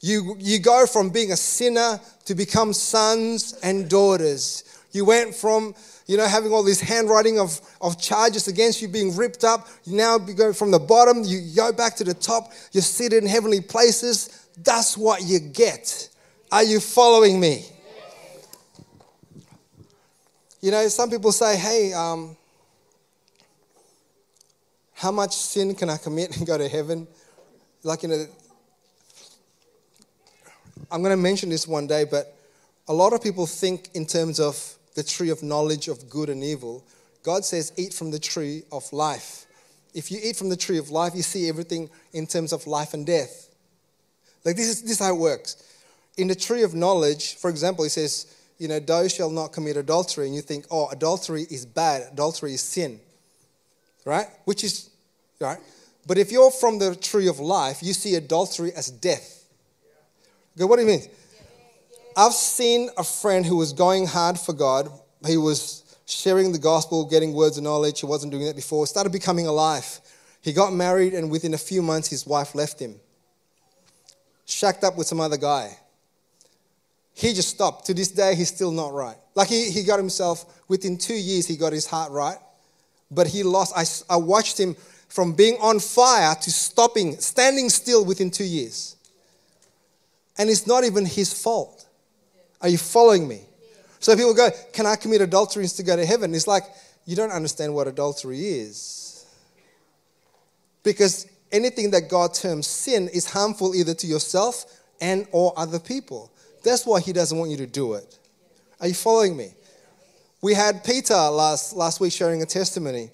You, 0.02 0.36
you 0.40 0.60
go 0.60 0.86
from 0.88 1.10
being 1.10 1.32
a 1.32 1.38
sinner 1.38 2.00
to 2.26 2.36
become 2.36 2.74
sons 2.74 3.58
and 3.62 3.88
daughters. 3.90 4.64
You 4.92 5.06
went 5.06 5.36
from, 5.36 5.76
you 6.08 6.18
know, 6.18 6.28
having 6.28 6.52
all 6.52 6.64
this 6.64 6.82
handwriting 6.82 7.40
of, 7.40 7.62
of 7.80 8.02
charges 8.02 8.48
against 8.48 8.82
you 8.82 8.88
being 8.88 9.16
ripped 9.16 9.44
up. 9.44 9.68
You 9.86 9.96
now 9.96 10.18
go 10.18 10.54
from 10.54 10.72
the 10.72 10.80
bottom, 10.80 11.24
you 11.24 11.56
go 11.56 11.72
back 11.72 11.96
to 11.98 12.04
the 12.04 12.16
top. 12.16 12.52
You're 12.72 12.82
seated 12.82 13.24
in 13.24 13.30
heavenly 13.30 13.62
places. 13.62 14.48
That's 14.58 14.98
what 14.98 15.24
you 15.24 15.40
get. 15.40 16.10
Are 16.52 16.64
you 16.64 16.80
following 16.80 17.40
me? 17.40 17.66
You 20.62 20.72
know, 20.72 20.88
some 20.90 21.10
people 21.10 21.32
say, 21.32 21.58
hey, 21.58 21.94
um, 21.94 22.36
how 24.94 25.12
much 25.12 25.36
sin 25.36 25.74
can 25.74 25.90
I 25.90 25.98
commit 25.98 26.38
and 26.38 26.46
go 26.46 26.58
to 26.58 26.68
heaven? 26.68 27.08
Like, 27.84 28.04
you 28.04 28.10
know, 28.10 28.26
I'm 30.92 31.02
going 31.02 31.16
to 31.16 31.22
mention 31.22 31.50
this 31.50 31.68
one 31.68 31.88
day, 31.88 32.04
but 32.04 32.36
a 32.88 32.94
lot 32.94 33.14
of 33.14 33.24
people 33.24 33.46
think 33.46 33.90
in 33.94 34.06
terms 34.06 34.40
of 34.40 34.76
the 34.96 35.04
tree 35.04 35.30
of 35.30 35.42
knowledge 35.42 35.88
of 35.88 36.10
good 36.10 36.30
and 36.30 36.44
evil. 36.44 36.84
God 37.24 37.46
says, 37.46 37.72
eat 37.78 37.94
from 37.94 38.12
the 38.12 38.20
tree 38.20 38.64
of 38.72 38.92
life. 38.92 39.46
If 39.94 40.12
you 40.12 40.20
eat 40.22 40.36
from 40.36 40.50
the 40.50 40.58
tree 40.58 40.78
of 40.78 40.90
life, 40.90 41.14
you 41.16 41.22
see 41.22 41.48
everything 41.48 41.90
in 42.14 42.28
terms 42.28 42.52
of 42.52 42.68
life 42.68 42.94
and 42.94 43.06
death. 43.06 43.50
Like, 44.44 44.56
this 44.56 44.68
is, 44.68 44.82
this 44.82 44.92
is 44.92 45.00
how 45.00 45.14
it 45.14 45.20
works. 45.20 45.64
In 46.18 46.28
the 46.28 46.36
tree 46.36 46.64
of 46.64 46.74
knowledge, 46.74 47.36
for 47.36 47.50
example, 47.50 47.86
it 47.86 47.92
says, 47.92 48.36
you 48.58 48.68
know, 48.68 48.80
thou 48.80 49.08
shalt 49.08 49.34
not 49.34 49.54
commit 49.54 49.78
adultery. 49.78 50.26
And 50.26 50.36
you 50.36 50.42
think, 50.42 50.66
oh, 50.70 50.90
adultery 50.90 51.44
is 51.50 51.66
bad, 51.66 52.12
adultery 52.12 52.54
is 52.54 52.62
sin. 52.62 53.00
Right? 54.04 54.28
Which 54.46 54.64
is, 54.64 54.90
right? 55.40 55.60
But 56.08 56.18
if 56.18 56.32
you're 56.32 56.52
from 56.52 56.80
the 56.80 56.96
tree 56.96 57.28
of 57.28 57.40
life, 57.40 57.82
you 57.82 57.94
see 57.94 58.16
adultery 58.16 58.72
as 58.74 58.90
death. 58.90 59.41
Okay, 60.56 60.66
what 60.66 60.76
do 60.76 60.82
you 60.82 60.88
mean? 60.88 61.02
I've 62.16 62.34
seen 62.34 62.90
a 62.98 63.04
friend 63.04 63.46
who 63.46 63.56
was 63.56 63.72
going 63.72 64.06
hard 64.06 64.38
for 64.38 64.52
God. 64.52 64.90
He 65.26 65.38
was 65.38 65.98
sharing 66.06 66.52
the 66.52 66.60
gospel, 66.60 67.06
getting 67.06 67.34
words 67.34 67.58
of 67.58 67.64
knowledge. 67.64 68.02
He 68.02 68.06
wasn't 68.06 68.34
doing 68.34 68.46
that 68.46 68.56
before. 68.56 68.86
Started 68.86 69.12
becoming 69.12 69.48
alive. 69.48 70.02
He 70.42 70.52
got 70.52 70.74
married, 70.74 71.14
and 71.14 71.32
within 71.32 71.54
a 71.54 71.58
few 71.58 71.82
months, 71.82 72.10
his 72.10 72.28
wife 72.28 72.54
left 72.54 72.80
him. 72.80 73.00
Shacked 74.46 74.84
up 74.84 74.98
with 74.98 75.08
some 75.08 75.22
other 75.22 75.38
guy. 75.38 75.78
He 77.14 77.34
just 77.34 77.50
stopped. 77.50 77.86
To 77.86 77.94
this 77.94 78.10
day, 78.10 78.36
he's 78.36 78.50
still 78.50 78.72
not 78.72 78.92
right. 78.92 79.16
Like 79.36 79.48
he, 79.48 79.72
he 79.72 79.84
got 79.84 80.00
himself, 80.00 80.64
within 80.68 80.98
two 80.98 81.14
years, 81.14 81.48
he 81.48 81.56
got 81.56 81.72
his 81.72 81.86
heart 81.86 82.12
right. 82.12 82.38
But 83.10 83.28
he 83.28 83.44
lost. 83.44 83.74
I, 83.76 84.14
I 84.14 84.18
watched 84.18 84.60
him 84.60 84.76
from 85.08 85.34
being 85.34 85.58
on 85.62 85.80
fire 85.80 86.36
to 86.36 86.52
stopping, 86.52 87.18
standing 87.20 87.70
still 87.70 88.04
within 88.04 88.32
two 88.32 88.44
years. 88.44 88.98
And 90.38 90.50
it's 90.50 90.66
not 90.66 90.84
even 90.84 91.06
his 91.06 91.34
fault. 91.34 91.88
Are 92.62 92.70
you 92.70 92.78
following 92.78 93.28
me? 93.28 93.42
So 94.00 94.16
people 94.16 94.34
go, 94.34 94.50
Can 94.74 94.86
I 94.86 94.96
commit 94.96 95.22
adultery 95.22 95.68
to 95.68 95.84
go 95.84 95.96
to 95.96 96.06
heaven? 96.06 96.34
It's 96.34 96.48
like, 96.48 96.64
you 97.06 97.16
don't 97.16 97.32
understand 97.32 97.74
what 97.74 97.88
adultery 97.88 98.40
is. 98.40 99.26
Because 100.84 101.28
anything 101.52 101.92
that 101.92 102.10
God 102.10 102.34
terms 102.34 102.68
sin 102.68 103.10
is 103.10 103.30
harmful 103.30 103.76
either 103.76 103.94
to 103.94 104.08
yourself 104.08 104.66
and 105.00 105.28
or 105.32 105.54
other 105.58 105.80
people. 105.80 106.32
That's 106.64 106.86
why 106.86 107.02
he 107.02 107.12
doesn't 107.12 107.38
want 107.38 107.52
you 107.52 107.58
to 107.58 107.68
do 107.68 107.94
it. 107.94 108.18
Are 108.80 108.88
you 108.88 108.94
following 108.94 109.36
me? 109.36 109.54
We 110.42 110.56
had 110.56 110.84
Peter 110.84 111.14
last, 111.14 111.74
last 111.74 112.00
week 112.00 112.14
sharing 112.14 112.42
a 112.42 112.46
testimony. 112.46 113.12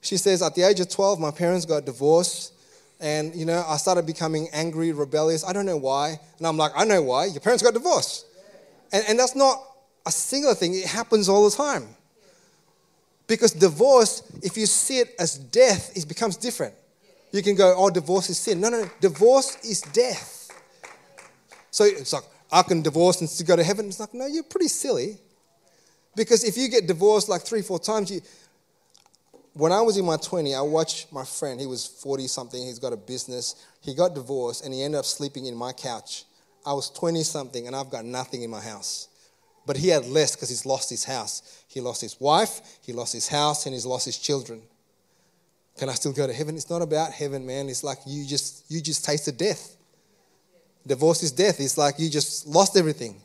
She 0.00 0.16
says, 0.16 0.42
At 0.42 0.54
the 0.54 0.62
age 0.62 0.80
of 0.80 0.88
12, 0.88 1.20
my 1.20 1.30
parents 1.30 1.66
got 1.66 1.84
divorced. 1.84 2.53
And, 3.00 3.34
you 3.34 3.44
know, 3.44 3.64
I 3.66 3.76
started 3.76 4.06
becoming 4.06 4.48
angry, 4.52 4.92
rebellious. 4.92 5.44
I 5.44 5.52
don't 5.52 5.66
know 5.66 5.76
why. 5.76 6.18
And 6.38 6.46
I'm 6.46 6.56
like, 6.56 6.72
I 6.74 6.84
know 6.84 7.02
why. 7.02 7.26
Your 7.26 7.40
parents 7.40 7.62
got 7.62 7.74
divorced. 7.74 8.26
And, 8.92 9.04
and 9.08 9.18
that's 9.18 9.34
not 9.34 9.62
a 10.06 10.10
singular 10.10 10.54
thing, 10.54 10.74
it 10.74 10.86
happens 10.86 11.28
all 11.28 11.48
the 11.48 11.56
time. 11.56 11.88
Because 13.26 13.52
divorce, 13.52 14.22
if 14.42 14.56
you 14.56 14.66
see 14.66 14.98
it 14.98 15.14
as 15.18 15.38
death, 15.38 15.96
it 15.96 16.06
becomes 16.06 16.36
different. 16.36 16.74
You 17.32 17.42
can 17.42 17.56
go, 17.56 17.74
oh, 17.76 17.90
divorce 17.90 18.30
is 18.30 18.38
sin. 18.38 18.60
No, 18.60 18.68
no, 18.68 18.82
no. 18.82 18.90
Divorce 19.00 19.56
is 19.64 19.80
death. 19.80 20.50
So 21.70 21.84
it's 21.84 22.12
like, 22.12 22.22
I 22.52 22.62
can 22.62 22.82
divorce 22.82 23.20
and 23.20 23.28
still 23.28 23.46
go 23.46 23.56
to 23.56 23.64
heaven. 23.64 23.86
It's 23.86 23.98
like, 23.98 24.14
no, 24.14 24.26
you're 24.26 24.44
pretty 24.44 24.68
silly. 24.68 25.18
Because 26.14 26.44
if 26.44 26.56
you 26.56 26.68
get 26.68 26.86
divorced 26.86 27.28
like 27.28 27.42
three, 27.42 27.62
four 27.62 27.80
times, 27.80 28.10
you, 28.10 28.20
when 29.54 29.70
I 29.70 29.80
was 29.80 29.96
in 29.96 30.04
my 30.04 30.16
20, 30.16 30.54
I 30.54 30.60
watched 30.60 31.12
my 31.12 31.24
friend, 31.24 31.60
he 31.60 31.66
was 31.66 31.86
40 31.86 32.26
something, 32.26 32.60
he's 32.60 32.80
got 32.80 32.92
a 32.92 32.96
business. 32.96 33.54
He 33.80 33.94
got 33.94 34.14
divorced 34.14 34.64
and 34.64 34.74
he 34.74 34.82
ended 34.82 34.98
up 34.98 35.04
sleeping 35.04 35.46
in 35.46 35.54
my 35.54 35.72
couch. 35.72 36.24
I 36.66 36.72
was 36.72 36.90
20 36.90 37.22
something 37.22 37.66
and 37.66 37.76
I've 37.76 37.90
got 37.90 38.04
nothing 38.04 38.42
in 38.42 38.50
my 38.50 38.60
house. 38.60 39.08
But 39.66 39.76
he 39.76 39.88
had 39.88 40.06
less 40.06 40.34
because 40.34 40.48
he's 40.48 40.66
lost 40.66 40.90
his 40.90 41.04
house. 41.04 41.64
He 41.68 41.80
lost 41.80 42.00
his 42.00 42.20
wife, 42.20 42.60
he 42.82 42.92
lost 42.92 43.12
his 43.12 43.28
house, 43.28 43.64
and 43.64 43.74
he's 43.74 43.86
lost 43.86 44.04
his 44.04 44.18
children. 44.18 44.60
Can 45.78 45.88
I 45.88 45.94
still 45.94 46.12
go 46.12 46.26
to 46.26 46.32
heaven? 46.32 46.56
It's 46.56 46.68
not 46.68 46.82
about 46.82 47.12
heaven, 47.12 47.46
man. 47.46 47.68
It's 47.68 47.82
like 47.82 47.98
you 48.06 48.26
just 48.26 48.70
you 48.70 48.80
just 48.80 49.04
tasted 49.04 49.38
death. 49.38 49.76
Divorce 50.86 51.22
is 51.22 51.32
death. 51.32 51.60
It's 51.60 51.78
like 51.78 51.98
you 51.98 52.10
just 52.10 52.46
lost 52.46 52.76
everything. 52.76 53.20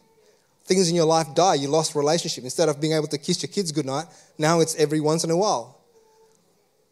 Things 0.64 0.90
in 0.90 0.96
your 0.96 1.06
life 1.06 1.34
die. 1.36 1.56
You 1.56 1.68
lost 1.68 1.94
relationship. 1.94 2.44
Instead 2.44 2.70
of 2.70 2.80
being 2.80 2.94
able 2.94 3.08
to 3.08 3.18
kiss 3.18 3.42
your 3.44 3.52
kids 3.52 3.72
goodnight, 3.72 4.06
now 4.38 4.62
it's 4.62 4.76
every 4.76 5.00
once 5.00 5.24
in 5.24 5.32
a 5.32 5.38
while. 5.38 5.79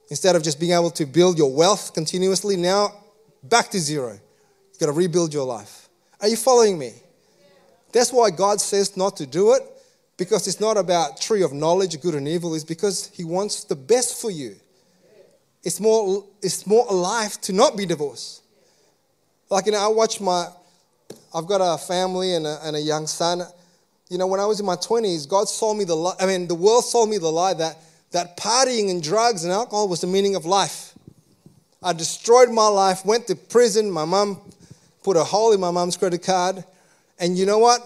Instead 0.09 0.35
of 0.35 0.43
just 0.43 0.59
being 0.59 0.71
able 0.71 0.91
to 0.91 1.05
build 1.05 1.37
your 1.37 1.53
wealth 1.53 1.93
continuously, 1.93 2.55
now 2.55 2.93
back 3.43 3.69
to 3.69 3.79
zero. 3.79 4.13
You've 4.71 4.79
got 4.79 4.85
to 4.87 4.91
rebuild 4.91 5.33
your 5.33 5.45
life. 5.45 5.89
Are 6.21 6.27
you 6.27 6.37
following 6.37 6.77
me? 6.77 6.93
That's 7.91 8.11
why 8.11 8.29
God 8.29 8.61
says 8.61 8.95
not 8.95 9.17
to 9.17 9.25
do 9.25 9.53
it, 9.53 9.63
because 10.17 10.47
it's 10.47 10.59
not 10.59 10.77
about 10.77 11.19
tree 11.19 11.43
of 11.43 11.53
knowledge, 11.53 11.99
good 12.01 12.15
and 12.15 12.27
evil, 12.27 12.53
it's 12.55 12.63
because 12.63 13.11
He 13.13 13.23
wants 13.23 13.63
the 13.63 13.75
best 13.75 14.21
for 14.21 14.31
you. 14.31 14.55
It's 15.63 15.79
more, 15.79 16.23
it's 16.41 16.65
more 16.65 16.85
alive 16.89 17.39
to 17.41 17.53
not 17.53 17.75
be 17.75 17.85
divorced. 17.85 18.43
Like, 19.49 19.65
you 19.65 19.71
know, 19.71 19.79
I 19.79 19.87
watch 19.87 20.21
my, 20.21 20.47
I've 21.33 21.47
got 21.47 21.57
a 21.57 21.77
family 21.77 22.35
and 22.35 22.45
a, 22.45 22.59
and 22.63 22.75
a 22.75 22.81
young 22.81 23.07
son. 23.07 23.41
You 24.09 24.17
know, 24.17 24.27
when 24.27 24.39
I 24.39 24.45
was 24.45 24.59
in 24.59 24.65
my 24.65 24.75
20s, 24.75 25.27
God 25.27 25.49
sold 25.49 25.77
me 25.77 25.83
the 25.83 25.95
lie, 25.95 26.15
I 26.19 26.25
mean, 26.25 26.47
the 26.47 26.55
world 26.55 26.85
sold 26.85 27.09
me 27.09 27.17
the 27.17 27.31
lie 27.31 27.53
that 27.55 27.77
that 28.18 28.36
partying 28.36 28.89
and 28.89 29.03
drugs 29.03 29.43
and 29.43 29.53
alcohol 29.53 29.88
was 29.88 30.01
the 30.01 30.07
meaning 30.07 30.36
of 30.36 30.43
life. 30.43 30.95
I 31.84 31.93
destroyed 31.93 32.49
my 32.49 32.68
life, 32.68 33.05
went 33.05 33.28
to 33.28 33.36
prison. 33.36 33.91
My 33.91 34.05
mom 34.05 34.41
put 35.03 35.15
a 35.15 35.24
hole 35.24 35.53
in 35.53 35.59
my 35.59 35.70
mom's 35.70 35.97
credit 35.97 36.24
card. 36.24 36.63
And 37.20 37.38
you 37.38 37.45
know 37.45 37.59
what? 37.59 37.80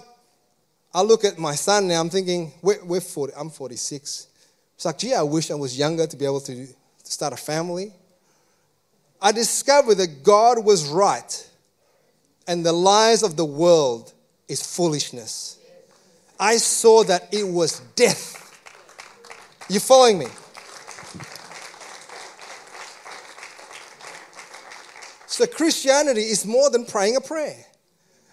I 0.93 1.01
look 1.01 1.25
at 1.25 1.37
my 1.37 1.55
son 1.55 1.89
now, 1.89 1.99
I'm 1.99 2.09
thinking, 2.09 2.53
we're, 2.61 2.81
we're 2.85 3.01
40, 3.01 3.33
I'm 3.37 3.49
46. 3.49 4.27
It's 4.75 4.85
like, 4.85 4.97
gee, 4.97 5.13
I 5.13 5.21
wish 5.21 5.51
I 5.51 5.55
was 5.55 5.77
younger 5.77 6.07
to 6.07 6.15
be 6.15 6.23
able 6.23 6.39
to, 6.41 6.65
to 6.65 7.11
start 7.11 7.33
a 7.33 7.37
family. 7.37 7.91
I 9.21 9.33
discovered 9.33 9.95
that 9.95 10.23
God 10.23 10.63
was 10.63 10.87
right 10.87 11.49
and 12.47 12.65
the 12.65 12.73
lies 12.73 13.21
of 13.21 13.35
the 13.35 13.45
world 13.45 14.13
is 14.47 14.61
foolishness. 14.61 15.57
I 16.39 16.55
saw 16.55 17.03
that 17.03 17.33
it 17.33 17.47
was 17.47 17.81
death 17.95 18.40
you 19.71 19.79
following 19.79 20.19
me? 20.19 20.27
So, 25.27 25.47
Christianity 25.47 26.21
is 26.21 26.45
more 26.45 26.69
than 26.69 26.85
praying 26.85 27.15
a 27.15 27.21
prayer. 27.21 27.65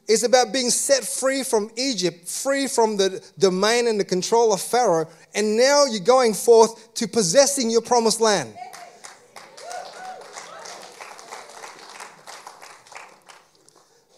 It's 0.08 0.24
about 0.24 0.52
being 0.52 0.70
set 0.70 1.04
free 1.04 1.42
from 1.42 1.70
Egypt, 1.76 2.26
free 2.26 2.66
from 2.66 2.96
the 2.96 3.22
domain 3.38 3.86
and 3.86 4.00
the 4.00 4.04
control 4.04 4.52
of 4.52 4.60
Pharaoh, 4.60 5.06
and 5.34 5.56
now 5.56 5.84
you're 5.84 6.00
going 6.00 6.34
forth 6.34 6.94
to 6.94 7.06
possessing 7.06 7.70
your 7.70 7.82
promised 7.82 8.20
land. 8.20 8.54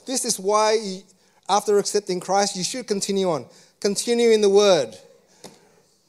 This 0.07 0.25
is 0.25 0.41
why, 0.41 1.03
after 1.49 1.79
accepting 1.79 2.19
Christ, 2.19 2.57
you 2.57 2.65
should 2.65 2.87
continue 2.87 3.29
on. 3.31 3.47
Continue 3.81 4.31
in 4.31 4.41
the 4.41 4.49
Word. 4.49 4.97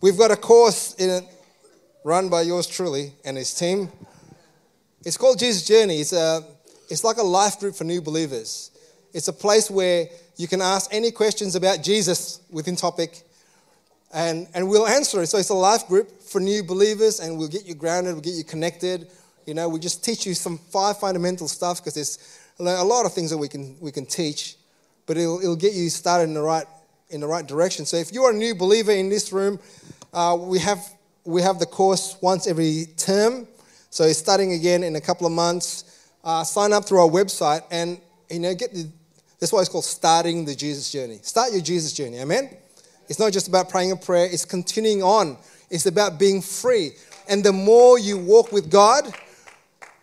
We've 0.02 0.18
got 0.18 0.32
a 0.32 0.36
course 0.36 0.96
in 0.96 1.12
it 1.12 1.24
run 2.04 2.28
by 2.28 2.42
yours 2.42 2.66
truly 2.66 3.14
and 3.24 3.38
his 3.38 3.54
team. 3.54 3.88
It's 5.06 5.16
called 5.16 5.38
Jesus 5.38 5.64
Journey. 5.64 6.02
It's, 6.02 6.12
a, 6.12 6.44
it's 6.90 7.04
like 7.04 7.18
a 7.18 7.24
life 7.24 7.60
group 7.60 7.76
for 7.76 7.84
new 7.84 8.02
believers. 8.02 8.72
It's 9.14 9.28
a 9.28 9.34
place 9.34 9.70
where 9.70 10.08
you 10.38 10.48
can 10.48 10.60
ask 10.60 10.92
any 10.92 11.12
questions 11.12 11.56
about 11.56 11.84
Jesus 11.84 12.42
within 12.50 12.76
topic 12.76 13.22
and, 14.12 14.48
and 14.56 14.68
we'll 14.68 14.88
answer 14.88 15.22
it. 15.22 15.28
So 15.28 15.38
it's 15.38 15.50
a 15.50 15.54
life 15.54 15.88
group 15.88 16.20
for 16.20 16.42
new 16.42 16.64
believers 16.64 17.20
and 17.20 17.38
we'll 17.38 17.48
get 17.48 17.68
you 17.68 17.76
grounded, 17.76 18.14
we'll 18.14 18.24
get 18.24 18.34
you 18.34 18.44
connected. 18.44 19.08
You 19.46 19.54
know, 19.54 19.70
we 19.70 19.80
just 19.80 20.04
teach 20.04 20.26
you 20.26 20.34
some 20.34 20.58
five 20.58 20.98
fundamental 20.98 21.48
stuff 21.48 21.78
because 21.78 21.94
there's 21.94 22.40
a 22.58 22.84
lot 22.84 23.06
of 23.06 23.14
things 23.14 23.30
that 23.30 23.38
we 23.38 23.48
can, 23.48 23.78
we 23.80 23.92
can 23.92 24.08
teach, 24.08 24.56
but 25.06 25.16
it'll, 25.16 25.40
it'll 25.42 25.56
get 25.56 25.74
you 25.74 25.92
started 25.92 26.24
in 26.24 26.34
the 26.34 26.42
right 26.42 26.66
in 27.12 27.22
the 27.22 27.28
right 27.28 27.46
direction. 27.46 27.86
So 27.86 27.98
if 27.98 28.12
you're 28.12 28.32
a 28.32 28.34
new 28.34 28.56
believer 28.56 28.92
in 28.92 29.10
this 29.10 29.32
room, 29.32 29.60
uh, 30.14 30.38
we 30.40 30.60
have 30.60 30.80
we 31.24 31.42
have 31.42 31.60
the 31.60 31.66
course 31.66 32.18
once 32.22 32.48
every 32.48 32.88
term. 32.98 33.48
So 33.90 34.06
it's 34.06 34.20
starting 34.20 34.54
again 34.54 34.84
in 34.84 34.96
a 34.96 35.02
couple 35.02 35.28
of 35.28 35.34
months. 35.34 36.10
Uh, 36.24 36.44
sign 36.44 36.74
up 36.74 36.86
through 36.86 37.02
our 37.02 37.10
website 37.10 37.64
and 37.72 38.00
you 38.30 38.40
know 38.40 38.54
get 38.56 38.74
the. 38.74 38.90
That's 39.40 39.52
why 39.52 39.60
it's 39.60 39.70
called 39.70 39.86
starting 39.86 40.46
the 40.46 40.54
Jesus 40.54 40.92
journey. 40.92 41.20
Start 41.24 41.52
your 41.52 41.62
Jesus 41.62 41.94
journey. 41.94 42.20
Amen. 42.20 42.50
It's 43.10 43.18
not 43.18 43.34
just 43.34 43.48
about 43.48 43.70
praying 43.70 43.92
a 43.92 43.96
prayer. 43.96 44.28
It's 44.32 44.46
continuing 44.46 45.02
on. 45.02 45.36
It's 45.72 45.88
about 45.88 46.20
being 46.20 46.42
free. 46.42 46.92
And 47.28 47.44
the 47.44 47.52
more 47.52 47.98
you 47.98 48.18
walk 48.18 48.52
with 48.52 48.70
God, 48.70 49.12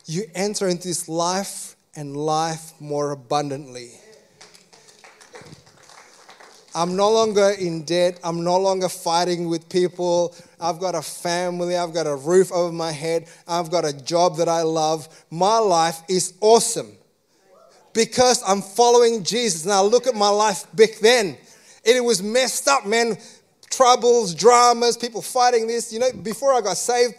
you 0.07 0.25
enter 0.35 0.67
into 0.69 0.89
this 0.89 1.09
life 1.09 1.77
and 1.95 2.17
life 2.17 2.73
more 2.81 3.13
abundantly. 3.13 3.93
I'm 6.79 6.95
no 6.95 7.11
longer 7.11 7.57
in 7.59 7.83
debt. 7.83 8.21
I'm 8.23 8.45
no 8.45 8.57
longer 8.57 8.89
fighting 8.89 9.49
with 9.49 9.69
people. 9.69 10.33
I've 10.61 10.79
got 10.79 10.95
a 10.95 11.03
family. 11.03 11.77
I've 11.77 11.93
got 11.93 12.07
a 12.07 12.15
roof 12.15 12.53
over 12.53 12.71
my 12.71 12.93
head. 12.93 13.27
I've 13.49 13.69
got 13.69 13.85
a 13.85 13.93
job 13.93 14.37
that 14.37 14.49
I 14.49 14.63
love. 14.63 15.09
My 15.29 15.59
life 15.59 16.01
is 16.09 16.35
awesome 16.41 16.93
because 17.93 18.45
I'm 18.47 18.63
following 18.63 19.25
Jesus. 19.25 19.67
Now 19.67 19.83
look 19.83 20.07
at 20.07 20.15
my 20.15 20.29
life 20.29 20.67
back 20.73 20.91
then. 21.03 21.37
It 21.83 22.05
was 22.05 22.23
messed 22.23 22.69
up, 22.69 22.87
man. 22.87 23.19
Troubles, 23.71 24.33
dramas, 24.33 24.97
people 24.97 25.21
fighting 25.21 25.67
this. 25.67 25.93
You 25.93 25.99
know, 25.99 26.13
before 26.23 26.55
I 26.55 26.61
got 26.61 26.77
saved, 26.77 27.15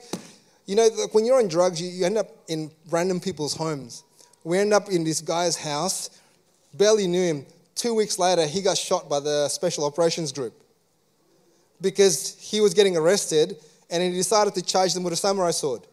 you 0.68 0.78
know, 0.78 0.88
when 1.12 1.26
you're 1.26 1.38
on 1.38 1.50
drugs, 1.50 1.82
you, 1.82 1.90
you 1.90 2.06
end 2.06 2.18
up 2.18 2.30
in 2.48 2.72
random 2.90 3.20
people's 3.20 3.58
homes. 3.58 4.06
We 4.46 4.58
end 4.58 4.72
up 4.72 4.90
in 4.90 5.04
this 5.04 5.20
guy's 5.20 5.58
house, 5.58 6.12
barely 6.74 7.08
knew 7.08 7.26
him. 7.26 7.46
Two 7.80 7.94
weeks 7.94 8.20
later, 8.20 8.46
he 8.46 8.62
got 8.62 8.78
shot 8.78 9.08
by 9.08 9.22
the 9.22 9.48
special 9.48 9.86
operations 9.86 10.34
group 10.34 10.52
because 11.80 12.36
he 12.38 12.60
was 12.60 12.74
getting 12.74 12.98
arrested 12.98 13.56
and 13.90 14.04
he 14.04 14.10
decided 14.10 14.54
to 14.56 14.62
charge 14.62 14.94
them 14.94 15.02
with 15.04 15.14
a 15.14 15.16
samurai 15.16 15.52
sword. 15.52 15.88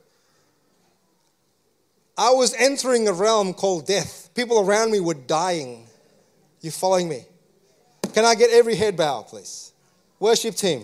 I 2.18 2.30
was 2.30 2.54
entering 2.54 3.06
a 3.06 3.12
realm 3.12 3.54
called 3.54 3.86
death. 3.86 4.30
People 4.34 4.68
around 4.68 4.90
me 4.90 4.98
were 4.98 5.14
dying. 5.14 5.86
You 6.60 6.72
following 6.72 7.08
me? 7.08 7.24
Can 8.12 8.24
I 8.24 8.34
get 8.34 8.50
every 8.50 8.74
head 8.74 8.96
bow, 8.96 9.22
please? 9.22 9.70
Worship 10.18 10.56
team. 10.56 10.82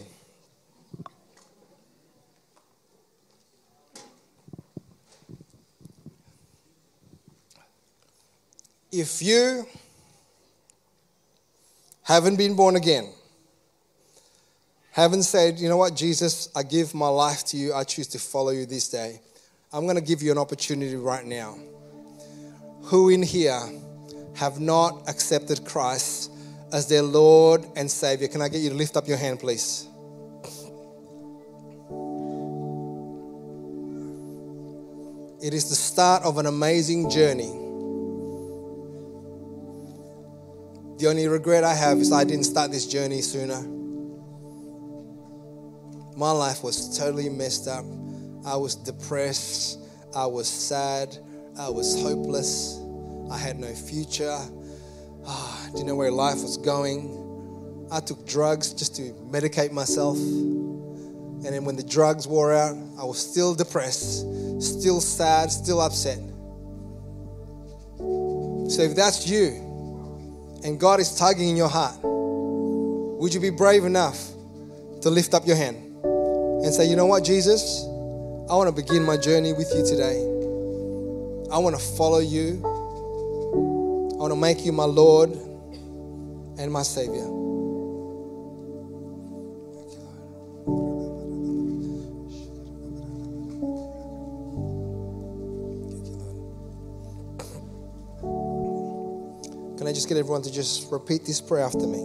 If 8.92 9.20
you 9.20 9.66
haven't 12.14 12.36
been 12.36 12.54
born 12.54 12.76
again, 12.76 13.08
haven't 14.90 15.22
said, 15.22 15.58
you 15.58 15.68
know 15.68 15.76
what, 15.78 15.94
Jesus, 15.94 16.50
I 16.54 16.62
give 16.62 16.94
my 16.94 17.08
life 17.08 17.44
to 17.46 17.56
you, 17.56 17.72
I 17.72 17.84
choose 17.84 18.06
to 18.08 18.18
follow 18.18 18.50
you 18.50 18.66
this 18.66 18.88
day, 18.88 19.20
I'm 19.72 19.84
going 19.84 19.96
to 19.96 20.02
give 20.02 20.22
you 20.22 20.30
an 20.32 20.38
opportunity 20.38 20.96
right 20.96 21.24
now. 21.24 21.56
Who 22.82 23.08
in 23.08 23.22
here 23.22 23.60
have 24.34 24.60
not 24.60 25.08
accepted 25.08 25.64
Christ 25.64 26.30
as 26.72 26.88
their 26.88 27.02
Lord 27.02 27.64
and 27.76 27.90
Savior? 27.90 28.28
Can 28.28 28.42
I 28.42 28.48
get 28.48 28.60
you 28.60 28.70
to 28.70 28.74
lift 28.74 28.96
up 28.96 29.08
your 29.08 29.16
hand, 29.16 29.40
please? 29.40 29.86
It 35.42 35.54
is 35.54 35.68
the 35.68 35.74
start 35.74 36.22
of 36.24 36.38
an 36.38 36.46
amazing 36.46 37.10
journey. 37.10 37.61
The 41.02 41.08
only 41.08 41.26
regret 41.26 41.64
I 41.64 41.74
have 41.74 41.98
is 41.98 42.12
I 42.12 42.22
didn't 42.22 42.44
start 42.44 42.70
this 42.70 42.86
journey 42.86 43.22
sooner. 43.22 43.60
My 46.16 46.30
life 46.30 46.62
was 46.62 46.96
totally 46.96 47.28
messed 47.28 47.66
up. 47.66 47.84
I 48.46 48.54
was 48.54 48.76
depressed. 48.76 49.80
I 50.14 50.26
was 50.26 50.46
sad. 50.46 51.18
I 51.58 51.70
was 51.70 52.00
hopeless. 52.00 52.78
I 53.32 53.36
had 53.36 53.58
no 53.58 53.74
future. 53.74 54.38
Oh, 55.26 55.66
I 55.66 55.72
didn't 55.72 55.88
know 55.88 55.96
where 55.96 56.12
life 56.12 56.40
was 56.40 56.56
going. 56.56 57.88
I 57.90 57.98
took 57.98 58.24
drugs 58.24 58.72
just 58.72 58.94
to 58.94 59.12
medicate 59.28 59.72
myself. 59.72 60.16
And 60.18 61.46
then 61.46 61.64
when 61.64 61.74
the 61.74 61.82
drugs 61.82 62.28
wore 62.28 62.54
out, 62.54 62.76
I 62.96 63.02
was 63.02 63.18
still 63.18 63.56
depressed, 63.56 64.20
still 64.62 65.00
sad, 65.00 65.50
still 65.50 65.80
upset. 65.80 66.20
So 68.70 68.82
if 68.82 68.94
that's 68.94 69.26
you, 69.26 69.71
and 70.64 70.78
God 70.78 71.00
is 71.00 71.14
tugging 71.16 71.48
in 71.48 71.56
your 71.56 71.68
heart, 71.68 71.98
would 72.02 73.34
you 73.34 73.40
be 73.40 73.50
brave 73.50 73.84
enough 73.84 74.18
to 75.02 75.10
lift 75.10 75.34
up 75.34 75.46
your 75.46 75.56
hand 75.56 75.76
and 76.04 76.72
say, 76.72 76.86
You 76.86 76.96
know 76.96 77.06
what, 77.06 77.24
Jesus? 77.24 77.84
I 78.50 78.54
want 78.54 78.74
to 78.74 78.82
begin 78.82 79.02
my 79.04 79.16
journey 79.16 79.52
with 79.52 79.72
you 79.74 79.84
today. 79.84 80.20
I 81.50 81.58
want 81.58 81.76
to 81.76 81.82
follow 81.82 82.18
you. 82.20 82.60
I 82.64 84.16
want 84.16 84.32
to 84.32 84.36
make 84.36 84.64
you 84.64 84.72
my 84.72 84.84
Lord 84.84 85.30
and 86.58 86.70
my 86.70 86.82
Savior. 86.82 87.51
Just 100.02 100.08
get 100.08 100.18
everyone 100.18 100.42
to 100.42 100.50
just 100.50 100.90
repeat 100.90 101.24
this 101.24 101.40
prayer 101.40 101.64
after 101.64 101.86
me? 101.86 102.00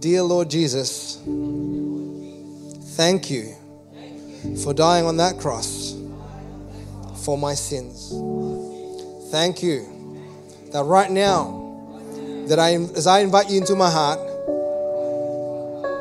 Dear 0.00 0.24
Lord 0.24 0.50
Jesus, 0.50 1.22
thank 2.96 3.30
you 3.30 3.54
for 4.64 4.74
dying 4.74 5.06
on 5.06 5.18
that 5.18 5.38
cross 5.38 5.96
for 7.24 7.38
my 7.38 7.54
sins. 7.54 8.12
Thank 9.30 9.62
you 9.62 10.18
that 10.72 10.82
right 10.82 11.08
now, 11.08 11.78
that 12.48 12.58
I, 12.58 12.72
as 12.96 13.06
I 13.06 13.20
invite 13.20 13.48
you 13.48 13.58
into 13.58 13.76
my 13.76 13.88
heart, 13.88 14.18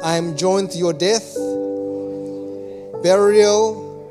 I 0.03 0.17
am 0.17 0.35
joined 0.35 0.71
to 0.71 0.79
your 0.79 0.93
death, 0.93 1.35
burial, 3.03 4.09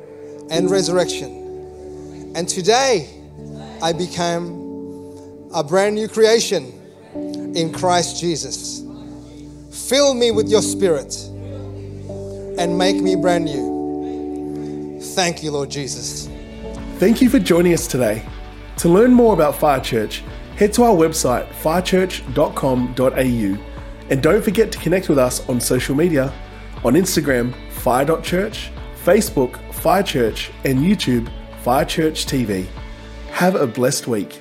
and 0.53 0.71
resurrection. 0.71 2.33
And 2.37 2.49
today, 2.49 3.11
I 3.83 3.93
became 3.93 4.60
a 5.53 5.65
brand 5.65 5.95
new 5.95 6.09
creation 6.09 6.73
in 7.55 7.73
Christ 7.73 8.21
Jesus. 8.21 8.83
Fill 9.89 10.15
me 10.15 10.31
with 10.31 10.49
your 10.49 10.63
spirit 10.63 11.15
and 12.59 12.79
make 12.79 12.97
me 12.97 13.17
brand 13.17 13.45
new. 13.45 15.01
Thank 15.15 15.43
you, 15.43 15.51
Lord 15.51 15.71
Jesus. 15.71 16.29
Thank 16.99 17.21
you 17.21 17.29
for 17.29 17.39
joining 17.39 17.73
us 17.73 17.87
today. 17.87 18.23
To 18.79 18.89
learn 18.89 19.13
more 19.13 19.35
about 19.35 19.57
Fire 19.57 19.81
Church, 19.81 20.23
head 20.57 20.73
to 20.75 20.85
our 20.85 20.95
website 20.95 21.47
firechurch.com.au 21.63 23.67
and 24.11 24.23
don't 24.23 24.43
forget 24.43 24.73
to 24.73 24.79
connect 24.79 25.09
with 25.09 25.19
us 25.19 25.49
on 25.49 25.61
social 25.61 25.95
media 25.95 26.33
on 26.85 26.95
Instagram, 26.95 27.55
fire.church, 27.71 28.71
Facebook, 29.05 29.59
Fire 29.73 30.03
Church, 30.03 30.51
and 30.65 30.79
YouTube, 30.79 31.31
Fire 31.63 31.85
Church 31.85 32.27
TV. 32.27 32.67
Have 33.33 33.55
a 33.55 33.67
blessed 33.67 34.07
week. 34.07 34.41